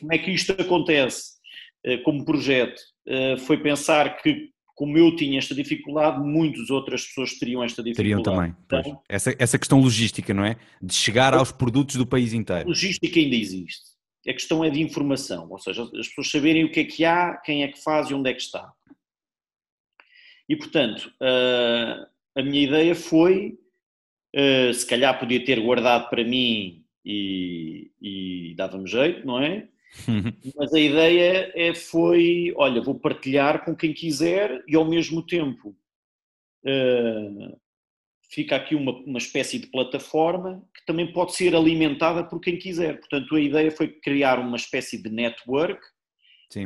Como 0.00 0.12
é 0.12 0.18
que 0.18 0.30
isto 0.30 0.52
acontece 0.52 1.32
como 2.04 2.24
projeto? 2.24 2.80
Foi 3.46 3.56
pensar 3.62 4.16
que, 4.22 4.50
como 4.74 4.96
eu 4.96 5.14
tinha 5.14 5.38
esta 5.38 5.54
dificuldade, 5.54 6.18
muitas 6.20 6.70
outras 6.70 7.04
pessoas 7.06 7.38
teriam 7.38 7.62
esta 7.62 7.82
dificuldade. 7.82 8.22
Teriam 8.22 8.22
também. 8.22 8.56
Então, 8.64 9.02
essa, 9.08 9.34
essa 9.38 9.58
questão 9.58 9.80
logística, 9.80 10.32
não 10.32 10.44
é? 10.44 10.56
De 10.80 10.94
chegar 10.94 11.34
aos 11.34 11.52
produtos 11.52 11.96
do 11.96 12.06
país 12.06 12.32
inteiro. 12.32 12.68
Logística 12.68 13.20
ainda 13.20 13.36
existe. 13.36 13.92
A 14.26 14.32
questão 14.32 14.64
é 14.64 14.70
de 14.70 14.80
informação, 14.80 15.48
ou 15.50 15.58
seja, 15.58 15.82
as 15.82 16.08
pessoas 16.08 16.30
saberem 16.30 16.64
o 16.64 16.70
que 16.70 16.80
é 16.80 16.84
que 16.84 17.04
há, 17.04 17.36
quem 17.44 17.64
é 17.64 17.68
que 17.68 17.82
faz 17.82 18.08
e 18.08 18.14
onde 18.14 18.30
é 18.30 18.34
que 18.34 18.40
está. 18.40 18.72
E, 20.48 20.56
portanto, 20.56 21.12
a 22.36 22.42
minha 22.42 22.62
ideia 22.62 22.94
foi, 22.94 23.58
se 24.74 24.86
calhar 24.86 25.18
podia 25.18 25.44
ter 25.44 25.60
guardado 25.60 26.08
para 26.08 26.24
mim 26.24 26.81
e, 27.04 27.90
e 28.00 28.54
dava-me 28.56 28.86
jeito, 28.86 29.26
não 29.26 29.40
é? 29.40 29.68
Mas 30.56 30.72
a 30.72 30.80
ideia 30.80 31.52
é, 31.54 31.74
foi, 31.74 32.52
olha, 32.56 32.80
vou 32.80 32.98
partilhar 32.98 33.64
com 33.64 33.76
quem 33.76 33.92
quiser 33.92 34.62
e 34.66 34.74
ao 34.74 34.84
mesmo 34.84 35.24
tempo 35.24 35.76
uh, 36.64 37.60
fica 38.30 38.56
aqui 38.56 38.74
uma, 38.74 38.92
uma 38.92 39.18
espécie 39.18 39.58
de 39.58 39.66
plataforma 39.66 40.66
que 40.74 40.84
também 40.86 41.12
pode 41.12 41.34
ser 41.34 41.54
alimentada 41.54 42.24
por 42.24 42.40
quem 42.40 42.58
quiser. 42.58 42.98
Portanto, 43.00 43.36
a 43.36 43.40
ideia 43.40 43.70
foi 43.70 43.88
criar 43.88 44.38
uma 44.38 44.56
espécie 44.56 45.02
de 45.02 45.10
network 45.10 45.80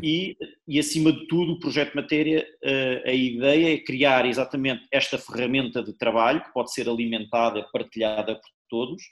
e, 0.03 0.37
e, 0.67 0.79
acima 0.79 1.13
de 1.13 1.27
tudo, 1.29 1.53
o 1.53 1.61
projeto 1.61 1.95
Matéria, 1.95 2.47
uh, 2.65 3.09
a 3.09 3.13
ideia 3.13 3.75
é 3.75 3.79
criar 3.79 4.27
exatamente 4.27 4.87
esta 4.91 5.17
ferramenta 5.17 5.83
de 5.83 5.93
trabalho 5.93 6.43
que 6.43 6.53
pode 6.53 6.73
ser 6.73 6.89
alimentada, 6.89 7.69
partilhada 7.73 8.35
por 8.35 8.51
todos, 8.69 9.03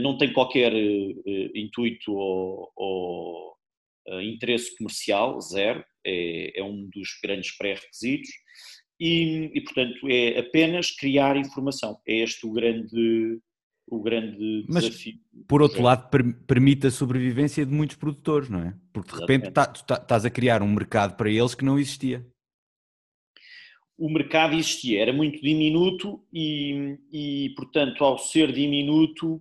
não 0.00 0.16
tem 0.16 0.32
qualquer 0.32 0.72
intuito 1.54 2.12
ou, 2.12 2.70
ou 2.76 3.56
interesse 4.22 4.76
comercial, 4.76 5.40
zero, 5.40 5.84
é, 6.04 6.60
é 6.60 6.64
um 6.64 6.88
dos 6.88 7.08
grandes 7.22 7.56
pré-requisitos 7.56 8.30
e, 8.98 9.50
e, 9.54 9.60
portanto, 9.62 10.08
é 10.08 10.38
apenas 10.38 10.90
criar 10.90 11.36
informação. 11.36 11.98
É 12.06 12.18
este 12.18 12.46
o 12.46 12.52
grande, 12.52 13.40
o 13.88 14.00
grande 14.00 14.64
Mas, 14.68 14.84
desafio. 14.84 15.14
Por 15.48 15.62
outro 15.62 15.82
lado, 15.82 16.08
per 16.08 16.22
permite 16.46 16.86
a 16.86 16.90
sobrevivência 16.90 17.66
de 17.66 17.72
muitos 17.72 17.96
produtores, 17.96 18.48
não 18.48 18.60
é? 18.60 18.74
Porque 18.92 19.12
de 19.12 19.20
repente 19.20 19.50
tá, 19.50 19.66
tu 19.66 19.92
estás 19.92 20.24
a 20.24 20.30
criar 20.30 20.62
um 20.62 20.72
mercado 20.72 21.16
para 21.16 21.30
eles 21.30 21.54
que 21.54 21.64
não 21.64 21.78
existia 21.78 22.24
o 23.98 24.10
mercado 24.10 24.56
existia, 24.56 25.00
era 25.00 25.12
muito 25.12 25.40
diminuto 25.40 26.24
e, 26.32 26.98
e, 27.12 27.50
portanto, 27.54 28.02
ao 28.02 28.18
ser 28.18 28.50
diminuto, 28.50 29.40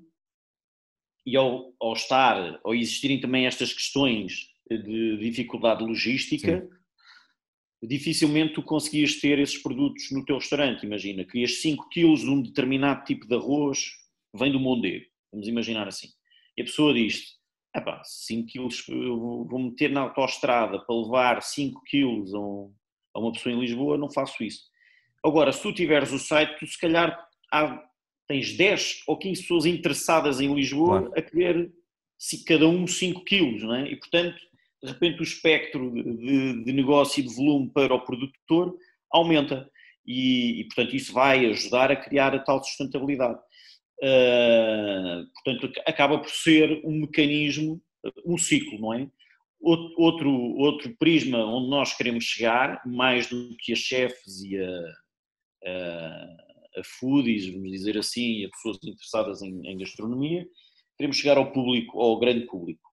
e 1.26 1.36
ao, 1.36 1.74
ao 1.80 1.94
estar, 1.94 2.60
ao 2.64 2.74
existirem 2.74 3.20
também 3.20 3.46
estas 3.46 3.74
questões 3.74 4.50
de 4.70 5.18
dificuldade 5.18 5.84
logística, 5.84 6.62
Sim. 6.62 7.88
dificilmente 7.88 8.54
tu 8.54 8.64
conseguias 8.64 9.20
ter 9.20 9.40
esses 9.40 9.58
produtos 9.58 10.12
no 10.12 10.24
teu 10.26 10.38
restaurante. 10.38 10.86
Imagina, 10.86 11.26
querias 11.26 11.62
5 11.62 11.90
quilos 11.90 12.22
de 12.22 12.30
um 12.30 12.42
determinado 12.42 13.04
tipo 13.04 13.28
de 13.28 13.36
arroz, 13.36 13.92
vem 14.34 14.52
do 14.52 14.60
Mondego, 14.60 15.06
vamos 15.32 15.48
imaginar 15.48 15.88
assim. 15.88 16.08
E 16.58 16.62
a 16.62 16.66
pessoa 16.66 16.94
diz: 16.94 17.38
5 18.04 18.48
quilos, 18.48 18.86
vou 18.88 19.60
meter 19.60 19.92
na 19.92 20.02
autoestrada 20.02 20.80
para 20.80 20.96
levar 20.96 21.42
5 21.42 21.82
quilos 21.84 22.34
a, 22.34 22.40
um, 22.40 22.74
a, 23.14 23.20
uma 23.20 23.32
pessoa 23.32 23.54
em 23.54 23.60
Lisboa, 23.60 23.98
não 23.98 24.12
faço 24.12 24.44
isso. 24.44 24.72
Agora, 25.24 25.52
se 25.52 25.62
tu 25.62 25.74
tiveres 25.74 26.12
o 26.12 26.18
site, 26.18 26.58
tu 26.58 26.66
se 26.66 26.80
calhar 26.80 27.16
há, 27.52 27.84
tens 28.32 28.56
10 28.56 29.04
ou 29.08 29.18
15 29.18 29.42
pessoas 29.42 29.66
interessadas 29.66 30.40
em 30.40 30.54
Lisboa 30.56 31.02
claro. 31.02 31.14
a 31.18 31.22
querer 31.22 31.72
cada 32.48 32.66
um 32.66 32.88
5 32.88 33.26
quilos, 33.26 33.62
não 33.62 33.76
é? 33.76 33.92
E 33.92 33.98
portanto, 33.98 34.40
de 34.82 34.90
repente 34.90 35.20
o 35.20 35.24
espectro 35.24 35.92
de, 35.92 36.64
de 36.64 36.72
negócio 36.72 37.20
e 37.20 37.28
de 37.28 37.36
volume 37.36 37.70
para 37.74 37.94
o 37.94 38.06
produtor 38.06 38.74
aumenta. 39.12 39.70
E, 40.06 40.62
e, 40.62 40.64
portanto, 40.66 40.96
isso 40.96 41.14
vai 41.14 41.46
ajudar 41.46 41.92
a 41.92 41.96
criar 41.96 42.34
a 42.34 42.40
tal 42.40 42.64
sustentabilidade. 42.64 43.40
Uh, 44.02 45.28
portanto, 45.36 45.80
acaba 45.86 46.18
por 46.18 46.30
ser 46.30 46.82
um 46.84 47.02
mecanismo, 47.02 47.80
um 48.26 48.38
ciclo, 48.38 48.80
não 48.80 48.94
é? 48.94 49.08
Outro, 49.60 50.32
outro 50.32 50.96
prisma 50.98 51.46
onde 51.46 51.70
nós 51.70 51.96
queremos 51.96 52.24
chegar, 52.24 52.82
mais 52.84 53.28
do 53.28 53.56
que 53.60 53.74
a 53.74 53.76
chefes 53.76 54.42
e 54.42 54.58
a, 54.58 54.84
a, 55.66 56.51
a 56.78 56.82
foodies, 56.84 57.52
vamos 57.54 57.72
dizer 57.72 57.98
assim, 57.98 58.46
a 58.46 58.50
pessoas 58.50 58.78
interessadas 58.84 59.42
em, 59.42 59.62
em 59.68 59.78
gastronomia, 59.78 60.46
queremos 60.98 61.18
chegar 61.18 61.38
ao 61.38 61.52
público, 61.52 62.00
ao 62.00 62.20
grande 62.20 62.46
público. 62.46 62.92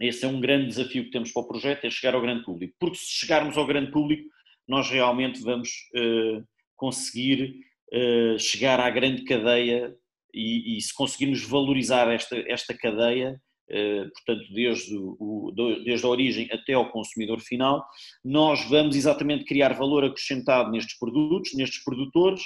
Esse 0.00 0.24
é 0.24 0.28
um 0.28 0.40
grande 0.40 0.68
desafio 0.68 1.04
que 1.04 1.10
temos 1.10 1.30
para 1.30 1.42
o 1.42 1.48
projeto, 1.48 1.84
é 1.84 1.90
chegar 1.90 2.14
ao 2.14 2.22
grande 2.22 2.44
público. 2.44 2.74
Porque 2.78 2.96
se 2.96 3.06
chegarmos 3.06 3.56
ao 3.58 3.66
grande 3.66 3.90
público, 3.90 4.28
nós 4.66 4.88
realmente 4.88 5.40
vamos 5.42 5.68
uh, 5.94 6.42
conseguir 6.76 7.56
uh, 7.92 8.38
chegar 8.38 8.80
à 8.80 8.88
grande 8.88 9.24
cadeia 9.24 9.94
e, 10.32 10.76
e, 10.76 10.80
se 10.80 10.94
conseguirmos 10.94 11.42
valorizar 11.44 12.10
esta, 12.10 12.36
esta 12.48 12.72
cadeia, 12.72 13.40
uh, 13.68 14.10
portanto, 14.12 14.52
desde, 14.54 14.96
o, 14.96 15.52
desde 15.84 16.06
a 16.06 16.08
origem 16.08 16.48
até 16.52 16.72
ao 16.72 16.90
consumidor 16.90 17.40
final, 17.40 17.84
nós 18.24 18.64
vamos 18.70 18.96
exatamente 18.96 19.44
criar 19.44 19.74
valor 19.74 20.04
acrescentado 20.04 20.70
nestes 20.70 20.98
produtos, 20.98 21.52
nestes 21.54 21.82
produtores 21.84 22.42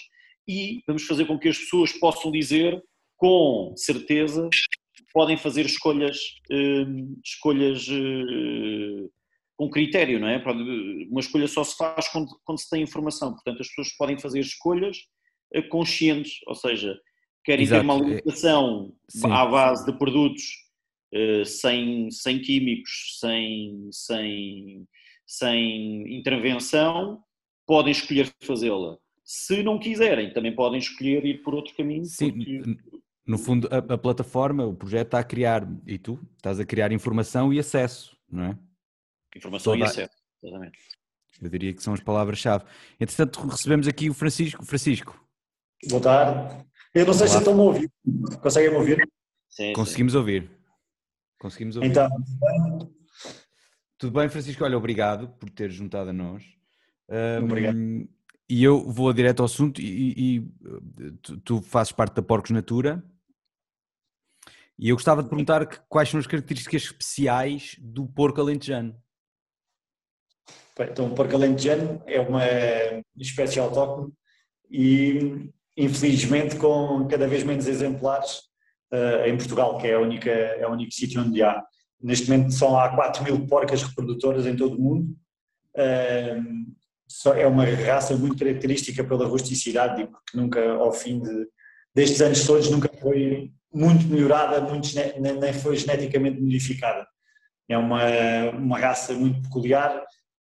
e 0.46 0.82
vamos 0.86 1.04
fazer 1.04 1.26
com 1.26 1.38
que 1.38 1.48
as 1.48 1.58
pessoas 1.58 1.92
possam 1.92 2.30
dizer 2.30 2.82
com 3.16 3.72
certeza 3.76 4.48
podem 5.14 5.36
fazer 5.36 5.64
escolhas, 5.64 6.18
hum, 6.50 7.16
escolhas 7.24 7.86
hum, 7.88 9.08
com 9.56 9.70
critério, 9.70 10.18
não 10.18 10.26
é? 10.26 10.42
Uma 11.08 11.20
escolha 11.20 11.46
só 11.46 11.62
se 11.62 11.76
faz 11.76 12.08
quando, 12.08 12.28
quando 12.44 12.58
se 12.58 12.68
tem 12.68 12.82
informação, 12.82 13.32
portanto 13.32 13.60
as 13.60 13.68
pessoas 13.68 13.96
podem 13.96 14.18
fazer 14.18 14.40
escolhas 14.40 14.98
eh, 15.54 15.62
conscientes, 15.62 16.32
ou 16.48 16.56
seja, 16.56 16.98
querem 17.44 17.62
Exato. 17.62 17.80
ter 17.80 17.84
uma 17.84 17.94
alimentação 17.94 18.92
Sim. 19.08 19.30
à 19.30 19.46
base 19.46 19.86
de 19.86 19.96
produtos 19.96 20.42
sem, 21.46 22.10
sem 22.10 22.40
químicos, 22.40 23.18
sem, 23.20 23.88
sem, 23.92 24.84
sem 25.24 26.16
intervenção, 26.18 27.22
podem 27.64 27.92
escolher 27.92 28.34
fazê-la. 28.42 28.98
Se 29.24 29.62
não 29.62 29.78
quiserem, 29.78 30.32
também 30.32 30.54
podem 30.54 30.78
escolher 30.78 31.24
ir 31.24 31.42
por 31.42 31.54
outro 31.54 31.74
caminho. 31.74 32.04
Sim, 32.04 32.30
porque 32.30 32.62
no 33.26 33.38
fundo, 33.38 33.68
a, 33.70 33.78
a, 33.94 33.98
plataforma, 33.98 34.66
o 34.66 34.74
projeto 34.74 35.08
está 35.08 35.18
a 35.18 35.24
criar, 35.24 35.66
e 35.86 35.98
tu 35.98 36.20
estás 36.36 36.60
a 36.60 36.64
criar 36.64 36.92
informação 36.92 37.52
e 37.52 37.58
acesso, 37.58 38.14
não 38.30 38.44
é? 38.44 38.58
Informação 39.34 39.72
Toda... 39.72 39.84
e 39.84 39.88
acesso, 39.88 40.14
exatamente. 40.42 40.78
Eu 41.40 41.48
diria 41.48 41.72
que 41.72 41.82
são 41.82 41.94
as 41.94 42.00
palavras-chave. 42.00 42.64
Entretanto, 43.00 43.40
recebemos 43.48 43.88
aqui 43.88 44.08
o 44.08 44.14
Francisco. 44.14 44.64
Francisco. 44.64 45.20
Boa 45.88 46.00
tarde. 46.00 46.64
Eu 46.94 47.06
não 47.06 47.12
sei 47.12 47.26
Olá. 47.26 47.32
se 47.32 47.38
estão 47.38 47.60
a 47.60 47.62
ouvir. 47.62 47.90
Conseguem 48.40 48.70
me 48.70 48.76
ouvir? 48.76 49.08
Sim, 49.48 49.72
Conseguimos 49.72 50.12
sim. 50.12 50.18
ouvir. 50.18 50.50
Conseguimos 51.38 51.76
ouvir. 51.76 51.88
Então, 51.88 52.08
tudo 53.98 54.12
bem, 54.12 54.28
Francisco? 54.28 54.62
Olha, 54.62 54.78
obrigado 54.78 55.28
por 55.40 55.50
ter 55.50 55.70
juntado 55.70 56.10
a 56.10 56.12
nós. 56.12 56.44
Um, 57.08 57.44
obrigado. 57.44 57.76
E 58.48 58.62
eu 58.62 58.90
vou 58.90 59.12
direto 59.12 59.40
ao 59.40 59.46
assunto 59.46 59.80
e, 59.80 60.36
e 60.36 60.40
tu, 61.22 61.38
tu, 61.38 61.62
fazes 61.62 61.92
parte 61.92 62.16
da 62.16 62.22
Porcos 62.22 62.50
Natura 62.50 63.02
e 64.78 64.88
eu 64.88 64.96
gostava 64.96 65.22
de 65.22 65.28
perguntar 65.28 65.66
que, 65.66 65.78
quais 65.88 66.08
são 66.08 66.18
as 66.18 66.26
características 66.26 66.82
especiais 66.82 67.76
do 67.78 68.06
porco 68.06 68.40
alentejano. 68.40 68.94
Então, 70.78 71.06
o 71.06 71.14
porco 71.14 71.34
alentejano 71.34 72.02
é 72.06 72.20
uma 72.20 72.42
espécie 73.16 73.60
autóctone 73.60 74.12
e, 74.68 75.50
infelizmente, 75.76 76.56
com 76.56 77.06
cada 77.08 77.28
vez 77.28 77.44
menos 77.44 77.68
exemplares 77.68 78.40
uh, 78.92 79.24
em 79.26 79.36
Portugal, 79.36 79.78
que 79.78 79.86
é, 79.86 79.94
a 79.94 80.00
única, 80.00 80.30
é 80.30 80.66
o 80.66 80.72
único 80.72 80.92
sítio 80.92 81.22
onde 81.22 81.42
há. 81.42 81.62
Neste 82.02 82.28
momento 82.28 82.52
são 82.52 82.76
há 82.76 82.88
4 82.94 83.22
mil 83.22 83.46
porcas 83.46 83.82
reprodutoras 83.82 84.44
em 84.46 84.56
todo 84.56 84.76
o 84.76 84.80
mundo. 84.80 85.16
Uh, 85.76 86.74
é 87.36 87.46
uma 87.46 87.64
raça 87.64 88.16
muito 88.16 88.38
característica 88.38 89.04
pela 89.04 89.26
rusticidade 89.26 90.02
e 90.02 90.06
porque 90.06 90.36
nunca, 90.36 90.72
ao 90.72 90.92
fim 90.92 91.20
de, 91.20 91.48
destes 91.94 92.20
anos 92.20 92.46
todos, 92.46 92.70
nunca 92.70 92.90
foi 93.00 93.52
muito 93.72 94.06
melhorada, 94.06 94.60
muito, 94.60 94.88
nem 95.18 95.52
foi 95.52 95.76
geneticamente 95.76 96.40
modificada. 96.40 97.06
É 97.68 97.76
uma, 97.76 98.02
uma 98.50 98.78
raça 98.78 99.12
muito 99.14 99.42
peculiar, 99.42 100.04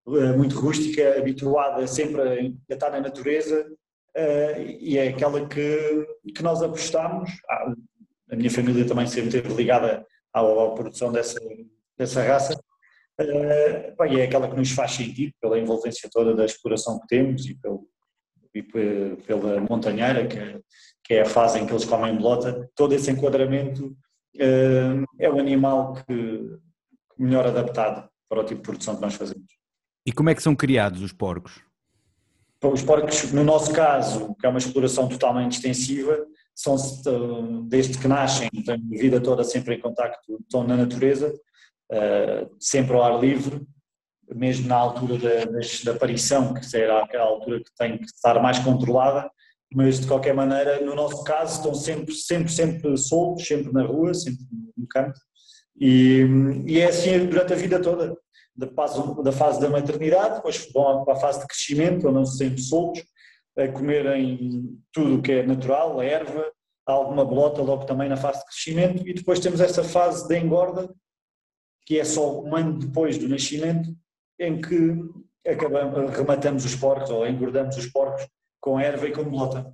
eh, 0.07 0.33
muito 0.33 0.57
rústica, 0.57 1.17
habituada 1.17 1.85
sempre 1.87 2.21
a 2.21 2.73
estar 2.73 2.89
na 2.91 3.01
natureza 3.01 3.67
eh, 4.15 4.77
e 4.79 4.97
é 4.97 5.09
aquela 5.09 5.47
que, 5.47 6.07
que 6.33 6.41
nós 6.41 6.61
apostamos. 6.61 7.29
Ah, 7.49 7.73
a 8.31 8.35
minha 8.35 8.51
família 8.51 8.85
também 8.85 9.07
sempre 9.07 9.27
esteve 9.27 9.53
ligada 9.53 10.05
à, 10.33 10.39
à 10.39 10.69
produção 10.71 11.11
dessa, 11.11 11.39
dessa 11.97 12.23
raça. 12.23 12.57
Uh, 13.19 14.03
é 14.03 14.23
aquela 14.23 14.47
que 14.47 14.55
nos 14.55 14.71
faz 14.71 14.91
sentido 14.91 15.33
pela 15.41 15.59
envolvência 15.59 16.09
toda 16.11 16.35
da 16.35 16.45
exploração 16.45 16.99
que 16.99 17.07
temos 17.07 17.45
e, 17.47 17.55
pelo, 17.55 17.87
e 18.53 18.61
pela 18.61 19.59
montanheira, 19.61 20.27
que 20.27 20.37
é, 20.37 20.59
que 21.03 21.13
é 21.15 21.21
a 21.21 21.25
fase 21.25 21.59
em 21.59 21.65
que 21.65 21.71
eles 21.71 21.85
comem 21.85 22.15
bolota, 22.15 22.69
todo 22.75 22.93
esse 22.93 23.09
enquadramento 23.09 23.87
uh, 24.35 25.05
é 25.19 25.29
o 25.29 25.39
animal 25.39 25.93
que 25.93 26.57
melhor 27.17 27.47
adaptado 27.47 28.07
para 28.29 28.41
o 28.41 28.43
tipo 28.43 28.61
de 28.61 28.67
produção 28.67 28.95
que 28.95 29.01
nós 29.01 29.15
fazemos. 29.15 29.47
E 30.05 30.11
como 30.11 30.29
é 30.29 30.35
que 30.35 30.43
são 30.43 30.55
criados 30.55 31.01
os 31.01 31.11
porcos? 31.11 31.61
Os 32.63 32.81
porcos, 32.81 33.31
no 33.33 33.43
nosso 33.43 33.73
caso, 33.73 34.35
que 34.39 34.45
é 34.45 34.49
uma 34.49 34.57
exploração 34.57 35.07
totalmente 35.07 35.53
extensiva, 35.53 36.25
são 36.55 36.75
desde 37.67 37.97
que 37.99 38.07
nascem, 38.07 38.49
têm 38.49 38.75
a 38.75 38.97
vida 38.97 39.21
toda 39.21 39.43
sempre 39.43 39.75
em 39.75 39.79
contacto, 39.79 40.39
estão 40.41 40.63
na 40.63 40.75
natureza, 40.75 41.33
uh, 41.91 42.49
sempre 42.59 42.95
ao 42.95 43.03
ar 43.03 43.19
livre, 43.19 43.65
mesmo 44.35 44.67
na 44.67 44.75
altura 44.75 45.17
da, 45.17 45.45
da 45.85 45.91
aparição, 45.91 46.53
que 46.53 46.65
será 46.65 47.03
aquela 47.03 47.25
altura 47.25 47.59
que 47.59 47.75
tem 47.77 47.97
que 47.97 48.05
estar 48.05 48.41
mais 48.41 48.59
controlada, 48.59 49.29
mas 49.73 49.99
de 49.99 50.07
qualquer 50.07 50.33
maneira, 50.33 50.81
no 50.81 50.95
nosso 50.95 51.23
caso, 51.23 51.57
estão 51.57 51.73
sempre, 51.73 52.13
sempre, 52.13 52.51
sempre 52.51 52.97
soltos, 52.97 53.45
sempre 53.45 53.71
na 53.71 53.83
rua, 53.83 54.13
sempre 54.13 54.43
no 54.77 54.87
campo, 54.87 55.17
e, 55.79 56.25
e 56.65 56.79
é 56.79 56.87
assim 56.87 57.25
durante 57.25 57.53
a 57.53 57.55
vida 57.55 57.81
toda, 57.81 58.15
da 58.55 58.67
fase, 58.67 59.23
da 59.23 59.31
fase 59.31 59.61
da 59.61 59.69
maternidade, 59.69 60.35
depois 60.35 60.67
vão 60.73 61.05
para 61.05 61.13
a 61.13 61.19
fase 61.19 61.41
de 61.41 61.47
crescimento, 61.47 62.07
andam 62.07 62.25
sempre 62.25 62.59
soltos, 62.61 63.03
a 63.57 63.67
comerem 63.67 64.77
tudo 64.91 65.15
o 65.15 65.21
que 65.21 65.31
é 65.31 65.43
natural, 65.45 65.99
a 65.99 66.05
erva, 66.05 66.51
alguma 66.85 67.25
bolota 67.25 67.61
logo 67.61 67.85
também 67.85 68.07
na 68.07 68.17
fase 68.17 68.39
de 68.39 68.45
crescimento, 68.45 69.07
e 69.07 69.13
depois 69.13 69.39
temos 69.39 69.59
essa 69.59 69.83
fase 69.83 70.27
da 70.27 70.37
engorda, 70.37 70.89
que 71.87 71.97
é 71.97 72.03
só 72.03 72.43
um 72.43 72.53
ano 72.53 72.77
depois 72.77 73.17
do 73.17 73.29
nascimento, 73.29 73.95
em 74.37 74.59
que 74.59 74.93
acabamos, 75.47 76.13
rematamos 76.17 76.65
os 76.65 76.75
porcos 76.75 77.09
ou 77.09 77.25
engordamos 77.25 77.77
os 77.77 77.87
porcos 77.87 78.27
com 78.59 78.77
erva 78.77 79.07
e 79.07 79.13
com 79.13 79.23
bolota. 79.23 79.73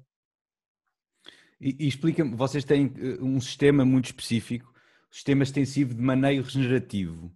E, 1.59 1.75
e 1.79 1.87
explica-me, 1.87 2.35
vocês 2.35 2.63
têm 2.63 2.93
eh, 2.99 3.17
um 3.19 3.41
sistema 3.41 3.83
muito 3.83 4.05
específico, 4.05 4.71
sistema 5.09 5.41
extensivo 5.41 5.95
de 5.95 6.01
maneio 6.03 6.43
regenerativo. 6.43 7.35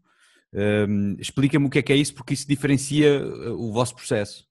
Um, 0.54 1.16
explica-me 1.20 1.66
o 1.66 1.70
que 1.72 1.80
é 1.80 1.82
que 1.82 1.94
é 1.94 1.96
isso, 1.96 2.14
porque 2.14 2.36
isso 2.36 2.48
diferencia 2.48 3.08
eh, 3.08 3.50
o 3.50 3.72
vosso 3.72 3.96
processo. 3.96 4.46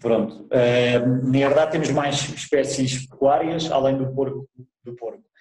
Pronto, 0.00 0.34
uh, 0.44 1.26
na 1.26 1.48
verdade 1.48 1.72
temos 1.72 1.90
mais 1.90 2.28
espécies 2.34 3.06
pecuárias 3.06 3.70
além 3.70 3.96
do 3.96 4.12
porco. 4.12 4.46
Do 4.84 4.94
porco. 4.96 5.31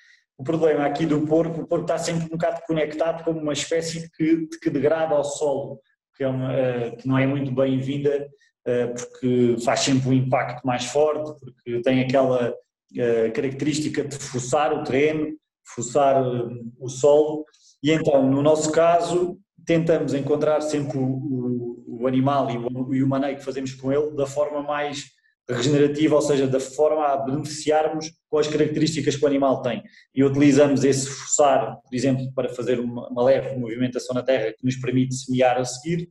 O 0.41 0.43
problema 0.43 0.87
aqui 0.87 1.05
do 1.05 1.21
porco, 1.21 1.61
o 1.61 1.67
porco 1.67 1.83
está 1.83 1.99
sempre 1.99 2.25
um 2.25 2.29
bocado 2.29 2.61
conectado 2.65 3.23
como 3.23 3.39
uma 3.39 3.53
espécie 3.53 4.09
que, 4.17 4.47
que 4.59 4.71
degrada 4.71 5.13
ao 5.13 5.23
solo, 5.23 5.79
que, 6.17 6.23
é 6.23 6.27
uma, 6.27 6.51
uh, 6.51 6.97
que 6.97 7.07
não 7.07 7.15
é 7.15 7.27
muito 7.27 7.51
bem-vinda 7.51 8.27
eh, 8.65 8.87
porque 8.87 9.55
faz 9.63 9.81
sempre 9.81 10.09
um 10.09 10.13
impacto 10.13 10.65
mais 10.65 10.85
forte, 10.85 11.31
porque 11.39 11.79
tem 11.81 12.01
aquela 12.01 12.55
eh, 12.97 13.29
característica 13.29 14.03
de 14.03 14.15
forçar 14.15 14.73
o 14.73 14.83
terreno, 14.83 15.35
fuçar 15.63 16.23
o 16.79 16.89
solo, 16.89 17.45
e 17.83 17.91
então, 17.91 18.27
no 18.27 18.41
nosso 18.41 18.71
caso, 18.71 19.37
tentamos 19.63 20.15
encontrar 20.15 20.61
sempre 20.61 20.97
o, 20.97 21.03
o, 21.03 21.97
o 22.01 22.07
animal 22.07 22.49
e 22.49 22.57
o, 22.57 22.95
e 22.95 23.03
o 23.03 23.07
maneio 23.07 23.37
que 23.37 23.45
fazemos 23.45 23.75
com 23.75 23.91
ele 23.91 24.15
da 24.15 24.25
forma 24.25 24.63
mais 24.63 25.05
regenerativa, 25.55 26.15
ou 26.15 26.21
seja, 26.21 26.47
da 26.47 26.59
forma 26.59 27.05
a 27.05 27.17
beneficiarmos 27.17 28.11
com 28.29 28.37
as 28.37 28.47
características 28.47 29.15
que 29.15 29.23
o 29.23 29.27
animal 29.27 29.61
tem. 29.61 29.83
E 30.13 30.23
utilizamos 30.23 30.83
esse 30.83 31.07
forçar, 31.07 31.77
por 31.81 31.95
exemplo, 31.95 32.31
para 32.33 32.49
fazer 32.49 32.79
uma, 32.79 33.09
uma 33.09 33.23
leve 33.23 33.57
movimentação 33.57 34.13
na 34.13 34.23
terra 34.23 34.53
que 34.53 34.65
nos 34.65 34.75
permite 34.75 35.15
semear 35.15 35.57
a 35.57 35.65
seguir, 35.65 36.09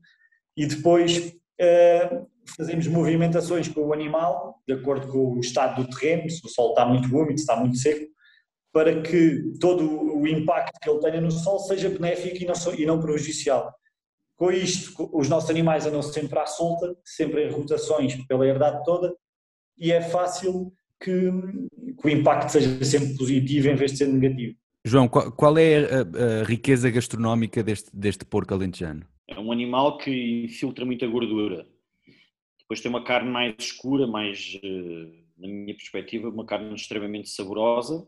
e 0.57 0.67
depois 0.67 1.35
eh, 1.59 2.23
fazemos 2.57 2.87
movimentações 2.87 3.69
com 3.69 3.81
o 3.83 3.93
animal, 3.93 4.61
de 4.67 4.75
acordo 4.75 5.09
com 5.09 5.33
o 5.35 5.41
estado 5.41 5.83
do 5.83 5.91
terreno, 5.91 6.29
se 6.29 6.45
o 6.45 6.49
solo 6.49 6.71
está 6.71 6.85
muito 6.85 7.09
úmido, 7.15 7.39
se 7.39 7.45
está 7.45 7.57
muito 7.57 7.77
seco, 7.77 8.11
para 8.73 9.03
que 9.03 9.53
todo 9.61 9.85
o 10.17 10.27
impacto 10.27 10.79
que 10.81 10.89
ele 10.89 11.01
tenha 11.01 11.21
no 11.21 11.31
solo 11.31 11.59
seja 11.61 11.89
benéfico 11.89 12.37
e 12.37 12.47
não, 12.47 12.75
e 12.75 12.87
não 12.87 13.01
prejudicial. 13.01 13.75
Com 14.37 14.51
isto, 14.51 15.11
os 15.13 15.29
nossos 15.29 15.51
animais 15.51 15.87
andam 15.87 16.01
sempre 16.01 16.39
à 16.39 16.47
solta, 16.47 16.97
sempre 17.05 17.47
em 17.47 17.51
rotações 17.51 18.15
pela 18.27 18.47
herdade 18.47 18.83
toda, 18.85 19.15
e 19.81 19.91
é 19.91 20.03
fácil 20.03 20.73
que, 21.01 21.31
que, 21.99 22.07
o 22.07 22.11
impacto 22.11 22.51
seja 22.51 22.85
sempre 22.85 23.17
positivo 23.17 23.69
em 23.69 23.75
vez 23.75 23.93
de 23.93 23.99
ser 23.99 24.09
negativo. 24.09 24.55
João, 24.85 25.09
qual, 25.09 25.33
qual 25.33 25.59
é 25.59 25.79
a, 25.79 26.41
a, 26.41 26.45
riqueza 26.45 26.91
gastronómica 26.91 27.63
deste, 27.63 27.91
deste 27.95 28.25
porco 28.25 28.53
alentejano? 28.53 29.07
É 29.27 29.39
um 29.39 29.51
animal 29.51 29.97
que 29.97 30.45
infiltra 30.45 30.85
muita 30.85 31.07
gordura. 31.07 31.67
Depois 32.61 32.81
tem 32.81 32.91
uma 32.91 33.05
carne 33.05 33.31
mais 33.31 33.55
escura, 33.59 34.07
mais, 34.07 34.59
eh, 34.63 35.07
na 35.39 35.49
minha 35.49 35.75
perspectiva, 35.75 36.29
uma 36.29 36.45
carne 36.45 36.75
extremamente 36.75 37.29
saborosa. 37.29 38.07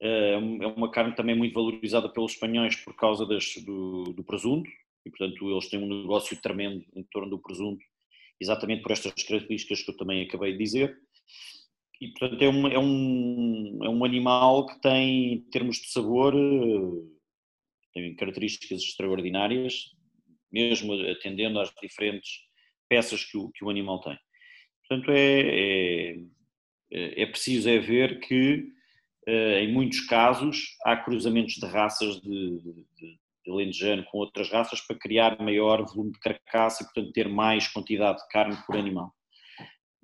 Eh, 0.00 0.34
é 0.34 0.66
uma 0.66 0.90
carne 0.90 1.14
também 1.14 1.36
muito 1.36 1.54
valorizada 1.54 2.08
pelos 2.08 2.32
espanhóis 2.32 2.76
por 2.76 2.94
causa 2.94 3.26
das, 3.26 3.54
do, 3.64 4.04
do 4.12 4.24
presunto, 4.24 4.68
e 5.06 5.10
portanto 5.10 5.50
eles 5.50 5.68
têm 5.68 5.82
um 5.82 6.02
negócio 6.02 6.36
tremendo 6.40 6.84
em 6.94 7.02
torno 7.04 7.30
do 7.30 7.38
presunto, 7.38 7.84
exatamente 8.42 8.82
por 8.82 8.92
estas 8.92 9.12
características 9.22 9.82
que 9.82 9.90
eu 9.90 9.96
também 9.96 10.22
acabei 10.22 10.52
de 10.52 10.58
dizer. 10.58 10.96
E 12.00 12.08
portanto 12.08 12.42
é 12.42 12.48
um, 12.48 12.66
é 12.66 12.78
um, 12.78 13.78
é 13.84 13.88
um 13.88 14.04
animal 14.04 14.66
que 14.66 14.80
tem, 14.80 15.34
em 15.34 15.40
termos 15.50 15.76
de 15.76 15.88
sabor, 15.90 16.34
eh, 16.34 17.12
tem 17.94 18.16
características 18.16 18.82
extraordinárias, 18.82 19.92
mesmo 20.50 20.94
atendendo 21.10 21.60
às 21.60 21.72
diferentes 21.80 22.40
peças 22.88 23.24
que 23.24 23.38
o, 23.38 23.50
que 23.50 23.64
o 23.64 23.70
animal 23.70 24.00
tem. 24.00 24.18
Portanto, 24.80 25.10
é, 25.12 26.16
é, 26.90 27.22
é 27.22 27.26
preciso 27.26 27.68
é 27.68 27.78
ver 27.78 28.20
que, 28.20 28.66
eh, 29.26 29.62
em 29.62 29.72
muitos 29.72 30.00
casos, 30.00 30.76
há 30.84 30.96
cruzamentos 30.96 31.54
de 31.54 31.66
raças 31.66 32.20
de, 32.20 32.58
de, 32.96 33.20
de 33.44 33.52
lentejano 33.52 34.04
com 34.10 34.18
outras 34.18 34.50
raças 34.50 34.80
para 34.80 34.98
criar 34.98 35.40
maior 35.40 35.84
volume 35.84 36.12
de 36.12 36.20
carcaça 36.20 36.82
e, 36.82 36.86
portanto, 36.86 37.12
ter 37.12 37.28
mais 37.28 37.68
quantidade 37.68 38.18
de 38.18 38.28
carne 38.28 38.56
por 38.66 38.76
animal. 38.76 39.12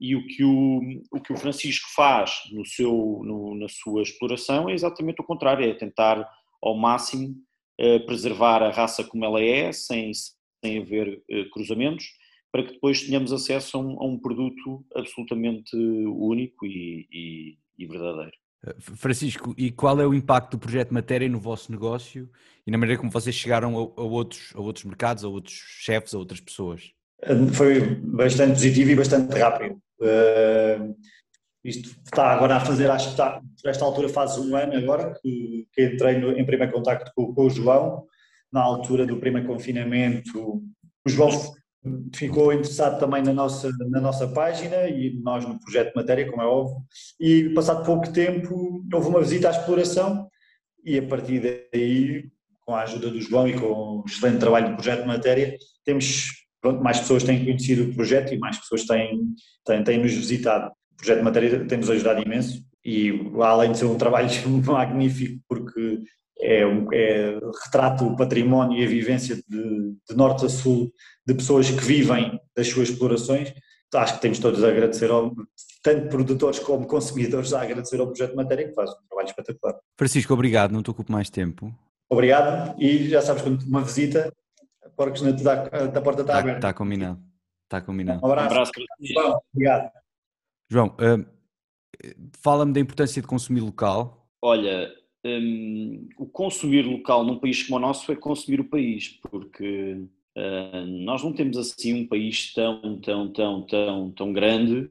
E 0.01 0.15
o 0.15 0.27
que 0.27 0.45
o, 0.45 0.81
o, 1.13 1.21
que 1.21 1.33
o 1.33 1.37
Francisco 1.37 1.89
faz 1.95 2.33
no 2.53 2.65
seu, 2.65 2.93
no, 3.25 3.55
na 3.57 3.69
sua 3.69 4.03
exploração 4.03 4.69
é 4.69 4.73
exatamente 4.73 5.21
o 5.21 5.25
contrário, 5.25 5.69
é 5.69 5.75
tentar 5.75 6.29
ao 6.63 6.77
máximo 6.77 7.35
eh, 7.79 7.99
preservar 8.01 8.63
a 8.63 8.71
raça 8.71 9.03
como 9.05 9.25
ela 9.25 9.41
é, 9.41 9.73
sem, 9.73 10.13
sem 10.13 10.79
haver 10.79 11.23
eh, 11.29 11.45
cruzamentos, 11.53 12.07
para 12.53 12.63
que 12.63 12.73
depois 12.73 13.03
tenhamos 13.03 13.33
acesso 13.33 13.77
a 13.77 13.81
um, 13.81 14.03
a 14.03 14.07
um 14.07 14.19
produto 14.19 14.85
absolutamente 14.95 15.77
único 15.77 16.65
e, 16.65 17.09
e, 17.11 17.59
e 17.79 17.87
verdadeiro. 17.87 18.37
Eh, 18.67 18.75
Francisco, 18.79 19.55
e 19.57 19.71
qual 19.71 20.01
é 20.01 20.07
o 20.07 20.15
impacto 20.15 20.53
do 20.53 20.59
projeto 20.59 20.93
Matéria 20.93 21.29
no 21.29 21.39
vosso 21.39 21.71
negócio 21.71 22.29
e 22.67 22.71
na 22.71 22.79
maneira 22.79 23.01
como 23.01 23.11
vocês 23.11 23.35
chegaram 23.35 23.77
a, 23.77 24.01
a 24.01 24.05
outros, 24.05 24.53
a 24.55 24.61
outros 24.61 24.85
mercados, 24.85 25.25
a 25.25 25.29
outros 25.29 25.55
chefes, 25.55 26.15
a 26.15 26.19
outras 26.19 26.41
pessoas? 26.41 26.93
Foi 27.53 27.81
bastante 27.97 28.53
positivo 28.53 28.91
e 28.91 28.97
bastante 28.97 29.37
rápido. 29.37 29.81
Uh, 30.01 30.95
isto 31.65 31.91
está 32.05 32.31
agora 32.31 32.57
a 32.57 32.61
fazer, 32.61 32.89
acho 32.91 33.07
que 33.07 33.11
está, 33.13 33.41
por 33.61 33.69
esta 33.69 33.85
altura 33.85 34.09
faz 34.09 34.39
um 34.39 34.55
ano 34.57 34.77
agora 34.77 35.13
que, 35.21 35.67
que 35.73 35.85
entrei 35.85 36.19
no, 36.19 36.31
em 36.31 36.47
primeiro 36.47 36.73
contacto 36.73 37.11
com, 37.15 37.35
com, 37.35 37.47
o 37.47 37.51
João, 37.51 38.07
na 38.53 38.61
altura 38.61 39.05
do 39.05 39.19
primeiro 39.19 39.49
confinamento. 39.49 40.63
O 41.05 41.11
João 41.11 41.31
ficou 42.15 42.53
interessado 42.53 42.99
também 42.99 43.23
na 43.23 43.33
nossa, 43.33 43.71
na 43.91 44.01
nossa 44.01 44.27
página 44.29 44.89
e 44.89 45.19
nós 45.23 45.47
no 45.47 45.59
projeto 45.61 45.89
de 45.89 45.97
matéria, 45.97 46.31
como 46.31 46.43
é 46.43 46.47
óbvio, 46.47 46.77
e 47.21 47.51
passado 47.51 47.85
pouco 47.85 48.13
tempo 48.13 48.85
houve 48.93 49.09
uma 49.09 49.21
visita 49.21 49.49
à 49.49 49.53
exploração 49.53 50.29
e 50.85 50.99
a 50.99 51.07
partir 51.07 51.41
daí, 51.41 52.31
com 52.65 52.75
a 52.75 52.83
ajuda 52.83 53.11
do 53.11 53.21
João 53.21 53.49
e 53.49 53.59
com 53.59 54.01
o 54.01 54.05
excelente 54.07 54.39
trabalho 54.39 54.71
do 54.71 54.75
projeto 54.75 55.03
de 55.03 55.07
matéria, 55.07 55.57
temos 55.85 56.29
pronto, 56.61 56.83
mais 56.83 57.01
pessoas 57.01 57.23
têm 57.23 57.45
conhecido 57.45 57.91
o 57.91 57.95
projeto 57.95 58.33
e 58.33 58.39
mais 58.39 58.59
pessoas 58.59 58.85
têm, 58.85 59.21
têm, 59.65 59.85
têm 59.85 59.99
nos 59.99 60.13
visitado. 60.13 60.71
O 60.93 60.97
projeto 60.97 61.19
de 61.19 61.25
matéria 61.25 61.67
tem-nos 61.67 61.91
ajudado 61.91 62.23
imenso 62.23 62.63
e 62.85 63.13
além 63.41 63.73
de 63.73 63.79
ser 63.79 63.85
um 63.87 63.99
trabalho 63.99 64.29
magnífico 64.65 65.41
porque 65.49 66.01
é, 66.41 66.63
é 66.93 67.39
retrata 67.65 68.05
o 68.05 68.17
património 68.17 68.79
e 68.79 68.85
a 68.85 68.89
vivência 68.89 69.37
de, 69.37 69.95
de, 70.09 70.17
norte 70.17 70.47
a 70.47 70.49
sul 70.49 70.93
de 71.27 71.35
pessoas 71.35 71.71
que 71.71 71.85
vivem 71.85 72.41
das 72.57 72.69
suas 72.69 72.89
explorações, 72.91 73.53
acho 73.95 74.15
que 74.15 74.21
temos 74.21 74.39
todos 74.39 74.63
a 74.63 74.69
agradecer 74.69 75.11
ao, 75.11 75.35
tanto 75.83 76.09
produtores 76.09 76.59
como 76.59 76.87
consumidores 76.87 77.53
a 77.53 77.63
agradecer 77.63 78.01
ao 78.01 78.07
projeto 78.07 78.31
de 78.31 78.37
matéria 78.37 78.69
que 78.69 78.75
faz 78.75 78.91
um 78.91 79.09
trabalho 79.09 79.29
espetacular. 79.29 79.77
Francisco, 79.97 80.33
obrigado, 80.33 80.73
não 80.73 80.83
te 80.83 80.91
ocupo 80.91 81.11
mais 81.11 81.31
tempo. 81.31 81.75
Obrigado 82.11 82.81
e 82.81 83.09
já 83.09 83.21
sabes, 83.21 83.43
quando 83.43 83.63
uma 83.63 83.83
visita 83.83 84.33
Porcos 84.99 85.23
na 85.23 85.31
da, 85.31 85.87
da 85.87 86.03
porta 86.03 86.23
está 86.23 86.33
tá, 86.33 86.39
aberta. 86.41 86.59
Está 86.59 86.75
combinado. 86.75 87.23
Está 87.65 87.81
combinado. 87.81 88.21
Um 88.21 88.27
abraço. 88.27 88.49
Um 88.49 88.51
abraço 88.51 88.73
João, 89.01 89.41
obrigado. 89.55 89.93
João, 90.69 90.89
uh, 90.89 91.25
fala-me 92.43 92.73
da 92.73 92.81
importância 92.81 93.23
de 93.23 93.29
consumir 93.29 93.61
local. 93.61 94.29
Olha, 94.43 94.93
um, 95.29 96.09
o 96.19 96.27
consumir 96.27 96.83
local 96.83 97.25
num 97.25 97.39
país 97.39 97.63
como 97.63 97.77
o 97.77 97.81
nosso 97.81 98.11
é 98.11 98.17
consumir 98.17 98.61
o 98.61 98.69
país, 98.69 99.19
porque 99.31 99.97
uh, 100.37 100.87
nós 100.87 101.23
não 101.23 101.33
temos 101.33 101.57
assim 101.57 101.95
um 101.95 102.07
país 102.07 102.53
tão, 102.53 103.01
tão, 103.01 103.33
tão, 103.33 103.67
tão, 103.67 104.11
tão 104.13 104.33
grande. 104.33 104.91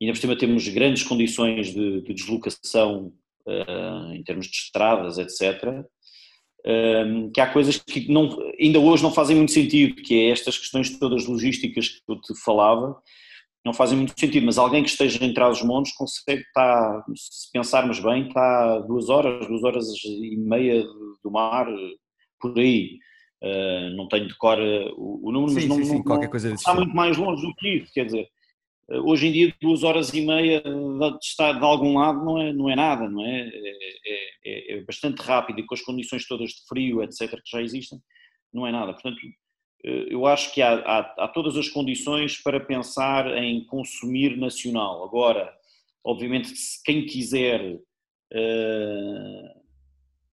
E 0.00 0.04
ainda 0.04 0.14
por 0.14 0.20
cima 0.20 0.36
temos 0.36 0.68
grandes 0.68 1.02
condições 1.02 1.72
de, 1.72 2.02
de 2.02 2.14
deslocação 2.14 3.12
uh, 3.46 4.12
em 4.12 4.22
termos 4.22 4.46
de 4.46 4.56
estradas, 4.56 5.18
etc 5.18 5.84
que 7.32 7.40
há 7.40 7.46
coisas 7.46 7.76
que 7.76 8.10
não, 8.10 8.38
ainda 8.58 8.80
hoje 8.80 9.02
não 9.02 9.12
fazem 9.12 9.36
muito 9.36 9.52
sentido, 9.52 9.96
que 9.96 10.14
é 10.14 10.30
estas 10.30 10.56
questões 10.56 10.98
todas 10.98 11.26
logísticas 11.26 11.88
que 11.88 12.02
eu 12.08 12.20
te 12.20 12.34
falava, 12.42 12.96
não 13.64 13.72
fazem 13.72 13.96
muito 13.96 14.18
sentido, 14.18 14.44
mas 14.44 14.58
alguém 14.58 14.82
que 14.82 14.90
esteja 14.90 15.24
em 15.24 15.32
trás 15.32 15.58
dos 15.58 15.66
montes 15.66 15.94
consegue 15.94 16.42
estar, 16.42 17.04
se 17.16 17.50
pensarmos 17.52 17.98
bem, 17.98 18.28
está 18.28 18.80
duas 18.80 19.08
horas, 19.08 19.46
duas 19.46 19.64
horas 19.64 19.86
e 20.04 20.36
meia 20.36 20.84
do 21.22 21.30
mar, 21.30 21.66
por 22.40 22.58
aí. 22.58 22.98
Uh, 23.42 23.94
não 23.94 24.08
tenho 24.08 24.26
de 24.26 24.34
cor 24.38 24.58
o, 24.96 25.28
o 25.28 25.32
número, 25.32 25.50
sim, 25.50 25.66
mas 25.66 25.68
não, 25.68 25.76
sim, 25.76 25.84
sim, 25.84 25.94
não, 25.96 26.02
qualquer 26.02 26.30
coisa 26.30 26.54
está 26.54 26.72
muito 26.74 26.96
mais 26.96 27.14
longe 27.18 27.46
do 27.46 27.54
que 27.56 27.76
isso, 27.76 27.92
quer 27.92 28.06
dizer, 28.06 28.26
eh, 28.90 28.98
hoje 29.00 29.26
em 29.26 29.32
dia 29.32 29.54
duas 29.60 29.82
horas 29.82 30.12
e 30.12 30.20
meia 30.24 30.60
de 30.62 31.18
estar 31.22 31.52
de 31.52 31.64
algum 31.64 31.98
lado 31.98 32.24
não 32.24 32.40
é, 32.40 32.52
não 32.52 32.70
é 32.70 32.76
nada, 32.76 33.08
não 33.08 33.24
é? 33.24 33.48
É, 33.48 33.70
é, 34.06 34.74
é? 34.74 34.78
é, 34.78 34.84
bastante 34.84 35.20
rápido 35.20 35.60
e 35.60 35.66
com 35.66 35.74
as 35.74 35.82
condições 35.82 36.26
todas 36.26 36.50
de 36.50 36.66
frio, 36.68 37.02
etc., 37.02 37.30
que 37.30 37.50
já 37.50 37.62
existem, 37.62 37.98
não 38.52 38.66
é 38.66 38.72
nada. 38.72 38.92
Portanto, 38.92 39.18
eu 39.84 40.26
acho 40.26 40.52
que 40.52 40.62
há, 40.62 40.74
há, 40.74 41.24
há 41.24 41.28
todas 41.28 41.56
as 41.56 41.68
condições 41.68 42.42
para 42.42 42.58
pensar 42.58 43.36
em 43.36 43.64
consumir 43.66 44.36
nacional. 44.36 45.04
Agora, 45.04 45.54
obviamente, 46.02 46.48
se 46.48 46.82
quem 46.82 47.04
quiser 47.04 47.74
uh, 47.74 49.60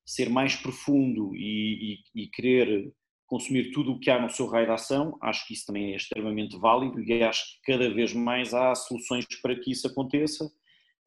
ser 0.06 0.30
mais 0.30 0.56
profundo 0.56 1.36
e, 1.36 2.00
e, 2.16 2.24
e 2.24 2.28
querer 2.28 2.94
consumir 3.28 3.72
tudo 3.72 3.94
o 3.94 4.00
que 4.00 4.10
há 4.10 4.22
no 4.22 4.30
seu 4.30 4.48
raio 4.48 4.68
de 4.68 4.74
ação, 4.74 5.18
acho 5.22 5.48
que 5.48 5.54
isso 5.54 5.66
também 5.66 5.94
é 5.94 5.96
extremamente 5.96 6.58
válido 6.58 7.02
e 7.02 7.24
acho 7.24 7.44
que 7.46 7.74
cada 7.74 7.90
vez 7.90 8.14
mais 8.14 8.54
há 8.54 8.76
soluções 8.76 9.26
para 9.42 9.56
que 9.58 9.72
isso 9.72 9.88
aconteça 9.88 10.50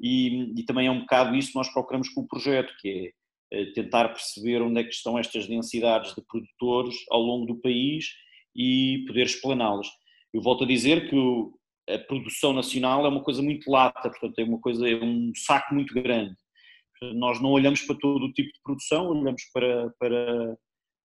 e, 0.00 0.58
e 0.58 0.64
também 0.64 0.86
é 0.86 0.90
um 0.90 1.00
bocado 1.00 1.36
isso 1.36 1.52
que 1.52 1.58
nós 1.58 1.70
procuramos 1.70 2.08
com 2.08 2.22
o 2.22 2.26
projeto, 2.26 2.74
que 2.80 2.88
é 2.88 3.60
eh, 3.60 3.66
tentar 3.72 4.08
perceber 4.08 4.62
onde 4.62 4.80
é 4.80 4.84
que 4.84 4.94
estão 4.94 5.18
estas 5.18 5.46
densidades 5.46 6.14
de 6.14 6.22
produtores 6.22 6.96
ao 7.10 7.20
longo 7.20 7.46
do 7.46 7.60
país 7.60 8.06
e 8.54 9.04
poder 9.06 9.26
explaná-las. 9.26 9.88
Eu 10.32 10.42
volto 10.42 10.64
a 10.64 10.66
dizer 10.66 11.08
que 11.08 11.16
a 11.92 11.98
produção 11.98 12.52
nacional 12.52 13.04
é 13.04 13.08
uma 13.08 13.22
coisa 13.22 13.42
muito 13.42 13.70
lata, 13.70 14.08
portanto 14.08 14.38
é 14.38 14.44
uma 14.44 14.60
coisa, 14.60 14.88
é 14.88 14.96
um 14.96 15.32
saco 15.34 15.74
muito 15.74 15.92
grande. 15.94 16.34
Nós 17.14 17.40
não 17.40 17.50
olhamos 17.50 17.82
para 17.82 17.96
todo 17.96 18.24
o 18.24 18.32
tipo 18.32 18.52
de 18.52 18.60
produção, 18.62 19.08
olhamos 19.08 19.42
para, 19.52 19.90
para 19.98 20.56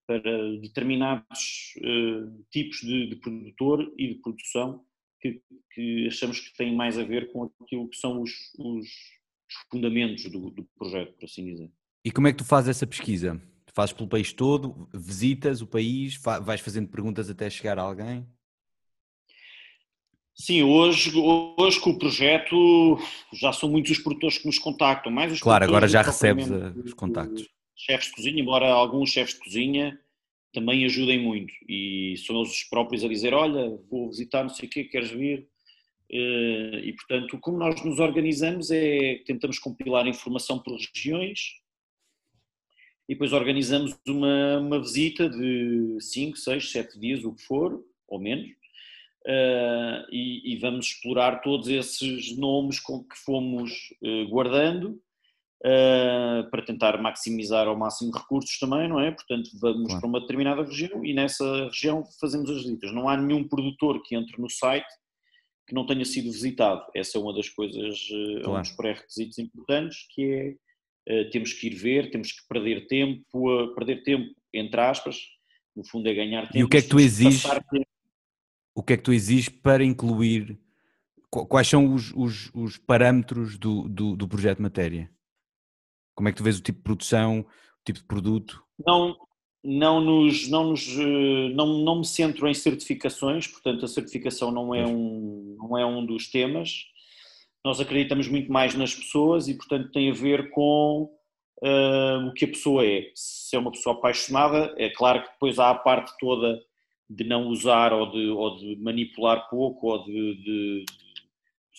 para 0.10 0.60
determinados 0.60 1.76
uh, 1.78 2.44
tipos 2.50 2.80
de, 2.80 3.10
de, 3.10 3.16
produtor 3.18 3.94
e 3.96 4.08
de 4.08 4.16
produção 4.16 4.84
que, 5.22 5.40
que, 5.72 6.08
achamos 6.08 6.40
que 6.40 6.58
têm 6.58 6.76
mais 6.76 6.98
a 6.98 7.04
ver 7.04 7.32
com 7.32 7.44
aquilo 7.62 7.88
que 7.88 7.96
são 7.96 8.20
os, 8.24 8.32
os, 8.58 8.88
os 8.88 9.56
fundamentos 9.72 10.24
do, 10.24 10.50
do, 10.50 10.68
projeto, 10.76 11.14
por 11.14 11.26
assim 11.26 11.46
dizer. 11.46 11.72
E 12.04 12.10
como 12.10 12.28
é 12.28 12.32
que 12.32 12.40
tu 12.40 12.44
fazes 12.44 12.70
essa 12.70 12.88
pesquisa? 12.88 13.40
Fazes 13.80 13.94
pelo 13.94 14.10
país 14.10 14.34
todo? 14.34 14.90
Visitas 14.94 15.62
o 15.62 15.68
país? 15.68 16.20
Vais 16.42 16.60
fazendo 16.60 16.90
perguntas 16.90 17.30
até 17.30 17.50
chegar 17.50 17.80
a 17.80 17.82
alguém? 17.82 18.28
Sim, 20.36 20.64
hoje, 20.64 21.18
hoje 21.18 21.80
com 21.80 21.92
o 21.92 21.98
projeto 21.98 23.00
já 23.32 23.54
são 23.54 23.70
muitos 23.70 23.92
os 23.92 24.00
produtores 24.00 24.38
que 24.38 24.48
nos 24.48 24.60
contactam, 24.60 25.10
mais 25.10 25.32
os 25.32 25.40
Claro, 25.40 25.64
agora 25.64 25.88
já 25.88 26.02
recebes 26.02 26.50
os 26.84 26.94
contactos. 26.94 27.48
Chefes 27.74 28.10
de 28.10 28.16
cozinha, 28.16 28.42
embora 28.42 28.68
alguns 28.68 29.12
chefes 29.12 29.36
de 29.36 29.40
cozinha 29.46 29.98
também 30.54 30.84
ajudem 30.84 31.24
muito 31.24 31.54
e 31.66 32.16
são 32.28 32.36
eles 32.36 32.52
os 32.52 32.64
próprios 32.66 33.06
a 33.06 33.08
dizer, 33.08 33.34
olha, 33.34 33.80
vou 33.90 34.10
visitar 34.10 34.44
não 34.44 34.50
sei 34.50 34.68
o 34.68 34.70
quê, 34.70 34.84
queres 34.84 35.10
vir? 35.10 35.48
Eh, 36.12 36.82
e 36.84 36.94
portanto, 36.98 37.40
como 37.40 37.58
nós 37.58 37.82
nos 37.86 37.98
organizamos 37.98 38.72
é 38.72 39.22
tentamos 39.26 39.58
compilar 39.58 40.06
informação 40.06 40.60
por 40.60 40.78
regiões 40.78 41.60
e 43.10 43.16
depois 43.16 43.34
organizamos 43.34 43.98
uma, 44.08 44.60
uma 44.60 44.80
visita 44.80 45.28
de 45.28 45.98
5, 46.00 46.38
6, 46.38 46.72
7 46.72 47.00
dias, 47.00 47.26
o 47.26 47.34
que 47.34 47.42
for, 47.42 47.84
ou 48.08 48.20
menos, 48.20 48.48
uh, 49.26 50.06
e, 50.12 50.54
e, 50.54 50.60
vamos 50.60 50.86
explorar 50.86 51.42
todos 51.42 51.68
esses 51.70 52.38
nomes 52.38 52.80
com 52.80 53.04
que 53.04 53.18
fomos 53.26 53.72
uh, 54.04 54.30
guardando 54.30 55.02
uh, 55.66 56.48
para 56.52 56.62
tentar 56.62 57.02
maximizar 57.02 57.68
ao 57.68 57.76
máximo 57.76 58.12
recursos 58.16 58.60
também, 58.60 58.88
não 58.88 59.00
é? 59.00 59.10
Portanto, 59.10 59.50
vamos 59.60 59.88
claro. 59.88 60.02
para 60.02 60.08
uma 60.08 60.22
determinada 60.22 60.62
região 60.62 61.04
e 61.04 61.12
nessa 61.12 61.66
região 61.66 62.04
fazemos 62.22 62.48
as 62.52 62.58
visitas. 62.58 62.94
Não 62.94 63.10
há 63.10 63.18
nenhum 63.18 63.44
produtor 63.48 64.04
que 64.04 64.16
entre 64.16 64.40
no 64.40 64.52
site 64.52 64.86
que 65.68 65.74
não 65.74 65.88
tenha 65.88 66.06
sido 66.06 66.32
visitado. 66.32 66.86
Essa 66.96 67.18
é 67.18 67.22
uma 67.22 67.34
das 67.34 67.50
coisas, 67.50 68.08
claro. 68.44 68.60
um 68.60 68.62
dos 68.62 68.72
pré-requisitos 68.72 69.40
importantes, 69.40 70.06
que 70.14 70.24
é 70.32 70.56
temos 71.32 71.54
que 71.54 71.68
ir 71.68 71.76
ver, 71.76 72.12
temos 72.12 72.32
que 72.32 72.48
perder 72.48 72.88
tempo, 72.88 73.74
perder 73.76 74.04
tempo, 74.04 74.34
entre 74.54 74.80
aspas, 74.80 75.18
no 75.76 75.84
fundo 75.84 76.08
é 76.08 76.14
ganhar 76.14 76.44
tempo. 76.44 76.58
E 76.58 76.64
o 76.64 76.70
que 76.70 76.78
é 76.78 76.82
que 76.82 76.90
tu 76.90 77.00
exiges? 77.00 77.44
o 78.80 78.84
que 78.84 78.94
é 78.94 78.98
que 78.98 79.04
tu 79.04 79.12
exiges 79.12 79.50
para 79.50 79.84
incluir, 79.84 80.58
quais 81.30 81.68
são 81.68 81.94
os, 81.94 82.14
os, 82.14 82.50
os 82.54 82.78
parâmetros 82.78 83.58
do, 83.58 83.90
do, 83.90 84.16
do, 84.16 84.28
projeto 84.28 84.62
matéria? 84.62 85.12
Como 86.16 86.30
é 86.30 86.32
que 86.32 86.38
tu 86.38 86.44
vês 86.44 86.58
o 86.58 86.62
tipo 86.62 86.78
de 86.78 86.84
produção, 86.84 87.42
o 87.42 87.84
tipo 87.84 88.00
de 88.00 88.06
produto? 88.06 88.64
Não, 88.86 89.18
não, 89.62 90.00
nos, 90.00 90.50
não, 90.50 90.70
nos, 90.70 90.88
eh, 90.88 91.50
não, 91.54 91.80
não 91.80 92.00
me 92.00 92.06
centro 92.06 92.48
em 92.48 92.54
certificações, 92.54 93.48
portanto 93.48 93.84
a 93.84 93.88
certificação 93.88 94.50
não 94.50 94.74
é, 94.74 94.88
um, 94.88 95.58
não 95.58 95.78
é 95.78 95.86
um 95.86 96.06
dos 96.06 96.30
temas. 96.30 96.86
Nós 97.64 97.80
acreditamos 97.80 98.28
muito 98.28 98.52
mais 98.52 98.76
nas 98.76 98.96
pessoas 98.96 99.48
e, 99.48 99.56
portanto, 99.56 99.92
tem 99.92 100.10
a 100.10 100.14
ver 100.14 100.50
com 100.52 101.10
uh, 101.62 102.28
o 102.28 102.34
que 102.34 102.46
a 102.46 102.50
pessoa 102.50 102.86
é. 102.86 103.12
Se 103.16 103.56
é 103.56 103.60
uma 103.60 103.72
pessoa 103.72 103.96
apaixonada, 103.96 104.74
é 104.78 104.90
claro 104.90 105.24
que 105.24 105.32
depois 105.32 105.60
há 105.60 105.70
a 105.70 105.76
parte 105.76 106.14
toda 106.20 106.60
de 107.10 107.24
não 107.24 107.48
usar 107.48 107.92
ou 107.92 108.12
de, 108.12 108.28
ou 108.28 108.58
de 108.58 108.76
manipular 108.78 109.50
pouco 109.50 109.88
ou 109.88 110.06
de, 110.06 110.36
de, 110.44 110.86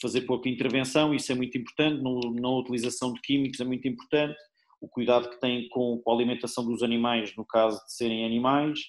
fazer 0.00 0.22
pouca 0.22 0.48
intervenção, 0.48 1.14
isso 1.14 1.30
é 1.30 1.34
muito 1.34 1.56
importante, 1.56 2.02
não, 2.02 2.18
não 2.18 2.58
utilização 2.58 3.12
de 3.12 3.20
químicos 3.20 3.60
é 3.60 3.64
muito 3.64 3.86
importante, 3.86 4.36
o 4.80 4.88
cuidado 4.88 5.28
que 5.28 5.38
tem 5.38 5.68
com, 5.68 6.00
com 6.02 6.10
a 6.10 6.14
alimentação 6.14 6.64
dos 6.64 6.82
animais 6.82 7.36
no 7.36 7.44
caso 7.44 7.84
de 7.84 7.92
serem 7.92 8.24
animais, 8.24 8.80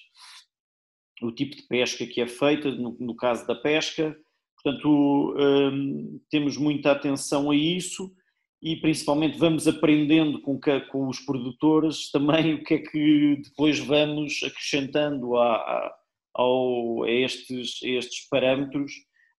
o 1.20 1.30
tipo 1.30 1.54
de 1.54 1.62
pesca 1.68 2.06
que 2.06 2.20
é 2.20 2.26
feita 2.26 2.72
no, 2.72 2.96
no 2.98 3.14
caso 3.14 3.46
da 3.46 3.54
pesca, 3.54 4.16
portanto 4.62 5.34
hum, 5.38 6.20
temos 6.30 6.56
muita 6.56 6.92
atenção 6.92 7.50
a 7.50 7.56
isso 7.56 8.12
e 8.62 8.76
principalmente 8.76 9.38
vamos 9.38 9.66
aprendendo 9.66 10.40
com, 10.40 10.58
que, 10.58 10.80
com 10.82 11.08
os 11.08 11.18
produtores 11.20 12.10
também 12.10 12.54
o 12.54 12.62
que 12.64 12.74
é 12.74 12.78
que 12.78 13.42
depois 13.44 13.78
vamos 13.80 14.40
acrescentando 14.44 15.36
à, 15.36 15.56
à 15.56 15.94
ao, 16.34 17.04
a, 17.04 17.10
estes, 17.10 17.82
a 17.82 17.88
estes 17.88 18.26
parâmetros, 18.28 18.92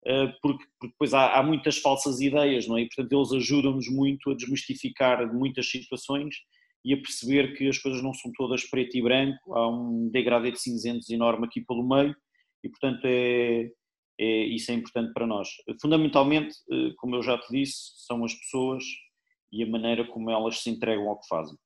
eh, 0.06 0.26
porque, 0.42 0.64
porque 0.78 0.92
depois 0.92 1.14
há, 1.14 1.38
há, 1.38 1.42
muitas 1.42 1.78
falsas 1.78 2.20
ideias, 2.20 2.66
não 2.66 2.76
é? 2.76 2.82
E, 2.82 2.88
portanto, 2.88 3.12
eles 3.12 3.32
ajudam-nos 3.32 3.88
muito 3.88 4.30
a 4.30 4.34
desmistificar 4.34 5.32
muitas 5.32 5.70
situações 5.70 6.36
e 6.84 6.92
a 6.92 6.96
perceber 6.96 7.56
que 7.56 7.68
as 7.68 7.78
coisas 7.78 8.02
não 8.02 8.12
são 8.12 8.30
todas 8.32 8.64
preto 8.64 8.96
e 8.96 9.02
branco, 9.02 9.54
há 9.54 9.68
um 9.68 10.10
degradê 10.10 10.50
de 10.50 10.60
cinzentos 10.60 11.08
enorme 11.10 11.46
aqui 11.46 11.60
pelo 11.60 11.86
meio 11.86 12.14
e, 12.64 12.68
portanto, 12.68 13.00
é, 13.04 13.70
é, 14.18 14.44
isso 14.44 14.70
é 14.70 14.74
importante 14.74 15.12
para 15.12 15.26
nós. 15.26 15.48
Fundamentalmente, 15.80 16.54
eh, 16.70 16.92
como 16.96 17.16
eu 17.16 17.22
já 17.22 17.38
te 17.38 17.46
disse, 17.50 18.04
são 18.06 18.24
as 18.24 18.34
pessoas 18.34 18.84
e 19.52 19.62
a 19.62 19.66
maneira 19.66 20.06
como 20.06 20.30
elas 20.30 20.60
se 20.60 20.70
entregam 20.70 21.08
ao 21.08 21.20
que 21.20 21.28
fazem 21.28 21.56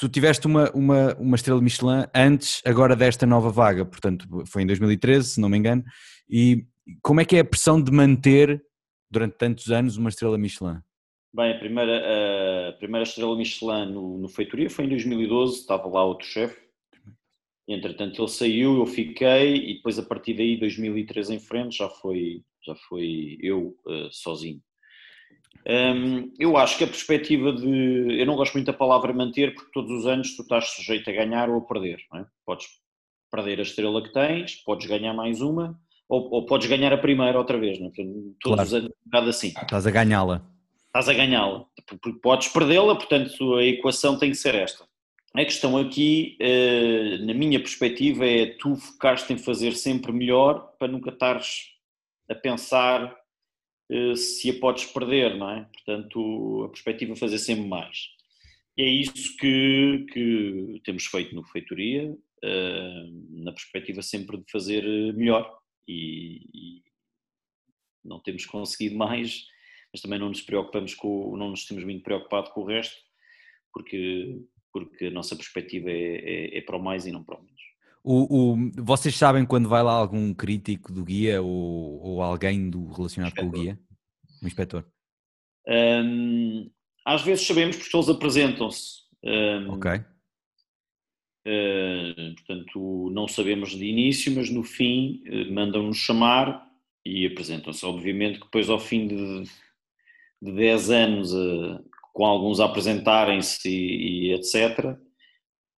tu 0.00 0.08
tiveste 0.08 0.46
uma, 0.46 0.70
uma, 0.70 1.14
uma 1.16 1.36
estrela 1.36 1.60
Michelin 1.60 2.06
antes 2.14 2.62
agora 2.64 2.96
desta 2.96 3.26
nova 3.26 3.50
vaga, 3.50 3.84
portanto 3.84 4.26
foi 4.46 4.62
em 4.62 4.66
2013, 4.66 5.28
se 5.28 5.40
não 5.40 5.50
me 5.50 5.58
engano, 5.58 5.84
e 6.28 6.64
como 7.02 7.20
é 7.20 7.24
que 7.26 7.36
é 7.36 7.40
a 7.40 7.44
pressão 7.44 7.80
de 7.80 7.92
manter 7.92 8.64
durante 9.10 9.36
tantos 9.36 9.70
anos 9.70 9.98
uma 9.98 10.08
estrela 10.08 10.38
Michelin? 10.38 10.78
Bem, 11.34 11.52
a 11.52 11.58
primeira, 11.58 12.70
a 12.70 12.72
primeira 12.78 13.02
estrela 13.02 13.36
Michelin 13.36 13.92
no, 13.92 14.16
no 14.16 14.28
Feitoria 14.30 14.70
foi 14.70 14.86
em 14.86 14.88
2012, 14.88 15.60
estava 15.60 15.86
lá 15.86 16.02
outro 16.02 16.26
chefe, 16.26 16.58
entretanto 17.74 18.20
ele 18.20 18.28
saiu, 18.28 18.78
eu 18.78 18.86
fiquei 18.86 19.70
e 19.70 19.74
depois 19.74 19.98
a 19.98 20.02
partir 20.02 20.34
daí, 20.34 20.58
2013 20.58 21.34
em 21.34 21.40
frente, 21.40 21.78
já 21.78 21.88
foi, 21.88 22.42
já 22.64 22.74
foi 22.88 23.38
eu 23.40 23.76
uh, 23.86 24.10
sozinho. 24.10 24.60
Um, 25.66 26.32
eu 26.38 26.56
acho 26.56 26.78
que 26.78 26.84
a 26.84 26.86
perspectiva 26.86 27.52
de. 27.52 28.18
Eu 28.18 28.26
não 28.26 28.36
gosto 28.36 28.54
muito 28.54 28.66
da 28.66 28.72
palavra 28.72 29.12
manter, 29.12 29.54
porque 29.54 29.70
todos 29.72 29.90
os 29.90 30.06
anos 30.06 30.34
tu 30.34 30.42
estás 30.42 30.70
sujeito 30.70 31.10
a 31.10 31.12
ganhar 31.12 31.50
ou 31.50 31.58
a 31.58 31.60
perder. 31.60 31.98
É? 32.14 32.24
Podes 32.46 32.66
perder 33.30 33.58
a 33.58 33.62
estrela 33.62 34.02
que 34.02 34.12
tens, 34.12 34.56
podes 34.56 34.86
ganhar 34.86 35.12
mais 35.12 35.40
uma, 35.40 35.78
ou, 36.08 36.30
ou 36.32 36.46
podes 36.46 36.68
ganhar 36.68 36.92
a 36.92 36.98
primeira 36.98 37.38
outra 37.38 37.58
vez. 37.58 37.78
É? 37.78 37.90
Todos 37.90 38.36
claro. 38.42 38.62
os 38.62 38.74
anos 38.74 38.90
um 38.90 39.10
bocado 39.10 39.28
assim. 39.28 39.48
Estás 39.48 39.86
a 39.86 39.90
ganhá-la. 39.90 40.42
Estás 40.86 41.08
a 41.08 41.14
ganhá-la. 41.14 41.66
Podes 42.22 42.48
perdê-la, 42.48 42.96
portanto 42.96 43.54
a 43.54 43.64
equação 43.64 44.18
tem 44.18 44.30
que 44.30 44.36
ser 44.36 44.54
esta. 44.54 44.89
A 45.32 45.44
questão 45.44 45.78
aqui, 45.78 46.36
eh, 46.40 47.18
na 47.18 47.32
minha 47.32 47.60
perspectiva, 47.60 48.26
é 48.26 48.46
tu 48.46 48.74
focaste 48.74 49.32
em 49.32 49.38
fazer 49.38 49.74
sempre 49.76 50.12
melhor 50.12 50.76
para 50.76 50.90
nunca 50.90 51.10
estares 51.10 51.68
a 52.28 52.34
pensar 52.34 53.16
eh, 53.90 54.16
se 54.16 54.50
a 54.50 54.58
podes 54.60 54.86
perder, 54.86 55.36
não 55.36 55.50
é? 55.50 55.68
Portanto, 55.72 56.64
a 56.64 56.68
perspectiva 56.70 57.12
é 57.12 57.16
fazer 57.16 57.38
sempre 57.38 57.66
mais. 57.66 58.08
E 58.76 58.82
é 58.82 58.88
isso 58.88 59.36
que, 59.36 60.06
que 60.12 60.80
temos 60.84 61.06
feito 61.06 61.34
no 61.34 61.44
Feitoria, 61.44 62.16
eh, 62.42 63.04
na 63.30 63.52
perspectiva 63.52 64.02
sempre 64.02 64.38
de 64.38 64.50
fazer 64.50 64.82
melhor. 65.14 65.58
E, 65.86 66.40
e, 66.54 66.82
não 68.04 68.20
temos 68.20 68.46
conseguido 68.46 68.96
mais, 68.96 69.44
mas 69.92 70.00
também 70.00 70.18
não 70.18 70.28
nos 70.28 70.40
preocupamos 70.40 70.94
com, 70.94 71.36
não 71.36 71.50
nos 71.50 71.66
temos 71.66 71.84
muito 71.84 72.02
preocupado 72.02 72.50
com 72.50 72.62
o 72.62 72.66
resto, 72.66 72.96
porque, 73.72 74.40
porque 74.72 75.06
a 75.06 75.10
nossa 75.10 75.36
perspectiva 75.36 75.90
é, 75.90 76.54
é, 76.54 76.58
é 76.58 76.60
para 76.60 76.76
o 76.76 76.82
mais 76.82 77.06
e 77.06 77.12
não 77.12 77.22
para 77.22 77.38
o 77.38 77.42
menos. 77.42 77.60
O, 78.02 78.54
o, 78.54 78.72
vocês 78.82 79.14
sabem 79.14 79.44
quando 79.44 79.68
vai 79.68 79.82
lá 79.82 79.92
algum 79.92 80.32
crítico 80.32 80.92
do 80.92 81.04
guia 81.04 81.42
ou, 81.42 82.00
ou 82.02 82.22
alguém 82.22 82.70
do, 82.70 82.86
relacionado 82.92 83.34
com 83.34 83.46
o 83.46 83.50
guia? 83.50 83.78
O 84.42 84.46
inspetor? 84.46 84.86
Um, 85.68 86.70
às 87.04 87.22
vezes 87.22 87.46
sabemos 87.46 87.76
porque 87.76 87.96
eles 87.96 88.08
apresentam-se. 88.08 89.00
Um, 89.22 89.72
ok. 89.72 90.00
Uh, 91.46 92.34
portanto, 92.34 93.10
não 93.12 93.26
sabemos 93.28 93.70
de 93.70 93.84
início, 93.84 94.34
mas 94.34 94.50
no 94.50 94.62
fim 94.62 95.22
uh, 95.26 95.52
mandam-nos 95.52 95.98
chamar 95.98 96.66
e 97.04 97.26
apresentam-se. 97.26 97.84
Obviamente 97.84 98.38
que 98.38 98.44
depois, 98.44 98.68
ao 98.70 98.78
fim 98.78 99.06
de, 99.06 99.42
de 100.40 100.52
10 100.52 100.90
anos, 100.90 101.32
uh, 101.32 101.82
com 102.12 102.24
alguns 102.24 102.60
apresentarem-se 102.60 103.68
e, 103.68 104.30
e, 104.30 104.34
etc., 104.34 104.96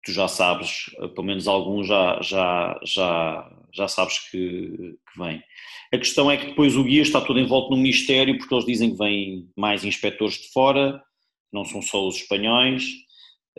tu 0.03 0.11
já 0.11 0.27
sabes, 0.27 0.89
pelo 1.13 1.27
menos 1.27 1.47
alguns 1.47 1.87
já, 1.87 2.19
já, 2.21 2.79
já, 2.83 3.57
já 3.71 3.87
sabes 3.87 4.17
que, 4.29 4.97
que 5.11 5.19
vem. 5.19 5.43
A 5.93 5.97
questão 5.97 6.31
é 6.31 6.37
que 6.37 6.47
depois 6.47 6.75
o 6.75 6.83
guia 6.83 7.03
está 7.03 7.21
todo 7.21 7.39
envolto 7.39 7.69
no 7.69 7.77
mistério, 7.77 8.37
porque 8.37 8.53
eles 8.53 8.65
dizem 8.65 8.91
que 8.91 8.97
vêm 8.97 9.47
mais 9.55 9.83
inspectores 9.83 10.35
de 10.35 10.51
fora, 10.51 11.03
não 11.53 11.63
são 11.65 11.81
só 11.81 12.07
os 12.07 12.15
espanhóis, 12.15 12.83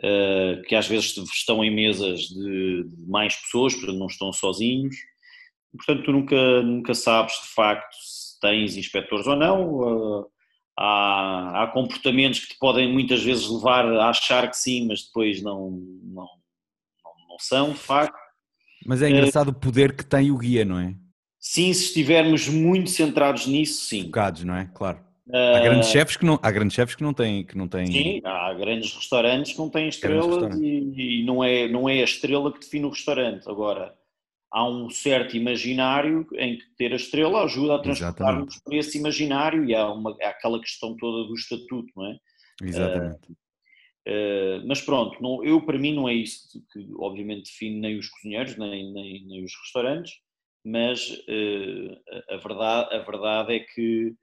eh, 0.01 0.61
que 0.67 0.75
às 0.75 0.87
vezes 0.87 1.15
estão 1.17 1.63
em 1.63 1.69
mesas 1.69 2.21
de 2.21 2.85
mais 3.07 3.35
pessoas, 3.35 3.75
portanto 3.75 3.99
não 3.99 4.07
estão 4.07 4.33
sozinhos. 4.33 4.95
Portanto, 5.75 6.03
tu 6.03 6.11
nunca, 6.11 6.61
nunca 6.61 6.93
sabes 6.93 7.33
de 7.41 7.47
facto 7.53 7.93
se 7.95 8.39
tens 8.39 8.77
inspectores 8.77 9.27
ou 9.27 9.35
não. 9.35 10.27
Há, 10.77 11.63
há 11.63 11.67
comportamentos 11.67 12.39
que 12.39 12.47
te 12.53 12.57
podem 12.59 12.91
muitas 12.91 13.23
vezes 13.23 13.47
levar 13.49 13.85
a 13.85 14.09
achar 14.09 14.49
que 14.49 14.57
sim, 14.57 14.87
mas 14.87 15.03
depois 15.05 15.41
não, 15.41 15.69
não, 15.71 16.23
não, 17.03 17.27
não 17.29 17.39
são, 17.39 17.71
de 17.73 17.79
facto. 17.79 18.17
Mas 18.85 19.01
é 19.01 19.09
engraçado 19.09 19.49
o 19.49 19.53
poder 19.53 19.95
que 19.95 20.03
tem 20.05 20.31
o 20.31 20.37
guia, 20.37 20.65
não 20.65 20.79
é? 20.79 20.95
Sim, 21.39 21.71
se 21.73 21.85
estivermos 21.85 22.47
muito 22.47 22.89
centrados 22.89 23.45
nisso, 23.47 23.85
sim. 23.85 24.05
Focados, 24.05 24.43
não 24.43 24.55
é? 24.55 24.69
Claro. 24.73 24.99
Há 25.29 25.59
grandes 25.59 25.87
Ah, 25.89 25.91
chefes 25.91 26.17
que 26.17 26.25
não, 26.25 26.37
há 26.41 26.51
grandes 26.51 26.75
chefes 26.75 26.95
que 26.95 27.03
não 27.03 27.13
têm, 27.13 27.45
que 27.45 27.57
não 27.57 27.67
têm. 27.67 27.85
Sim, 27.87 28.21
há 28.25 28.53
grandes 28.53 28.93
restaurantes 28.93 29.53
que 29.53 29.57
não 29.57 29.69
têm 29.69 29.87
estrelas 29.87 30.25
restaurantes. 30.25 30.59
e, 30.61 31.21
e 31.21 31.25
não, 31.25 31.43
é, 31.43 31.67
não 31.67 31.87
é 31.87 32.01
a 32.01 32.03
estrela 32.03 32.51
que 32.51 32.59
define 32.59 32.85
o 32.85 32.89
restaurante. 32.89 33.49
Agora, 33.49 33.93
há 34.53 34.69
um 34.69 34.87
certo 34.89 35.35
imaginário 35.35 36.27
em 36.35 36.57
que 36.57 36.65
ter 36.77 36.93
a 36.93 36.95
estrela 36.95 37.43
ajuda 37.43 37.75
a 37.75 37.79
transportar-nos 37.79 38.59
para 38.63 38.77
esse 38.77 38.99
imaginário 38.99 39.65
e 39.65 39.73
há, 39.73 39.91
uma, 39.91 40.15
há 40.21 40.29
aquela 40.29 40.61
questão 40.61 40.95
toda 40.95 41.27
do 41.27 41.33
estatuto, 41.33 41.91
não 41.95 42.05
é? 42.05 42.17
Exatamente. 42.61 43.31
Uh, 44.07 44.67
mas 44.67 44.81
pronto, 44.81 45.21
não, 45.21 45.43
eu 45.43 45.65
para 45.65 45.79
mim 45.79 45.95
não 45.95 46.07
é 46.07 46.13
isso 46.13 46.61
que 46.71 46.87
obviamente 46.97 47.45
define 47.45 47.79
nem 47.79 47.97
os 47.97 48.09
cozinheiros, 48.09 48.55
nem, 48.57 48.93
nem, 48.93 49.25
nem 49.25 49.43
os 49.43 49.51
restaurantes, 49.63 50.13
mas 50.63 51.09
uh, 51.09 52.01
a, 52.29 52.37
verdade, 52.37 52.95
a 52.95 52.99
verdade 52.99 53.55
é 53.55 53.59
que 53.59 54.13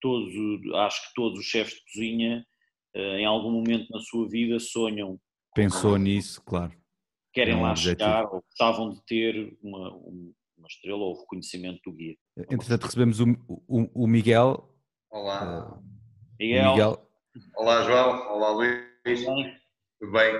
todos, 0.00 0.32
acho 0.76 1.08
que 1.08 1.14
todos 1.14 1.40
os 1.40 1.46
chefes 1.46 1.74
de 1.74 1.84
cozinha 1.92 2.46
uh, 2.94 3.16
em 3.16 3.24
algum 3.24 3.50
momento 3.50 3.90
na 3.90 4.00
sua 4.00 4.28
vida 4.28 4.60
sonham, 4.60 5.18
Pensou 5.54 5.96
nisso, 5.96 6.40
claro. 6.44 6.79
Querem 7.32 7.54
É 7.54 7.56
um 7.56 7.62
lá 7.62 7.70
objetivo. 7.70 8.08
chegar 8.08 8.24
ou 8.32 8.42
gostavam 8.42 8.90
de 8.90 9.02
ter 9.04 9.56
uma, 9.62 9.92
um- 9.94 10.32
uma 10.58 10.66
estrela 10.68 10.98
ou 10.98 11.18
reconhecimento 11.20 11.80
do 11.84 11.92
guia. 11.96 12.14
Entretanto, 12.50 12.84
recebemos 12.84 13.20
o, 13.20 13.24
o, 13.68 14.04
o 14.04 14.06
Miguel. 14.06 14.68
Olá. 15.10 15.74
o 15.78 15.82
Miguel, 16.38 16.70
Miguel. 16.72 17.08
Olá, 17.56 17.82
João. 17.82 18.28
Olá, 18.32 18.50
Luís. 18.50 19.24
Tudo 19.98 20.12
bem? 20.12 20.34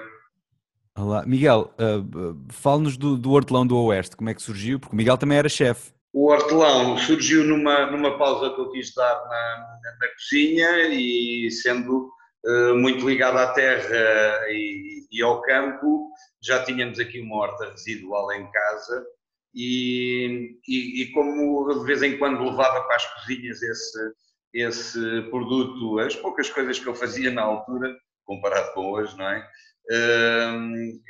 Olá. 0.98 1.24
Miguel, 1.24 1.72
uh, 1.78 2.52
fale-nos 2.52 2.96
do, 2.96 3.16
do 3.16 3.30
Hortelão 3.32 3.66
do 3.66 3.78
Oeste, 3.84 4.16
como 4.16 4.28
é 4.28 4.34
que 4.34 4.42
surgiu? 4.42 4.78
Porque 4.78 4.94
o 4.94 4.96
Miguel 4.96 5.16
também 5.16 5.38
era 5.38 5.48
chefe. 5.48 5.92
O 6.12 6.26
hortelão 6.30 6.98
surgiu 6.98 7.44
numa, 7.44 7.86
numa 7.90 8.18
pausa 8.18 8.52
que 8.52 8.60
eu 8.60 8.70
quis 8.72 8.92
dar 8.94 9.14
na, 9.14 9.78
na, 9.82 9.96
na 10.00 10.08
cozinha 10.14 10.88
e 10.88 11.48
sendo 11.52 12.10
eh, 12.44 12.72
muito 12.74 13.08
ligado 13.08 13.38
à 13.38 13.52
terra 13.52 14.44
e, 14.50 15.06
e 15.12 15.22
ao 15.22 15.40
campo, 15.42 16.10
já 16.42 16.64
tínhamos 16.64 16.98
aqui 16.98 17.20
uma 17.20 17.36
horta 17.36 17.70
residual 17.70 18.32
em 18.32 18.50
casa 18.50 19.06
e, 19.54 20.56
e, 20.68 21.02
e 21.02 21.12
como 21.12 21.80
de 21.80 21.84
vez 21.86 22.02
em 22.02 22.18
quando 22.18 22.42
levava 22.44 22.82
para 22.84 22.96
as 22.96 23.06
cozinhas 23.14 23.62
esse, 23.62 23.98
esse 24.54 25.22
produto, 25.30 25.98
as 26.00 26.14
poucas 26.16 26.48
coisas 26.50 26.78
que 26.78 26.86
eu 26.86 26.94
fazia 26.94 27.30
na 27.30 27.42
altura, 27.42 27.96
comparado 28.24 28.72
com 28.74 28.90
hoje, 28.92 29.16
não 29.18 29.28
é? 29.28 29.48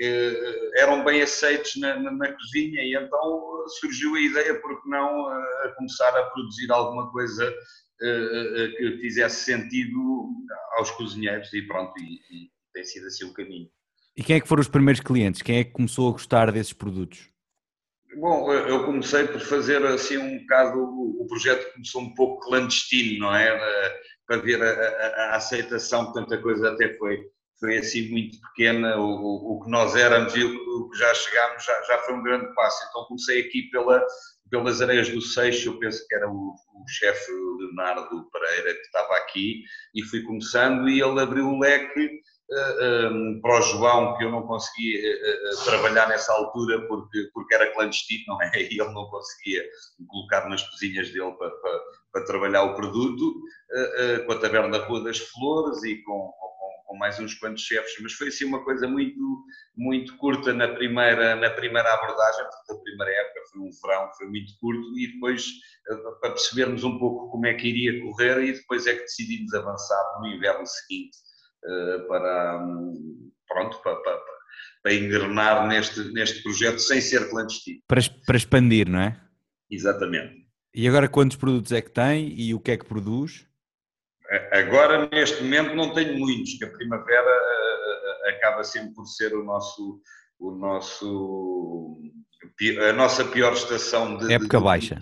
Eh, 0.01 0.71
eram 0.77 1.05
bem 1.05 1.23
aceitos 1.23 1.77
na, 1.77 1.97
na- 1.99 2.11
na 2.13 2.33
cozinha 2.33 2.83
e 2.83 2.95
então 2.97 3.67
surgiu 3.81 4.15
a 4.15 4.21
ideia, 4.21 4.61
porque 4.61 4.89
não, 4.89 5.31
eh, 5.33 5.67
a 5.67 5.75
começar 5.77 6.17
a 6.17 6.31
produzir 6.31 6.71
alguma 6.73 7.11
coisa 7.13 7.45
eh, 8.03 8.53
eh, 8.57 8.69
que 8.77 8.99
fizesse 9.03 9.45
sentido 9.45 10.29
aos 10.79 10.91
cozinheiros 10.93 11.53
e 11.53 11.63
pronto, 11.67 11.93
e, 12.01 12.15
e 12.47 12.51
tem 12.73 12.85
sido 12.85 13.07
assim 13.07 13.25
o 13.27 13.35
caminho. 13.35 13.69
E 14.17 14.23
quem 14.23 14.37
é 14.37 14.41
que 14.41 14.49
foram 14.49 14.61
os 14.61 14.69
primeiros 14.69 15.01
clientes? 15.01 15.43
Quem 15.43 15.59
é 15.59 15.65
que 15.65 15.73
começou 15.73 16.09
a 16.09 16.13
gostar 16.13 16.51
desses 16.53 16.73
produtos? 16.73 17.29
Bom, 18.19 18.53
eu 18.53 18.85
comecei 18.85 19.27
por 19.27 19.41
fazer 19.41 19.85
assim 19.87 20.19
um 20.19 20.41
bocado, 20.41 20.79
o 20.81 21.27
projeto 21.29 21.73
começou 21.73 22.03
um 22.03 22.15
pouco 22.15 22.45
clandestino, 22.45 23.21
não 23.21 23.35
é? 23.35 23.57
Para 24.27 24.39
ver 24.43 24.61
a, 24.63 24.67
a- 24.69 25.33
a 25.33 25.37
aceitação, 25.37 26.07
portanto 26.07 26.35
a 26.35 26.43
coisa 26.43 26.71
até 26.73 26.97
foi, 26.99 27.19
foi 27.61 27.79
assim 27.79 28.11
muito 28.11 28.37
pequena, 28.41 28.97
o, 28.99 29.57
o- 29.57 29.61
que 29.65 29.71
nós 29.71 29.95
éramos 29.95 30.35
e 30.35 30.43
o, 30.45 30.91
que 30.91 30.99
já 30.99 31.15
chegámos 31.15 31.65
já, 31.65 31.83
já 31.85 31.99
foi 31.99 32.15
um 32.15 32.23
grande 32.23 32.53
passo. 32.55 32.85
Então 32.89 33.05
comecei 33.05 33.43
aqui 33.43 33.71
pela, 33.71 34.05
pelas 34.51 34.83
areias 34.83 35.09
do 35.09 35.21
Seixo, 35.21 35.69
eu 35.71 35.79
penso 35.79 36.05
que 36.09 36.15
era 36.17 36.29
o, 36.29 36.33
o 36.75 36.89
chefe 36.89 37.31
Leonardo 37.61 38.29
Pereira 38.33 38.75
que 38.75 38.81
estava 38.87 39.17
aqui, 39.19 39.63
e 39.95 40.03
fui 40.03 40.23
começando 40.25 40.89
e 40.89 41.01
ele 41.01 41.21
abriu 41.21 41.47
o 41.47 41.61
leque 41.61 42.21
para 43.41 43.59
o 43.59 43.63
João, 43.63 44.17
que 44.17 44.25
eu 44.25 44.31
não 44.31 44.47
conseguia 44.47 44.99
eh, 44.99 45.21
eh, 45.23 45.65
trabalhar 45.65 46.09
nessa 46.09 46.33
altura 46.33 46.87
porque, 46.89 47.31
porque 47.33 47.55
era 47.55 47.73
clandestino, 47.73 48.25
não 48.29 48.43
é? 48.43 48.51
E 48.71 48.81
ele 48.81 48.93
não 48.93 49.07
conseguia 49.09 49.65
colocar 50.09 50.49
nas 50.49 50.63
cozinhas 50.69 51.11
dele 51.11 51.33
para, 51.33 51.51
para, 51.51 51.81
para 52.13 52.25
trabalhar 52.25 52.65
o 52.65 52.75
produto, 52.75 53.41
eh, 53.73 53.95
eh, 53.99 54.19
com 54.21 54.33
a 54.33 54.39
taberna 54.39 54.79
da 54.79 54.85
Rua 54.85 55.05
das 55.05 55.19
Flores 55.19 55.83
e 55.85 56.03
com, 56.03 56.13
com, 56.13 56.83
com 56.87 56.97
mais 56.97 57.21
uns 57.21 57.35
quantos 57.35 57.63
chefes, 57.63 57.95
mas 58.03 58.13
foi 58.15 58.29
assim 58.29 58.45
uma 58.45 58.65
coisa 58.65 58.89
muito, 58.89 59.45
muito 59.77 60.17
curta 60.19 60.53
na 60.53 60.67
primeira, 60.69 61.37
na 61.37 61.51
primeira 61.51 61.95
abordagem, 61.95 62.45
portanto 62.45 62.81
a 62.81 62.83
primeira 62.83 63.13
época 63.13 63.41
foi 63.53 63.61
um 63.61 63.71
verão, 63.81 64.13
foi 64.19 64.27
muito 64.27 64.53
curto 64.61 64.99
e 64.99 65.13
depois 65.13 65.47
eh, 65.89 65.97
para 66.21 66.31
percebermos 66.31 66.83
um 66.83 66.99
pouco 66.99 67.31
como 67.31 67.47
é 67.47 67.55
que 67.55 67.69
iria 67.69 68.03
correr 68.03 68.43
e 68.43 68.53
depois 68.55 68.87
é 68.89 68.95
que 68.95 69.03
decidimos 69.03 69.55
avançar 69.55 70.21
no 70.21 70.27
inverno 70.27 70.67
seguinte 70.67 71.17
eh, 71.17 71.30
para, 72.09 72.59
hum, 72.65 73.31
pronto, 73.49 73.81
para, 73.83 73.97
para, 73.97 74.21
para 74.83 74.95
engrenar 74.95 75.67
neste, 75.69 76.13
neste 76.13 76.43
projeto 76.43 76.79
sem 76.79 77.01
ser 77.01 77.29
clandestino. 77.31 77.81
Para, 77.87 78.01
para 78.27 78.37
expandir, 78.37 78.89
não 78.89 79.01
é? 79.01 79.21
Exatamente. 79.71 80.47
E 80.75 80.87
agora 80.89 81.09
quantos 81.09 81.37
produtos 81.37 81.73
é 81.73 81.81
que 81.83 81.91
tem 81.91 82.29
e 82.39 82.55
o 82.55 82.61
que 82.61 82.71
é 82.73 82.77
que 82.77 82.85
produz? 82.85 83.47
Agora, 84.53 85.09
neste 85.13 85.43
momento, 85.43 85.75
não 85.75 85.93
tenho 85.93 86.17
muitos, 86.17 86.55
que 86.57 86.65
a 86.65 86.71
primavera 86.71 87.29
eh, 87.29 88.29
eh, 88.29 88.31
acaba 88.31 88.63
sempre 88.63 88.95
por 88.95 89.05
ser 89.07 89.35
o 89.35 89.43
nosso, 89.45 90.01
o 90.39 90.53
nosso, 90.53 92.01
a 92.89 92.93
nossa 92.93 93.25
pior 93.25 93.53
estação 93.55 94.17
de... 94.19 94.33
Época 94.33 94.59
de- 94.59 94.65
baixa. 94.65 95.01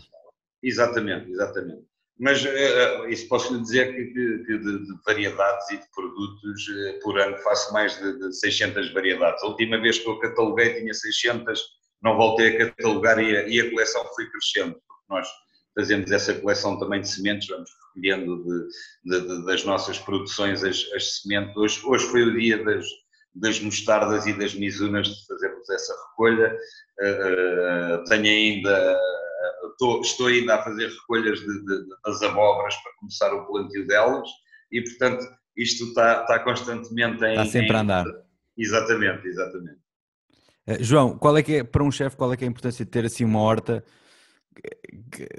Exatamente, 0.62 1.30
exatamente. 1.30 1.84
Mas 2.20 2.44
eh, 2.44 2.50
eh, 2.50 3.10
isso 3.10 3.28
posso 3.28 3.54
lhe 3.54 3.60
dizer 3.62 3.94
que, 3.94 4.04
que 4.44 4.58
de, 4.58 4.78
de 4.86 4.94
variedades 5.06 5.70
e 5.70 5.76
de 5.76 5.84
produtos 5.94 6.66
eh, 6.68 6.98
por 7.02 7.18
ano 7.18 7.36
faço 7.38 7.72
mais 7.72 7.96
de, 7.98 8.18
de 8.18 8.32
600 8.36 8.92
variedades. 8.92 9.42
A 9.42 9.46
última 9.46 9.80
vez 9.80 9.98
que 9.98 10.08
eu 10.08 10.18
cataloguei 10.18 10.80
tinha 10.80 10.92
600, 10.92 11.60
não 12.02 12.16
voltei 12.16 12.48
a 12.56 12.66
catalogar 12.66 13.18
e 13.20 13.36
a, 13.36 13.48
e 13.48 13.60
a 13.60 13.70
coleção 13.70 14.04
foi 14.16 14.26
crescendo, 14.30 14.72
porque 14.74 15.04
nós 15.08 15.28
fazemos 15.76 16.10
essa 16.10 16.34
coleção 16.34 16.78
também 16.78 17.00
de 17.00 17.08
sementes, 17.08 17.46
vamos 17.48 17.70
recolhendo 17.94 18.44
de- 18.44 19.20
de- 19.20 19.28
de- 19.28 19.44
das 19.46 19.64
nossas 19.64 19.98
produções 19.98 20.64
as, 20.64 20.90
as 20.94 21.20
sementes. 21.20 21.56
Hoje, 21.56 21.80
hoje 21.84 22.06
foi 22.06 22.22
o 22.24 22.36
dia 22.36 22.64
das, 22.64 22.84
das 23.34 23.60
mostardas 23.60 24.26
e 24.26 24.32
das 24.36 24.54
misunas 24.54 25.06
de 25.06 25.26
fazermos 25.26 25.70
essa 25.70 25.94
recolha. 26.10 26.58
Eh, 27.00 28.02
tenho 28.08 28.24
ainda 28.24 28.98
estou, 29.70 30.00
estou 30.00 30.26
ainda 30.26 30.56
a 30.56 30.62
fazer 30.62 30.88
recolhas 30.88 31.38
de, 31.40 31.46
de- 31.64 31.88
das 32.04 32.22
abóboras 32.22 32.74
para 32.76 32.92
começar 32.98 33.32
o 33.34 33.46
plantio 33.46 33.86
delas 33.86 34.28
e, 34.72 34.82
portanto, 34.82 35.24
isto 35.56 35.84
está, 35.84 36.22
está 36.22 36.38
constantemente 36.40 37.22
em... 37.24 37.30
Está 37.30 37.46
sempre 37.46 37.72
a 37.72 37.78
em- 37.78 37.82
andar. 37.82 38.06
Exatamente, 38.56 39.26
exatamente. 39.26 39.80
Eh, 40.66 40.82
João, 40.82 41.16
qual 41.18 41.36
é 41.36 41.42
que 41.42 41.54
é, 41.56 41.64
para 41.64 41.82
um 41.84 41.90
chefe, 41.90 42.16
qual 42.16 42.32
é 42.32 42.36
que 42.36 42.44
é 42.44 42.46
a 42.46 42.50
importância 42.50 42.84
de 42.84 42.90
ter 42.90 43.04
assim 43.04 43.24
uma 43.24 43.40
horta 43.40 43.84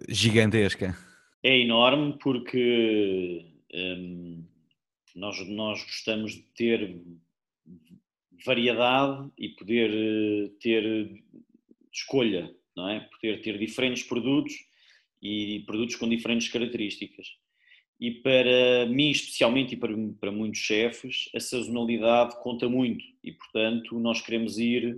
gigantesca? 0.08 0.95
É 1.43 1.58
enorme 1.58 2.18
porque 2.22 3.45
hum, 3.74 4.45
nós, 5.16 5.39
nós 5.47 5.84
gostamos 5.84 6.32
de 6.34 6.43
ter 6.56 7.02
variedade 8.45 9.30
e 9.38 9.50
poder 9.50 9.91
eh, 9.91 10.52
ter 10.62 11.24
escolha, 11.91 12.54
não 12.80 12.90
é? 12.90 13.02
Poder 13.02 13.42
ter 13.42 13.58
diferentes 13.58 14.04
produtos 14.04 14.54
e 15.22 15.64
produtos 15.66 15.96
com 15.96 16.08
diferentes 16.08 16.48
características. 16.48 17.28
E 18.00 18.12
para 18.12 18.86
mim, 18.88 19.10
especialmente, 19.10 19.74
e 19.74 19.78
para, 19.78 19.94
para 20.20 20.32
muitos 20.32 20.62
chefes, 20.62 21.30
a 21.36 21.40
sazonalidade 21.40 22.42
conta 22.42 22.70
muito 22.70 23.04
e, 23.22 23.34
portanto, 23.34 24.00
nós 24.00 24.22
queremos 24.22 24.58
ir 24.58 24.98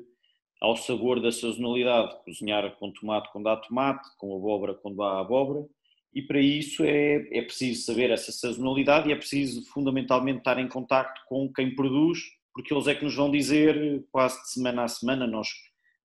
ao 0.62 0.78
sabor 0.78 1.20
da 1.20 1.32
sazonalidade, 1.32 2.16
cozinhar 2.24 2.76
com 2.76 2.92
tomate 2.92 3.32
quando 3.32 3.48
há 3.48 3.58
tomate, 3.58 4.08
com 4.20 4.36
abóbora 4.36 4.76
quando 4.76 5.02
há 5.02 5.20
abóbora, 5.20 5.68
e 6.14 6.22
para 6.22 6.40
isso 6.40 6.84
é, 6.84 7.28
é 7.32 7.42
preciso 7.42 7.84
saber 7.84 8.12
essa 8.12 8.32
sazonalidade 8.32 9.10
e 9.10 9.12
é 9.12 9.16
preciso 9.16 9.66
fundamentalmente 9.72 10.40
estar 10.40 10.60
em 10.60 10.68
contacto 10.68 11.22
com 11.28 11.52
quem 11.52 11.74
produz, 11.74 12.20
porque 12.54 12.72
eles 12.72 12.86
é 12.86 12.94
que 12.94 13.04
nos 13.04 13.16
vão 13.16 13.32
dizer 13.32 14.06
quase 14.12 14.40
de 14.44 14.52
semana 14.52 14.84
a 14.84 14.88
semana, 14.88 15.26
nós 15.26 15.48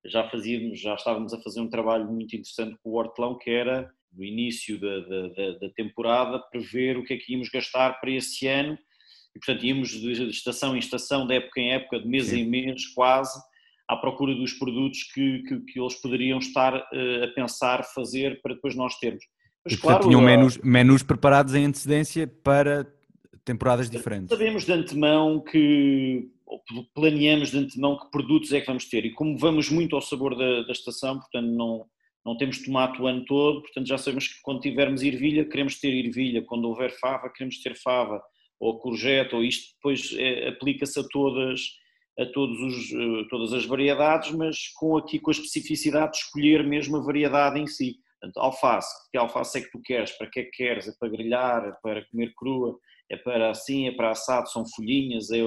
já 0.09 0.28
fazíamos, 0.28 0.80
já 0.80 0.94
estávamos 0.94 1.32
a 1.34 1.40
fazer 1.40 1.61
um 1.61 1.68
trabalho 1.68 2.07
muito 2.07 2.34
interessante 2.36 2.76
com 2.82 2.90
o 2.90 2.94
hortelão, 2.94 3.36
que 3.38 3.50
era 3.50 3.90
no 4.12 4.24
início 4.24 4.78
da, 4.80 5.00
da, 5.00 5.28
da- 5.28 5.59
da 5.61 5.70
temporada 5.74 6.38
prever 6.50 6.96
o 6.96 7.04
que 7.04 7.14
é 7.14 7.16
que 7.16 7.32
íamos 7.32 7.48
gastar 7.48 8.00
para 8.00 8.11
esse 8.11 8.46
ano 8.46 8.78
e 9.34 9.38
portanto 9.38 9.64
íamos 9.66 9.90
de 9.90 10.30
estação 10.30 10.74
em 10.74 10.78
estação, 10.78 11.26
de 11.26 11.34
época 11.34 11.61
em 11.61 11.72
época, 11.72 12.00
de 12.00 12.09
mês 12.09 12.28
Sim. 12.28 12.38
em 12.40 12.48
mês 12.48 12.86
quase, 12.94 13.38
à 13.88 13.96
procura 13.96 14.34
dos 14.34 14.52
produtos 14.54 15.02
que, 15.12 15.42
que, 15.42 15.61
que 15.61 15.80
eles 15.80 15.94
poderiam 16.00 16.38
estar 16.38 16.74
eh, 16.92 17.24
a 17.24 17.28
pensar 17.34 17.84
fazer 17.84 18.40
para 18.40 18.54
depois 18.54 18.74
nós 18.74 18.98
termos. 18.98 19.22
Mas 19.64 19.74
E, 19.74 19.76
portanto, 19.76 20.02
claro, 20.02 20.09
tinham 20.09 20.20
menus, 20.22 20.59
menus 20.59 21.02
preparados 21.02 21.54
em 21.54 21.66
antecedência 21.66 22.26
para 22.26 22.86
temporadas 23.44 23.90
diferentes. 23.90 24.30
Sabemos 24.36 24.64
de 24.64 24.72
antemão 24.72 25.40
que, 25.40 26.28
ou 26.47 26.62
planeamos 26.94 27.51
de 27.51 27.59
antemão 27.59 27.99
que 27.99 28.11
produtos 28.11 28.53
é 28.53 28.61
que 28.61 28.66
vamos 28.66 28.84
ter. 28.86 29.05
E 29.05 29.12
como 29.12 29.36
vamos 29.36 29.68
muito 29.68 29.97
ao 29.97 30.03
sabor 30.03 30.36
da, 30.36 30.62
da 30.62 30.72
estação, 30.72 31.18
portanto 31.18 31.49
não, 31.49 31.86
não 32.24 32.36
temos 32.36 32.62
tomate 32.62 33.01
o 33.01 33.07
ano 33.07 33.24
todo, 33.24 33.62
portanto 33.62 33.86
já 33.86 33.99
sabemos 33.99 34.28
que 34.28 34.40
quando 34.42 34.61
tivermos 34.61 35.03
ervilha, 35.03 35.44
queremos 35.44 35.78
ter 35.78 35.92
ervilha, 35.92 36.42
quando 36.42 36.68
houver 36.68 36.90
fava, 36.99 37.30
queremos 37.30 37.61
ter 37.61 37.76
fava, 37.76 38.22
ou 38.59 38.78
courgette, 38.78 39.34
ou 39.34 39.44
isto 39.44 39.74
depois 39.74 40.12
é, 40.16 40.49
aplica-se 40.49 40.99
a 40.99 41.05
todas, 41.05 41.61
a 42.18 42.26
todos 42.26 42.59
os, 42.61 42.92
eh, 42.92 43.26
todas 43.28 43.53
as 43.53 43.66
variedades, 43.66 44.32
mas 44.32 44.68
com 44.76 44.97
aqui 44.97 45.18
com 45.18 45.30
a 45.30 45.32
especificidade 45.32 46.12
de 46.12 46.18
escolher 46.18 46.64
mesmo 46.64 46.97
a 46.97 47.03
variedade 47.03 47.61
em 47.61 47.66
si. 47.66 47.97
Portanto, 48.18 48.38
alface, 48.38 49.11
que 49.11 49.18
alface 49.18 49.59
é 49.59 49.61
que 49.61 49.70
tu 49.70 49.80
queres, 49.82 50.12
para 50.12 50.30
que 50.30 50.40
é 50.40 50.44
que 50.44 50.51
queres? 50.51 50.88
É 50.88 50.92
para 50.99 51.11
grelhar, 51.11 51.64
é 51.66 51.72
para 51.82 52.07
comer 52.07 52.32
crua, 52.34 52.78
é 53.11 53.16
para 53.16 53.51
assim, 53.51 53.86
é 53.86 53.92
para 53.92 54.11
assado, 54.11 54.49
são 54.49 54.64
folhinhas, 54.66 55.30
é, 55.30 55.42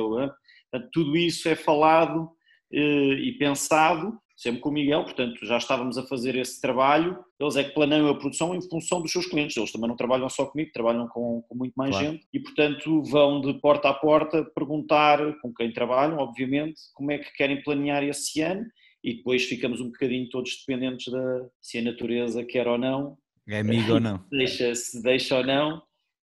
portanto, 0.72 0.89
tudo 0.91 1.17
isso 1.17 1.47
é 1.47 1.55
falado 1.55 2.30
eh, 2.72 3.13
e 3.13 3.38
pensado 3.38 4.20
sempre 4.39 4.61
com 4.61 4.70
o 4.70 4.72
Miguel, 4.72 5.03
portanto 5.03 5.45
já 5.45 5.57
estávamos 5.57 5.97
a 5.97 6.07
fazer 6.07 6.38
esse 6.38 6.61
trabalho. 6.61 7.20
Eles 7.38 7.57
é 7.57 7.63
que 7.63 7.74
planeiam 7.74 8.07
a 8.07 8.17
produção 8.17 8.55
em 8.55 8.61
função 8.61 9.01
dos 9.01 9.11
seus 9.11 9.26
clientes. 9.26 9.57
Eles 9.57 9.72
também 9.72 9.89
não 9.89 9.97
trabalham 9.97 10.30
só 10.30 10.45
comigo, 10.45 10.72
trabalham 10.72 11.09
com, 11.09 11.41
com 11.41 11.55
muito 11.55 11.74
mais 11.76 11.91
claro. 11.91 12.13
gente 12.13 12.26
e, 12.34 12.39
portanto, 12.39 13.03
vão 13.03 13.41
de 13.41 13.53
porta 13.59 13.89
a 13.89 13.93
porta 13.93 14.45
perguntar 14.55 15.20
com 15.41 15.53
quem 15.53 15.74
trabalham, 15.74 16.20
obviamente, 16.20 16.80
como 16.93 17.11
é 17.11 17.17
que 17.17 17.34
querem 17.34 17.61
planear 17.61 18.01
esse 18.01 18.41
ano 18.41 18.65
e 19.03 19.15
depois 19.15 19.43
ficamos 19.43 19.82
um 19.82 19.88
bocadinho 19.88 20.30
todos 20.30 20.63
dependentes 20.65 21.11
da 21.11 21.45
se 21.61 21.78
a 21.78 21.82
natureza 21.82 22.41
quer 22.45 22.65
ou 22.65 22.78
não. 22.78 23.17
É 23.45 23.59
amigo 23.59 23.93
ou 23.93 23.99
não. 23.99 24.24
Deixa, 24.32 24.74
se 24.74 25.03
deixa 25.03 25.36
ou 25.36 25.43
não 25.43 25.82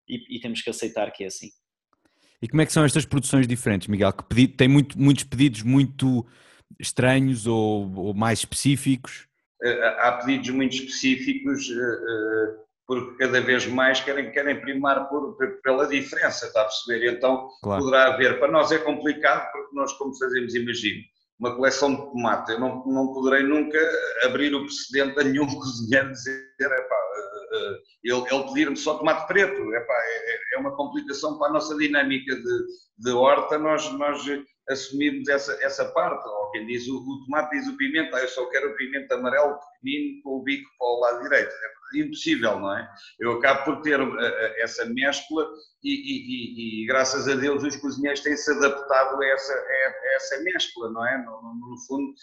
e, 0.08 0.38
e 0.38 0.40
temos 0.40 0.62
que 0.62 0.70
aceitar 0.70 1.12
que 1.12 1.26
é 1.26 1.28
assim. 1.28 1.50
E 2.42 2.48
como 2.48 2.62
é 2.62 2.66
que 2.66 2.74
são 2.74 2.84
estas 2.84 3.06
produções 3.06 3.48
diferentes, 3.48 3.88
Miguel? 3.88 4.14
Que 4.14 4.24
pedi, 4.24 4.48
tem 4.48 4.68
muito, 4.68 5.00
muitos 5.00 5.24
pedidos 5.24 5.62
muito 5.62 6.26
estranhos 6.80 7.48
ou, 7.48 7.92
ou, 7.96 8.14
mais 8.14 8.40
específicos? 8.40 9.28
Eh, 9.64 9.96
há 10.00 10.12
pedidos 10.14 10.50
muito 10.50 10.76
específicos 10.76 11.70
eh, 11.70 11.74
eh, 11.74 12.66
porque 12.88 13.18
cada 13.18 13.42
vez 13.42 13.66
mais 13.66 14.00
querem, 14.02 14.32
querem 14.32 14.60
primar 14.60 15.08
por, 15.10 15.36
pela 15.64 15.88
diferença, 15.88 16.46
está 16.46 16.62
a 16.62 16.66
perceber? 16.66 17.14
Então 17.14 17.50
claro. 17.62 17.84
poderá 17.84 18.14
haver, 18.14 18.40
para 18.40 18.52
nós 18.52 18.72
é 18.72 18.78
complicado 18.78 19.52
porque 19.52 19.76
nós 19.76 19.94
como 19.94 20.16
fazemos, 20.18 20.54
imagino, 20.54 21.02
uma 21.40 21.56
coleção 21.56 21.94
de 21.94 22.02
tomate, 22.12 22.52
eu 22.52 22.60
não, 22.60 22.86
não 22.86 23.14
poderei 23.14 23.46
nunca 23.46 23.78
abrir 24.24 24.54
o 24.54 24.66
precedente 24.66 25.20
a 25.20 25.24
nenhum 25.24 25.48
cozinheiro 25.56 26.12
dizer, 26.12 26.48
epá, 26.60 26.96
ele, 28.04 28.26
ele 28.32 28.44
pedir-me 28.48 28.76
só 28.76 28.98
tomate 28.98 29.28
preto, 29.28 29.74
epá, 29.74 29.94
é, 29.94 30.56
é 30.56 30.60
uma 30.60 30.76
complicação 30.76 31.38
para 31.38 31.50
a 31.50 31.54
nossa 31.54 31.76
dinâmica 31.78 32.36
de, 32.36 32.66
de 33.00 33.12
horta, 33.12 33.58
nós, 33.58 33.92
nós 33.94 34.24
assumirmos 34.70 35.28
essa, 35.28 35.58
essa 35.64 35.86
parte, 35.86 36.28
ou 36.28 36.52
quem 36.52 36.66
diz 36.66 36.88
o, 36.88 36.98
o 36.98 37.26
tomate 37.26 37.58
diz 37.58 37.68
o 37.68 37.78
pimenta, 37.78 38.18
eu 38.18 38.28
só 38.28 38.46
quero 38.50 38.72
o 38.72 38.76
pimenta 38.76 39.16
amarelo 39.16 39.58
pequenino 39.60 40.22
com 40.24 40.30
o 40.38 40.44
bico 40.44 40.70
para 40.78 40.88
o 40.88 41.00
lado 41.00 41.24
direito. 41.24 41.52
Impossível, 41.94 42.60
não 42.60 42.76
é? 42.76 42.90
Eu 43.20 43.34
acabo 43.34 43.66
por 43.66 43.82
ter 43.82 44.02
uh, 44.02 44.18
essa 44.58 44.86
mescla 44.86 45.48
e, 45.84 45.90
e, 45.90 46.82
e, 46.82 46.84
e, 46.84 46.88
graças 46.88 47.28
a 47.28 47.36
Deus 47.36 47.64
os 47.64 47.76
cozinheiros 47.76 48.22
têm-se 48.22 48.52
adaptado 48.52 49.22
a 49.22 49.28
essa, 49.28 49.54
a, 49.54 50.16
essa 50.16 50.44
mescla, 50.44 50.90
não 50.92 51.06
é? 51.06 51.18
No, 51.24 51.42
no, 51.42 51.78
fundo, 51.88 52.14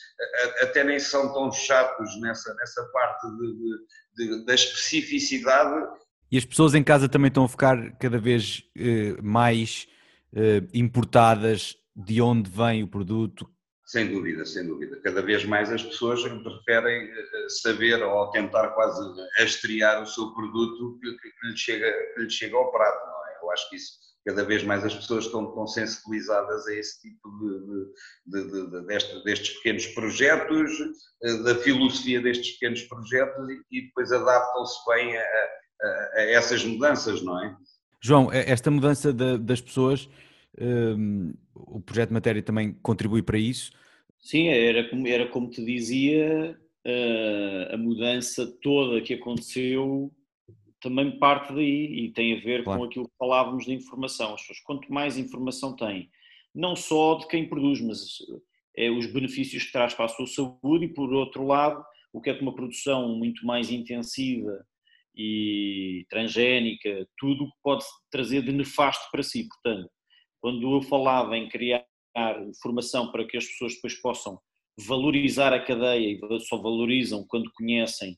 a, 0.60 0.64
até 0.64 0.82
nem 0.82 0.98
são 0.98 1.32
tão 1.32 1.50
chatos 1.52 2.20
nessa, 2.20 2.52
nessa 2.54 2.82
parte 2.92 3.26
de, 3.36 3.56
de, 4.16 4.38
de, 4.38 4.44
da 4.46 4.54
especificidade. 4.54 5.88
E 6.30 6.38
as 6.38 6.44
pessoas 6.44 6.74
em 6.74 6.82
casa 6.82 7.08
também 7.08 7.28
estão 7.28 7.44
a 7.44 7.48
ficar 7.48 7.92
cada 7.98 8.18
vez 8.18 8.64
uh, 8.76 9.22
mais 9.22 9.86
importadas 10.72 11.76
de 11.94 12.22
onde 12.22 12.50
vem 12.50 12.82
o 12.82 12.88
produto? 12.88 13.46
Sem 13.92 14.10
dúvida, 14.10 14.46
sem 14.46 14.66
dúvida. 14.66 14.98
Cada 15.02 15.20
vez 15.20 15.44
mais 15.44 15.70
as 15.70 15.82
pessoas 15.82 16.22
preferem 16.22 17.10
eh, 17.10 17.48
saber 17.62 18.02
ou 18.02 18.30
tentar 18.30 18.68
quase 18.68 18.98
rastrear 19.36 20.02
o 20.02 20.06
seu 20.06 20.32
produto 20.32 20.98
que, 20.98 21.10
que, 21.10 21.46
lhe, 21.46 21.56
chega, 21.58 21.92
que 22.14 22.22
lhe 22.22 22.30
chega 22.30 22.56
ao 22.56 22.72
prato, 22.72 23.06
não 23.06 23.26
é? 23.26 23.44
Eu 23.44 23.50
acho 23.50 23.68
que 23.68 23.76
isso, 23.76 23.92
cada 24.24 24.44
vez 24.44 24.62
mais 24.64 24.82
as 24.82 24.94
pessoas 24.94 25.26
estão, 25.26 25.46
estão 25.46 25.66
sensibilizadas 25.66 26.66
a 26.68 26.74
esse 26.74 27.02
tipo 27.02 27.28
de, 27.38 28.40
de, 28.40 28.50
de, 28.50 28.70
de 28.70 29.22
destes, 29.24 29.56
pequenos 29.56 29.86
projetos, 29.88 30.70
eh, 31.24 31.42
da 31.42 31.54
filosofia 31.56 32.22
destes 32.22 32.52
pequenos 32.52 32.80
projetos 32.84 33.46
e, 33.50 33.78
e 33.78 33.86
depois 33.88 34.10
adaptam-se 34.10 34.78
bem 34.88 35.18
a, 35.18 35.20
a, 35.20 35.86
a, 36.14 36.22
essas 36.30 36.64
mudanças, 36.64 37.22
não 37.22 37.44
é? 37.44 37.54
João, 38.00 38.32
esta 38.32 38.70
mudança 38.70 39.12
das 39.12 39.60
pessoas 39.60 40.08
um, 40.60 41.34
o 41.54 41.80
projeto 41.80 42.08
de 42.08 42.14
matéria 42.14 42.42
também 42.42 42.72
contribui 42.82 43.22
para 43.22 43.38
isso? 43.38 43.70
Sim, 44.22 44.46
era 44.48 44.88
como, 44.88 45.06
era 45.08 45.26
como 45.28 45.50
te 45.50 45.62
dizia, 45.64 46.58
a 47.70 47.76
mudança 47.76 48.46
toda 48.62 49.02
que 49.02 49.14
aconteceu 49.14 50.10
também 50.80 51.18
parte 51.18 51.52
daí 51.52 52.06
e 52.06 52.12
tem 52.12 52.36
a 52.36 52.40
ver 52.40 52.64
claro. 52.64 52.80
com 52.80 52.86
aquilo 52.86 53.08
que 53.08 53.16
falávamos 53.18 53.64
de 53.64 53.72
informação. 53.72 54.34
As 54.34 54.40
pessoas, 54.40 54.60
quanto 54.60 54.92
mais 54.92 55.18
informação 55.18 55.76
têm, 55.76 56.08
não 56.54 56.74
só 56.74 57.16
de 57.16 57.28
quem 57.28 57.48
produz, 57.48 57.80
mas 57.80 58.18
é 58.76 58.90
os 58.90 59.06
benefícios 59.06 59.64
que 59.64 59.72
traz 59.72 59.94
para 59.94 60.06
a 60.06 60.08
sua 60.08 60.26
saúde 60.26 60.86
e, 60.86 60.92
por 60.92 61.12
outro 61.12 61.46
lado, 61.46 61.84
o 62.12 62.20
que 62.20 62.30
é 62.30 62.34
que 62.34 62.42
uma 62.42 62.54
produção 62.54 63.16
muito 63.16 63.46
mais 63.46 63.70
intensiva 63.70 64.64
e 65.14 66.06
transgénica, 66.08 67.06
tudo 67.18 67.48
pode 67.62 67.84
trazer 68.10 68.42
de 68.42 68.52
nefasto 68.52 69.08
para 69.10 69.22
si. 69.22 69.46
Portanto, 69.48 69.90
quando 70.40 70.76
eu 70.76 70.82
falava 70.82 71.36
em 71.36 71.48
criar 71.48 71.84
formação 72.62 73.10
para 73.10 73.26
que 73.26 73.36
as 73.36 73.46
pessoas 73.46 73.74
depois 73.74 73.94
possam 74.00 74.38
valorizar 74.78 75.52
a 75.52 75.60
cadeia 75.60 76.18
e 76.20 76.40
só 76.40 76.56
valorizam 76.56 77.24
quando 77.28 77.50
conhecem 77.52 78.16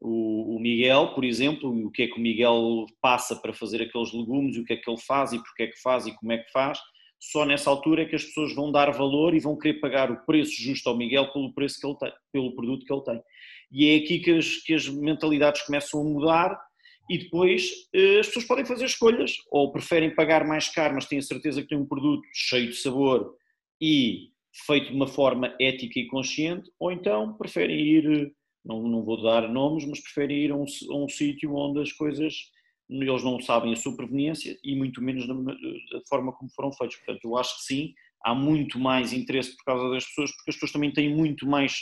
o, 0.00 0.58
Miguel, 0.58 1.14
por 1.14 1.24
exemplo, 1.24 1.76
e 1.78 1.84
o 1.84 1.90
que 1.90 2.04
é 2.04 2.06
que 2.06 2.18
o 2.18 2.20
Miguel 2.20 2.86
passa 3.02 3.36
para 3.36 3.52
fazer 3.52 3.82
aqueles 3.82 4.12
legumes, 4.12 4.56
o 4.56 4.64
que 4.64 4.72
é 4.72 4.76
que 4.76 4.90
ele 4.90 5.00
faz 5.00 5.32
e 5.32 5.38
porque 5.38 5.64
é 5.64 5.66
que 5.66 5.80
faz 5.80 6.06
e 6.06 6.14
como 6.16 6.32
é 6.32 6.38
que 6.38 6.50
faz, 6.50 6.78
só 7.20 7.44
nessa 7.44 7.68
altura 7.68 8.02
é 8.02 8.06
que 8.06 8.16
as 8.16 8.24
pessoas 8.24 8.54
vão 8.54 8.72
dar 8.72 8.90
valor 8.92 9.34
e 9.34 9.40
vão 9.40 9.58
querer 9.58 9.78
pagar 9.78 10.10
o 10.10 10.24
preço 10.24 10.52
justo 10.62 10.88
ao 10.88 10.96
Miguel 10.96 11.30
pelo 11.32 11.52
preço 11.52 11.78
que 11.78 11.86
ele 11.86 11.96
tem, 11.98 12.12
pelo 12.32 12.54
produto 12.54 12.86
que 12.86 12.92
ele 12.92 13.02
tem. 13.02 13.22
E 13.70 13.88
é 13.90 13.96
aqui 13.96 14.18
que 14.20 14.30
as, 14.30 14.56
que 14.56 14.72
as 14.72 14.88
mentalidades 14.88 15.62
começam 15.62 16.00
a 16.00 16.04
mudar 16.04 16.69
e 17.10 17.18
depois 17.18 17.88
eh, 17.92 18.20
as 18.20 18.28
pessoas 18.28 18.44
podem 18.44 18.64
fazer 18.64 18.84
escolhas, 18.84 19.32
ou 19.50 19.72
preferem 19.72 20.14
pagar 20.14 20.46
mais 20.46 20.68
caro, 20.68 20.94
mas 20.94 21.06
têm 21.06 21.18
a 21.18 21.22
certeza 21.22 21.60
que 21.60 21.66
têm 21.66 21.76
um 21.76 21.84
produto 21.84 22.22
cheio 22.32 22.68
de 22.68 22.76
sabor 22.76 23.34
e 23.82 24.28
feito 24.64 24.90
de 24.90 24.94
uma 24.94 25.08
forma 25.08 25.52
ética 25.60 25.98
e 25.98 26.06
consciente, 26.06 26.70
ou 26.78 26.92
então 26.92 27.36
preferem 27.36 27.80
ir, 27.80 28.32
não, 28.64 28.84
não 28.84 29.04
vou 29.04 29.20
dar 29.20 29.48
nomes, 29.48 29.84
mas 29.86 30.00
preferem 30.00 30.38
ir 30.38 30.52
a 30.52 30.56
um, 30.56 30.64
a 30.64 30.96
um 30.96 31.08
sítio 31.08 31.52
onde 31.56 31.80
as 31.80 31.92
coisas, 31.92 32.32
eles 32.88 33.24
não 33.24 33.40
sabem 33.40 33.72
a 33.72 33.76
sua 33.76 33.96
proveniência 33.96 34.56
e 34.62 34.76
muito 34.76 35.02
menos 35.02 35.26
da, 35.26 35.34
da 35.34 36.00
forma 36.08 36.32
como 36.32 36.48
foram 36.54 36.72
feitos. 36.72 36.96
Portanto, 36.98 37.24
eu 37.24 37.36
acho 37.36 37.56
que 37.56 37.64
sim, 37.64 37.92
há 38.24 38.36
muito 38.36 38.78
mais 38.78 39.12
interesse 39.12 39.56
por 39.56 39.64
causa 39.64 39.90
das 39.90 40.04
pessoas, 40.04 40.30
porque 40.36 40.50
as 40.50 40.54
pessoas 40.54 40.72
também 40.72 40.92
têm 40.92 41.12
muito 41.12 41.44
mais 41.44 41.74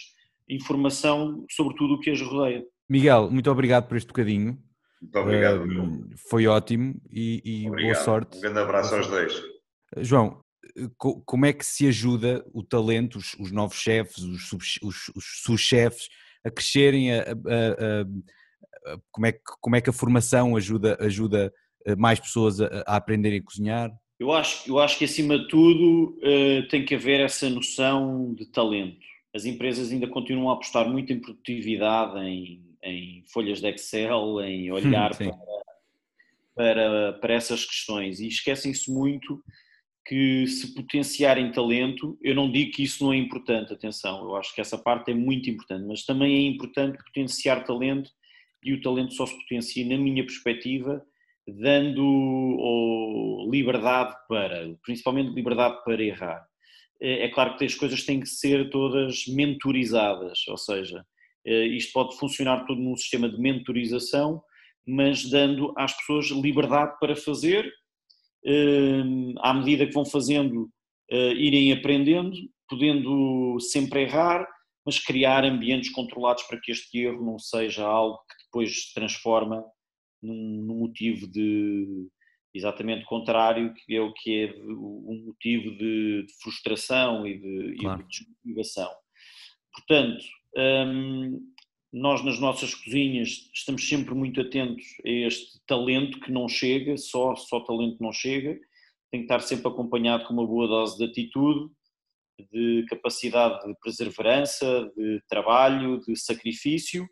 informação 0.49 1.45
sobre 1.51 1.77
tudo 1.77 1.95
o 1.95 2.01
que 2.01 2.09
as 2.09 2.21
rodeia. 2.23 2.65
Miguel, 2.89 3.31
muito 3.31 3.51
obrigado 3.51 3.87
por 3.87 3.99
este 3.99 4.07
bocadinho. 4.07 4.59
Muito 5.01 5.19
obrigado, 5.19 5.65
uh, 5.65 6.11
Foi 6.29 6.47
ótimo 6.47 7.01
e, 7.11 7.43
e 7.45 7.71
boa 7.71 7.95
sorte. 7.95 8.39
Um 8.39 8.41
grande 8.41 8.59
abraço 8.59 8.95
aos 8.95 9.07
dois. 9.07 9.43
João, 9.99 10.43
como 11.25 11.47
é 11.47 11.53
que 11.53 11.65
se 11.65 11.87
ajuda 11.87 12.45
o 12.53 12.63
talento, 12.63 13.19
os, 13.19 13.35
os 13.39 13.51
novos 13.53 13.77
chefes, 13.77 14.19
os, 14.25 14.53
os, 14.53 15.09
os 15.15 15.25
sous-chefes 15.43 16.09
a 16.45 16.51
crescerem, 16.51 17.13
a, 17.13 17.23
a, 17.23 18.93
a, 18.93 18.99
como, 19.11 19.27
é 19.27 19.33
que, 19.33 19.41
como 19.61 19.77
é 19.77 19.81
que 19.81 19.91
a 19.91 19.93
formação 19.93 20.57
ajuda, 20.57 20.97
ajuda 21.01 21.53
eh, 21.85 21.97
mais 21.97 22.21
pessoas 22.21 22.61
a, 22.61 22.85
a 22.87 22.97
aprenderem 22.97 23.41
a 23.41 23.43
cozinhar? 23.43 23.93
Eu 24.19 24.33
acho, 24.33 24.69
eu 24.69 24.79
acho 24.79 24.99
que 24.99 25.05
acima 25.05 25.39
de 25.39 25.49
tudo 25.49 26.19
uh, 26.19 26.69
tem 26.69 26.85
que 26.85 26.95
haver 26.95 27.21
essa 27.21 27.49
noção 27.49 28.35
de 28.35 28.47
talento. 28.47 28.99
As 29.35 29.45
empresas 29.45 29.93
ainda 29.93 30.09
continuam 30.09 30.51
a 30.51 30.55
apostar 30.55 30.89
muito 30.89 31.13
em 31.13 31.21
produtividade, 31.21 32.19
em 32.19 32.68
em 32.83 33.25
folhas 33.33 33.61
de 33.61 33.69
Excel, 33.69 34.41
em 34.41 34.71
olhar 34.71 35.17
para, 35.17 35.33
para, 36.55 37.13
para 37.15 37.35
essas 37.35 37.65
questões 37.65 38.21
e 38.21 38.29
esquecem-se 38.29 38.91
muito 38.91 39.43
que 40.09 40.47
se 40.47 40.75
potenciarem 40.75 41.53
talento, 41.53 42.19
eu 42.23 42.35
não 42.35 42.51
digo 42.51 42.73
que 42.73 42.83
isso 42.83 43.05
não 43.05 43.13
é 43.13 43.17
importante, 43.19 43.75
atenção, 43.75 44.25
eu 44.25 44.37
acho 44.37 44.55
que 44.55 44.61
essa 44.61 44.79
parte 44.79 45.11
é 45.11 45.15
muito 45.15 45.51
importante, 45.51 45.85
mas 45.87 46.03
também 46.03 46.35
é 46.35 46.49
importante 46.49 46.97
potenciar 47.05 47.63
talento 47.63 48.11
e 48.65 48.73
o 48.73 48.81
talento 48.81 49.13
só 49.13 49.27
se 49.27 49.37
potencia, 49.37 49.87
na 49.87 50.03
minha 50.03 50.25
perspectiva, 50.25 51.05
dando 51.47 52.03
ou, 52.03 53.51
liberdade 53.51 54.17
para, 54.27 54.75
principalmente 54.83 55.35
liberdade 55.35 55.83
para 55.85 56.03
errar. 56.03 56.47
É, 57.01 57.27
é 57.27 57.29
claro 57.29 57.57
que 57.57 57.65
as 57.67 57.75
coisas 57.75 58.03
têm 58.03 58.21
que 58.21 58.29
ser 58.29 58.71
todas 58.71 59.27
mentorizadas, 59.27 60.47
ou 60.49 60.57
seja, 60.57 60.99
eh, 60.99 61.05
isto 61.47 61.93
pode 61.93 62.17
funcionar 62.19 62.67
todo 62.67 62.81
num 62.81 62.97
sistema 62.97 63.29
de 63.29 63.39
mentorização, 63.39 64.43
mas 64.87 65.29
dando 65.29 65.73
às 65.77 65.95
pessoas 65.97 66.27
liberdade 66.31 66.97
para 66.99 67.15
fazer, 67.15 67.71
eh, 68.45 69.03
à 69.41 69.53
medida 69.53 69.87
que 69.87 69.93
vão 69.93 70.07
fazendo, 70.07 70.71
eh, 71.11 71.33
irem 71.35 71.73
aprendendo, 71.73 72.35
podendo 72.67 73.61
sempre 73.61 74.03
errar, 74.03 74.47
mas 74.87 74.99
criar 74.99 75.45
ambientes 75.45 75.91
controlados 75.91 76.43
para 76.45 76.59
que 76.59 76.73
este 76.73 77.01
erro 77.01 77.23
não 77.23 77.39
seja 77.39 77.85
algo 77.87 78.17
que 78.19 78.45
depois 78.45 78.85
se 78.85 78.95
transforma 78.95 79.63
num, 80.23 80.65
num 80.67 80.79
motivo 80.79 81.31
de 81.31 82.09
exatamente 82.55 83.05
contrário, 83.05 83.75
que 83.75 83.95
é 83.95 84.01
o 84.01 84.13
que 84.15 84.45
é 84.45 84.55
um 84.63 85.25
motivo 85.27 85.71
de, 85.77 86.25
de 86.27 86.33
frustração 86.43 87.27
e 87.27 87.39
de, 87.39 87.77
claro. 87.79 88.01
e 88.01 88.05
de 88.05 88.09
desmotivação. 88.09 88.91
Portanto, 89.75 90.25
hum, 90.57 91.41
nós 91.93 92.25
nas 92.25 92.39
nossas 92.39 92.75
cozinhas 92.75 93.51
estamos 93.53 93.89
sempre 93.89 94.15
muito 94.15 94.41
atentos 94.41 94.85
a 95.05 95.09
este 95.09 95.59
talento 95.67 96.21
que 96.21 96.31
não 96.31 96.49
chega, 96.49 96.97
só, 96.97 97.35
só 97.35 97.61
talento 97.61 97.97
não 98.01 98.13
chega, 98.13 98.59
tem 99.11 99.21
que 99.21 99.25
estar 99.25 99.41
sempre 99.41 99.69
acompanhado 99.69 100.25
com 100.25 100.35
uma 100.35 100.47
boa 100.47 100.67
dose 100.67 100.99
de 100.99 101.05
atitude, 101.05 101.71
de 102.53 102.85
capacidade 102.89 103.67
de 103.67 103.75
perseverança, 103.83 104.91
de 104.97 105.21
trabalho, 105.29 106.01
de 106.01 106.15
sacrifício, 106.17 107.09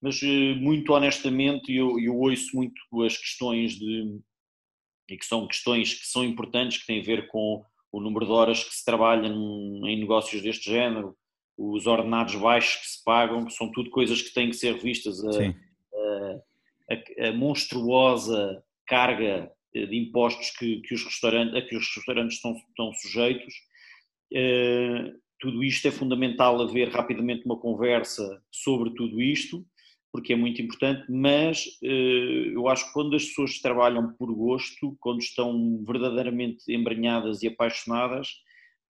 mas 0.00 0.22
eh, 0.22 0.54
muito 0.54 0.92
honestamente 0.92 1.74
eu, 1.74 1.98
eu 1.98 2.16
ouço 2.16 2.56
muito 2.56 2.80
as 3.04 3.16
questões 3.16 3.74
de 3.78 4.20
e 5.08 5.18
que 5.18 5.26
são 5.26 5.46
questões 5.46 5.94
que 5.94 6.06
são 6.06 6.24
importantes, 6.24 6.78
que 6.78 6.86
têm 6.86 7.00
a 7.00 7.04
ver 7.04 7.28
com 7.28 7.62
o 7.92 8.00
número 8.00 8.26
de 8.26 8.32
horas 8.32 8.64
que 8.64 8.74
se 8.74 8.84
trabalha 8.84 9.26
em 9.28 10.00
negócios 10.00 10.42
deste 10.42 10.70
género, 10.70 11.16
os 11.56 11.86
ordenados 11.86 12.34
baixos 12.34 12.80
que 12.80 12.88
se 12.88 13.04
pagam, 13.04 13.44
que 13.44 13.52
são 13.52 13.70
tudo 13.70 13.90
coisas 13.90 14.20
que 14.20 14.34
têm 14.34 14.50
que 14.50 14.56
ser 14.56 14.74
revistas, 14.74 15.22
a, 15.24 15.30
a, 16.90 17.28
a, 17.28 17.32
monstruosa 17.32 18.62
carga 18.86 19.50
de 19.72 19.96
impostos 19.96 20.50
que, 20.50 20.80
que, 20.82 20.94
os 20.94 21.04
restaurantes, 21.04 21.54
a 21.56 21.62
que 21.62 21.76
os 21.76 21.96
restaurantes 21.96 22.36
estão, 22.36 22.52
estão 22.52 22.92
sujeitos. 22.92 23.54
Uh, 24.32 25.18
tudo 25.40 25.64
isto 25.64 25.86
é 25.88 25.90
fundamental 25.90 26.60
haver 26.62 26.88
rapidamente 26.88 27.44
uma 27.44 27.58
conversa 27.58 28.42
sobre 28.50 28.90
tudo 28.94 29.20
isto, 29.20 29.64
porque 30.12 30.32
é 30.32 30.36
muito 30.36 30.62
importante, 30.62 31.04
mas 31.10 31.66
uh, 31.82 32.52
eu 32.52 32.68
acho 32.68 32.86
que 32.86 32.92
quando 32.92 33.16
as 33.16 33.24
pessoas 33.24 33.58
trabalham 33.58 34.12
por 34.14 34.32
gosto, 34.32 34.96
quando 35.00 35.20
estão 35.20 35.82
verdadeiramente 35.84 36.72
embranhadas 36.72 37.42
e 37.42 37.48
apaixonadas, 37.48 38.28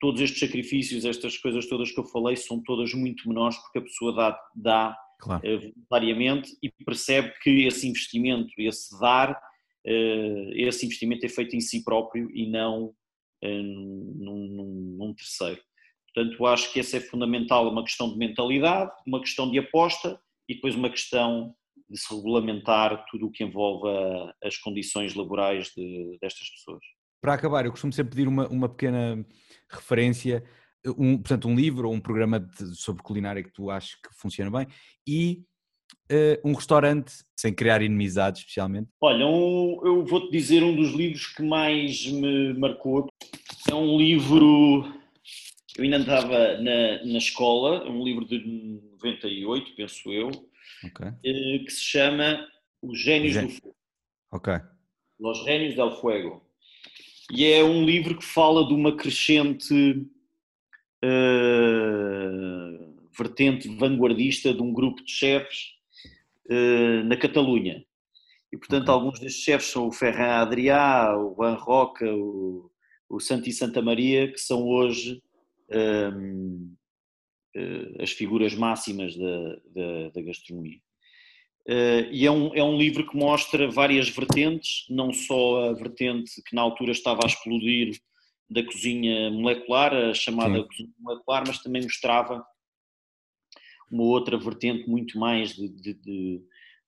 todos 0.04 0.20
estes 0.20 0.42
sacrifícios, 0.42 1.06
estas 1.06 1.38
coisas 1.38 1.66
todas 1.66 1.90
que 1.90 1.98
eu 1.98 2.04
falei, 2.04 2.36
são 2.36 2.62
todas 2.62 2.94
muito 2.94 3.26
menores 3.26 3.56
porque 3.60 3.80
a 3.80 3.82
pessoa 3.82 4.14
dá, 4.14 4.40
dá 4.54 4.98
claro. 5.18 5.42
uh, 5.48 5.62
voluntariamente 5.62 6.58
e 6.62 6.70
percebe 6.84 7.34
que 7.42 7.66
esse 7.66 7.88
investimento, 7.88 8.52
esse 8.58 9.00
dar, 9.00 9.32
uh, 9.32 10.52
esse 10.56 10.86
investimento 10.86 11.26
é 11.26 11.30
feito 11.30 11.56
em 11.56 11.62
si 11.62 11.86
próprio 11.86 12.30
e 12.36 12.50
não 12.50 12.88
uh, 12.88 13.48
num, 13.48 14.48
num, 14.50 14.96
num, 14.98 15.14
terceiro. 15.14 15.62
Portanto, 16.14 16.46
acho 16.48 16.74
que 16.74 16.82
essa 16.82 16.98
é 16.98 17.00
fundamental, 17.00 17.72
uma 17.72 17.84
questão 17.86 18.12
de 18.12 18.18
mentalidade, 18.18 18.92
uma 19.08 19.22
questão 19.22 19.50
de 19.50 19.58
aposta 19.58 20.20
e 20.50 20.56
depois 20.56 20.76
uma 20.76 20.90
questão 20.90 21.56
de 21.90 21.98
se 21.98 22.14
regulamentar 22.14 23.06
tudo 23.10 23.28
o 23.28 23.32
que 23.32 23.46
envolve 23.46 23.88
as 24.44 24.58
condições 24.58 25.16
laborais 25.16 25.72
de, 25.74 26.18
destas 26.22 26.50
pessoas. 26.50 26.84
Para 27.22 27.36
acabar, 27.36 27.66
eu 27.66 27.72
costumo 27.72 27.94
sempre 27.94 28.18
pedir 28.18 28.28
uma, 28.28 28.50
uma 28.50 28.68
pequena 28.68 29.26
referência, 29.78 30.44
um, 30.98 31.18
portanto, 31.18 31.48
um 31.48 31.56
livro 31.56 31.88
ou 31.88 31.94
um 31.94 32.00
programa 32.00 32.40
de, 32.40 32.76
sobre 32.76 33.04
culinária 33.04 33.44
que 33.44 33.52
tu 33.52 33.70
achas 33.70 33.96
que 33.96 34.10
funciona 34.14 34.52
bem 34.52 34.68
e 35.08 35.44
uh, 36.12 36.50
um 36.50 36.54
restaurante 36.54 37.14
sem 37.38 37.54
criar 37.54 37.82
inimizades, 37.82 38.42
especialmente. 38.42 38.90
Olha, 39.02 39.26
um, 39.26 39.80
eu 39.84 40.06
vou-te 40.06 40.32
dizer 40.32 40.64
um 40.64 40.76
dos 40.76 40.92
livros 40.94 41.28
que 41.28 41.44
mais 41.44 42.06
me 42.08 42.54
marcou. 42.54 43.08
É 43.70 43.74
um 43.74 43.98
livro. 43.98 44.86
Eu 45.78 45.84
ainda 45.84 45.98
andava 45.98 46.58
na, 46.58 47.04
na 47.04 47.18
escola, 47.18 47.86
é 47.86 47.90
um 47.90 48.04
livro 48.04 48.26
de 48.26 48.40
98, 49.04 49.76
penso 49.76 50.12
eu, 50.12 50.28
okay. 50.28 51.08
uh, 51.08 51.66
que 51.66 51.72
se 51.72 51.82
chama 51.82 52.48
Os 52.82 53.00
Gênios 53.00 53.36
do 53.36 53.50
Fogo. 53.50 53.76
Ok. 54.32 54.54
Los 55.20 55.44
Gênios 55.46 55.76
del 55.76 55.92
Fuego 55.92 56.44
e 57.32 57.46
é 57.46 57.64
um 57.64 57.86
livro 57.86 58.18
que 58.18 58.26
fala 58.26 58.68
de 58.68 58.74
uma 58.74 58.96
crescente 58.96 60.06
uh, 61.04 62.94
vertente 63.18 63.68
vanguardista 63.70 64.54
de 64.54 64.62
um 64.62 64.74
grupo 64.74 65.04
de 65.04 65.12
chefes 65.12 65.74
uh, 66.50 67.04
na 67.06 67.16
Catalunha. 67.16 67.86
E, 68.52 68.58
portanto, 68.58 68.84
okay. 68.84 68.94
alguns 68.94 69.20
destes 69.20 69.44
chefes 69.44 69.68
são 69.72 69.88
o 69.88 69.92
Ferran 69.92 70.42
Adrià, 70.42 71.16
o 71.18 71.34
Van 71.34 71.56
Roca, 71.56 72.06
o, 72.14 72.70
o 73.10 73.20
Santi 73.20 73.52
Santa 73.52 73.82
Maria, 73.82 74.32
que 74.32 74.40
são 74.40 74.68
hoje 74.68 75.22
um, 75.72 76.72
uh, 77.56 77.60
eh, 78.00 78.04
as 78.04 78.12
figuras 78.12 78.54
máximas 78.54 79.16
da, 79.16 79.56
da, 79.74 80.10
da 80.14 80.22
gastronomia. 80.22 80.80
Uh, 81.68 82.12
e 82.12 82.26
é 82.26 82.32
um, 82.32 82.54
é 82.54 82.64
um 82.64 82.78
livro 82.78 83.08
que 83.08 83.16
mostra 83.16 83.72
várias 83.72 84.10
vertentes, 84.10 84.86
não 84.90 85.14
só 85.14 85.70
a 85.70 85.74
vertente 85.74 86.42
que 86.46 86.56
na 86.56 86.62
altura 86.62 86.92
estava 86.92 87.22
a 87.24 87.28
explodir 87.28 87.98
da 88.50 88.64
cozinha 88.66 89.32
molecular, 89.32 89.94
a 89.94 90.14
chamada 90.14 90.58
Sim. 90.58 90.68
cozinha 90.68 90.90
molecular, 91.00 91.44
mas 91.48 91.62
também 91.62 91.84
mostrava 91.84 92.46
uma 93.90 94.04
outra 94.04 94.38
vertente 94.38 94.90
muito 94.90 95.18
mais 95.18 95.56
de, 95.56 95.70
de, 95.70 95.94
de, 95.94 96.42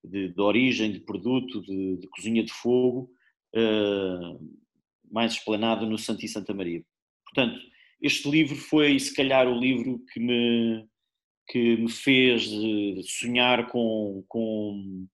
de, 0.04 0.28
de 0.34 0.42
origem, 0.42 0.92
de 0.92 1.00
produto, 1.00 1.62
de, 1.62 2.08
cozinha 2.10 2.44
de 2.44 2.52
fogo, 2.52 3.10
uh, 3.56 4.56
mais 5.10 5.34
explanado 5.34 5.86
no 5.86 5.98
Santo 5.98 6.26
e 6.26 6.28
Santa 6.28 6.54
Maria. 6.54 6.84
Portanto, 7.24 7.60
este 8.02 8.30
livro 8.30 8.56
foi, 8.56 9.00
se 9.00 9.14
calhar, 9.16 9.48
o 9.48 9.60
livro 9.60 10.04
que 10.12 10.20
me 10.20 10.86
que 11.48 11.78
me 11.78 11.92
fez 11.92 12.48
eh, 12.52 13.02
sonhar 13.04 13.68
com, 13.68 14.24
com, 14.28 15.08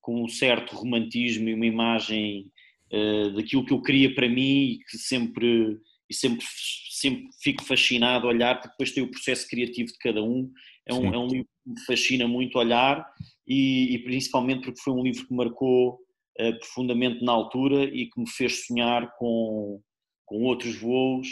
com 0.00 0.24
um 0.24 0.28
certo 0.28 0.74
romantismo 0.76 1.48
e 1.48 1.54
uma 1.54 1.66
imagem 1.66 2.50
uh, 2.92 3.30
daquilo 3.34 3.64
que 3.64 3.72
eu 3.72 3.82
queria 3.82 4.14
para 4.14 4.28
mim 4.28 4.72
e 4.72 4.78
que 4.78 4.96
sempre 4.98 5.80
e 6.12 6.14
sempre, 6.14 6.44
sempre 6.90 7.28
fico 7.42 7.64
fascinado 7.64 8.26
a 8.26 8.30
olhar, 8.30 8.56
porque 8.56 8.68
depois 8.68 8.92
tem 8.92 9.02
o 9.02 9.10
processo 9.10 9.48
criativo 9.48 9.90
de 9.90 9.98
cada 9.98 10.22
um. 10.22 10.50
É 10.86 10.92
um, 10.92 11.14
é 11.14 11.18
um 11.18 11.26
livro 11.26 11.48
que 11.64 11.70
me 11.70 11.80
fascina 11.86 12.28
muito 12.28 12.58
olhar 12.58 13.06
e, 13.46 13.94
e, 13.94 13.98
principalmente 14.00 14.64
porque 14.64 14.80
foi 14.80 14.92
um 14.92 15.02
livro 15.02 15.26
que 15.26 15.34
marcou 15.34 15.94
uh, 16.40 16.58
profundamente 16.58 17.24
na 17.24 17.32
altura 17.32 17.84
e 17.84 18.10
que 18.10 18.20
me 18.20 18.28
fez 18.28 18.66
sonhar 18.66 19.10
com, 19.16 19.80
com 20.26 20.42
outros 20.42 20.76
voos 20.76 21.28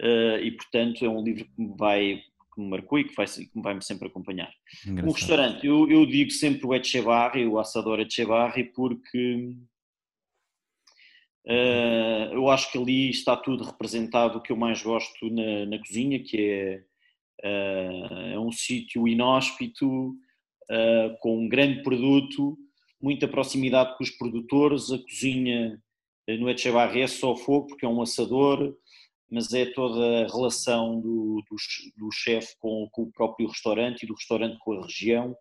uh, 0.00 0.38
e 0.42 0.52
portanto 0.52 1.04
é 1.04 1.08
um 1.08 1.22
livro 1.22 1.44
que 1.44 1.62
me 1.62 1.74
vai 1.76 2.22
que 2.52 2.60
me 2.60 2.68
marcou 2.68 2.98
e 2.98 3.04
que 3.04 3.14
vai, 3.14 3.26
que 3.26 3.50
vai 3.56 3.74
me 3.74 3.82
sempre 3.82 4.08
acompanhar. 4.08 4.52
Engraçado. 4.86 5.08
O 5.08 5.12
restaurante, 5.12 5.66
eu, 5.66 5.90
eu 5.90 6.06
digo 6.06 6.30
sempre 6.30 6.66
o 6.66 6.74
Echevarri, 6.74 7.46
o 7.46 7.58
assador 7.58 8.00
Echevarri, 8.00 8.64
porque 8.64 9.54
uh, 11.46 12.34
eu 12.34 12.48
acho 12.48 12.70
que 12.70 12.78
ali 12.78 13.10
está 13.10 13.36
tudo 13.36 13.64
representado 13.64 14.38
o 14.38 14.42
que 14.42 14.52
eu 14.52 14.56
mais 14.56 14.82
gosto 14.82 15.30
na, 15.30 15.66
na 15.66 15.78
cozinha, 15.78 16.22
que 16.22 16.50
é, 16.50 16.84
uh, 17.44 18.34
é 18.34 18.38
um 18.38 18.52
sítio 18.52 19.08
inóspito, 19.08 20.10
uh, 20.10 21.16
com 21.20 21.38
um 21.38 21.48
grande 21.48 21.82
produto, 21.82 22.58
muita 23.00 23.26
proximidade 23.26 23.96
com 23.96 24.04
os 24.04 24.10
produtores, 24.10 24.92
a 24.92 24.98
cozinha 24.98 25.80
no 26.38 26.48
Echevarri 26.48 27.00
é 27.00 27.06
só 27.08 27.34
fogo, 27.34 27.68
porque 27.68 27.84
é 27.84 27.88
um 27.88 28.00
assador, 28.00 28.76
mas 29.32 29.52
é 29.54 29.64
toda 29.64 30.24
a 30.24 30.28
relação 30.28 31.00
do, 31.00 31.42
do, 31.48 31.56
do 31.96 32.12
chefe 32.12 32.54
com, 32.60 32.86
com, 32.92 33.02
o 33.04 33.12
próprio 33.12 33.48
restaurante 33.48 34.02
e 34.02 34.06
do 34.06 34.14
restaurante 34.14 34.58
com 34.60 34.74
a 34.74 34.82
região 34.82 35.34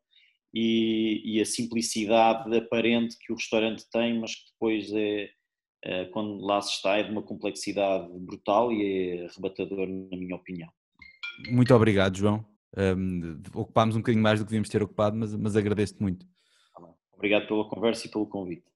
e, 0.53 1.21
e, 1.25 1.41
a 1.41 1.45
simplicidade 1.45 2.55
aparente 2.55 3.17
que 3.19 3.33
o 3.33 3.35
restaurante 3.35 3.83
tem, 3.91 4.19
mas 4.19 4.33
que 4.33 4.51
depois 4.53 4.91
é, 4.93 5.29
é, 5.83 6.05
quando 6.05 6.39
lá 6.45 6.61
se 6.61 6.71
está, 6.71 6.97
é 6.97 7.03
de 7.03 7.11
uma 7.11 7.21
complexidade 7.21 8.09
brutal 8.19 8.71
e 8.71 8.83
é 8.83 9.25
arrebatador, 9.25 9.87
na 9.87 10.17
minha 10.17 10.35
opinião. 10.35 10.69
Muito 11.49 11.73
obrigado, 11.73 12.17
João. 12.17 12.45
Um, 12.77 13.41
ocupámos 13.53 13.95
um 13.95 13.99
bocadinho 13.99 14.23
mais 14.23 14.39
do 14.39 14.45
que 14.45 14.49
devíamos 14.49 14.69
ter 14.69 14.81
ocupado, 14.81 15.17
mas, 15.17 15.35
mas 15.35 15.57
agradeço-te 15.57 16.01
muito. 16.01 16.25
Obrigado 17.13 17.45
pela 17.47 17.67
conversa 17.67 18.07
e 18.07 18.09
pelo 18.09 18.25
convite. 18.25 18.70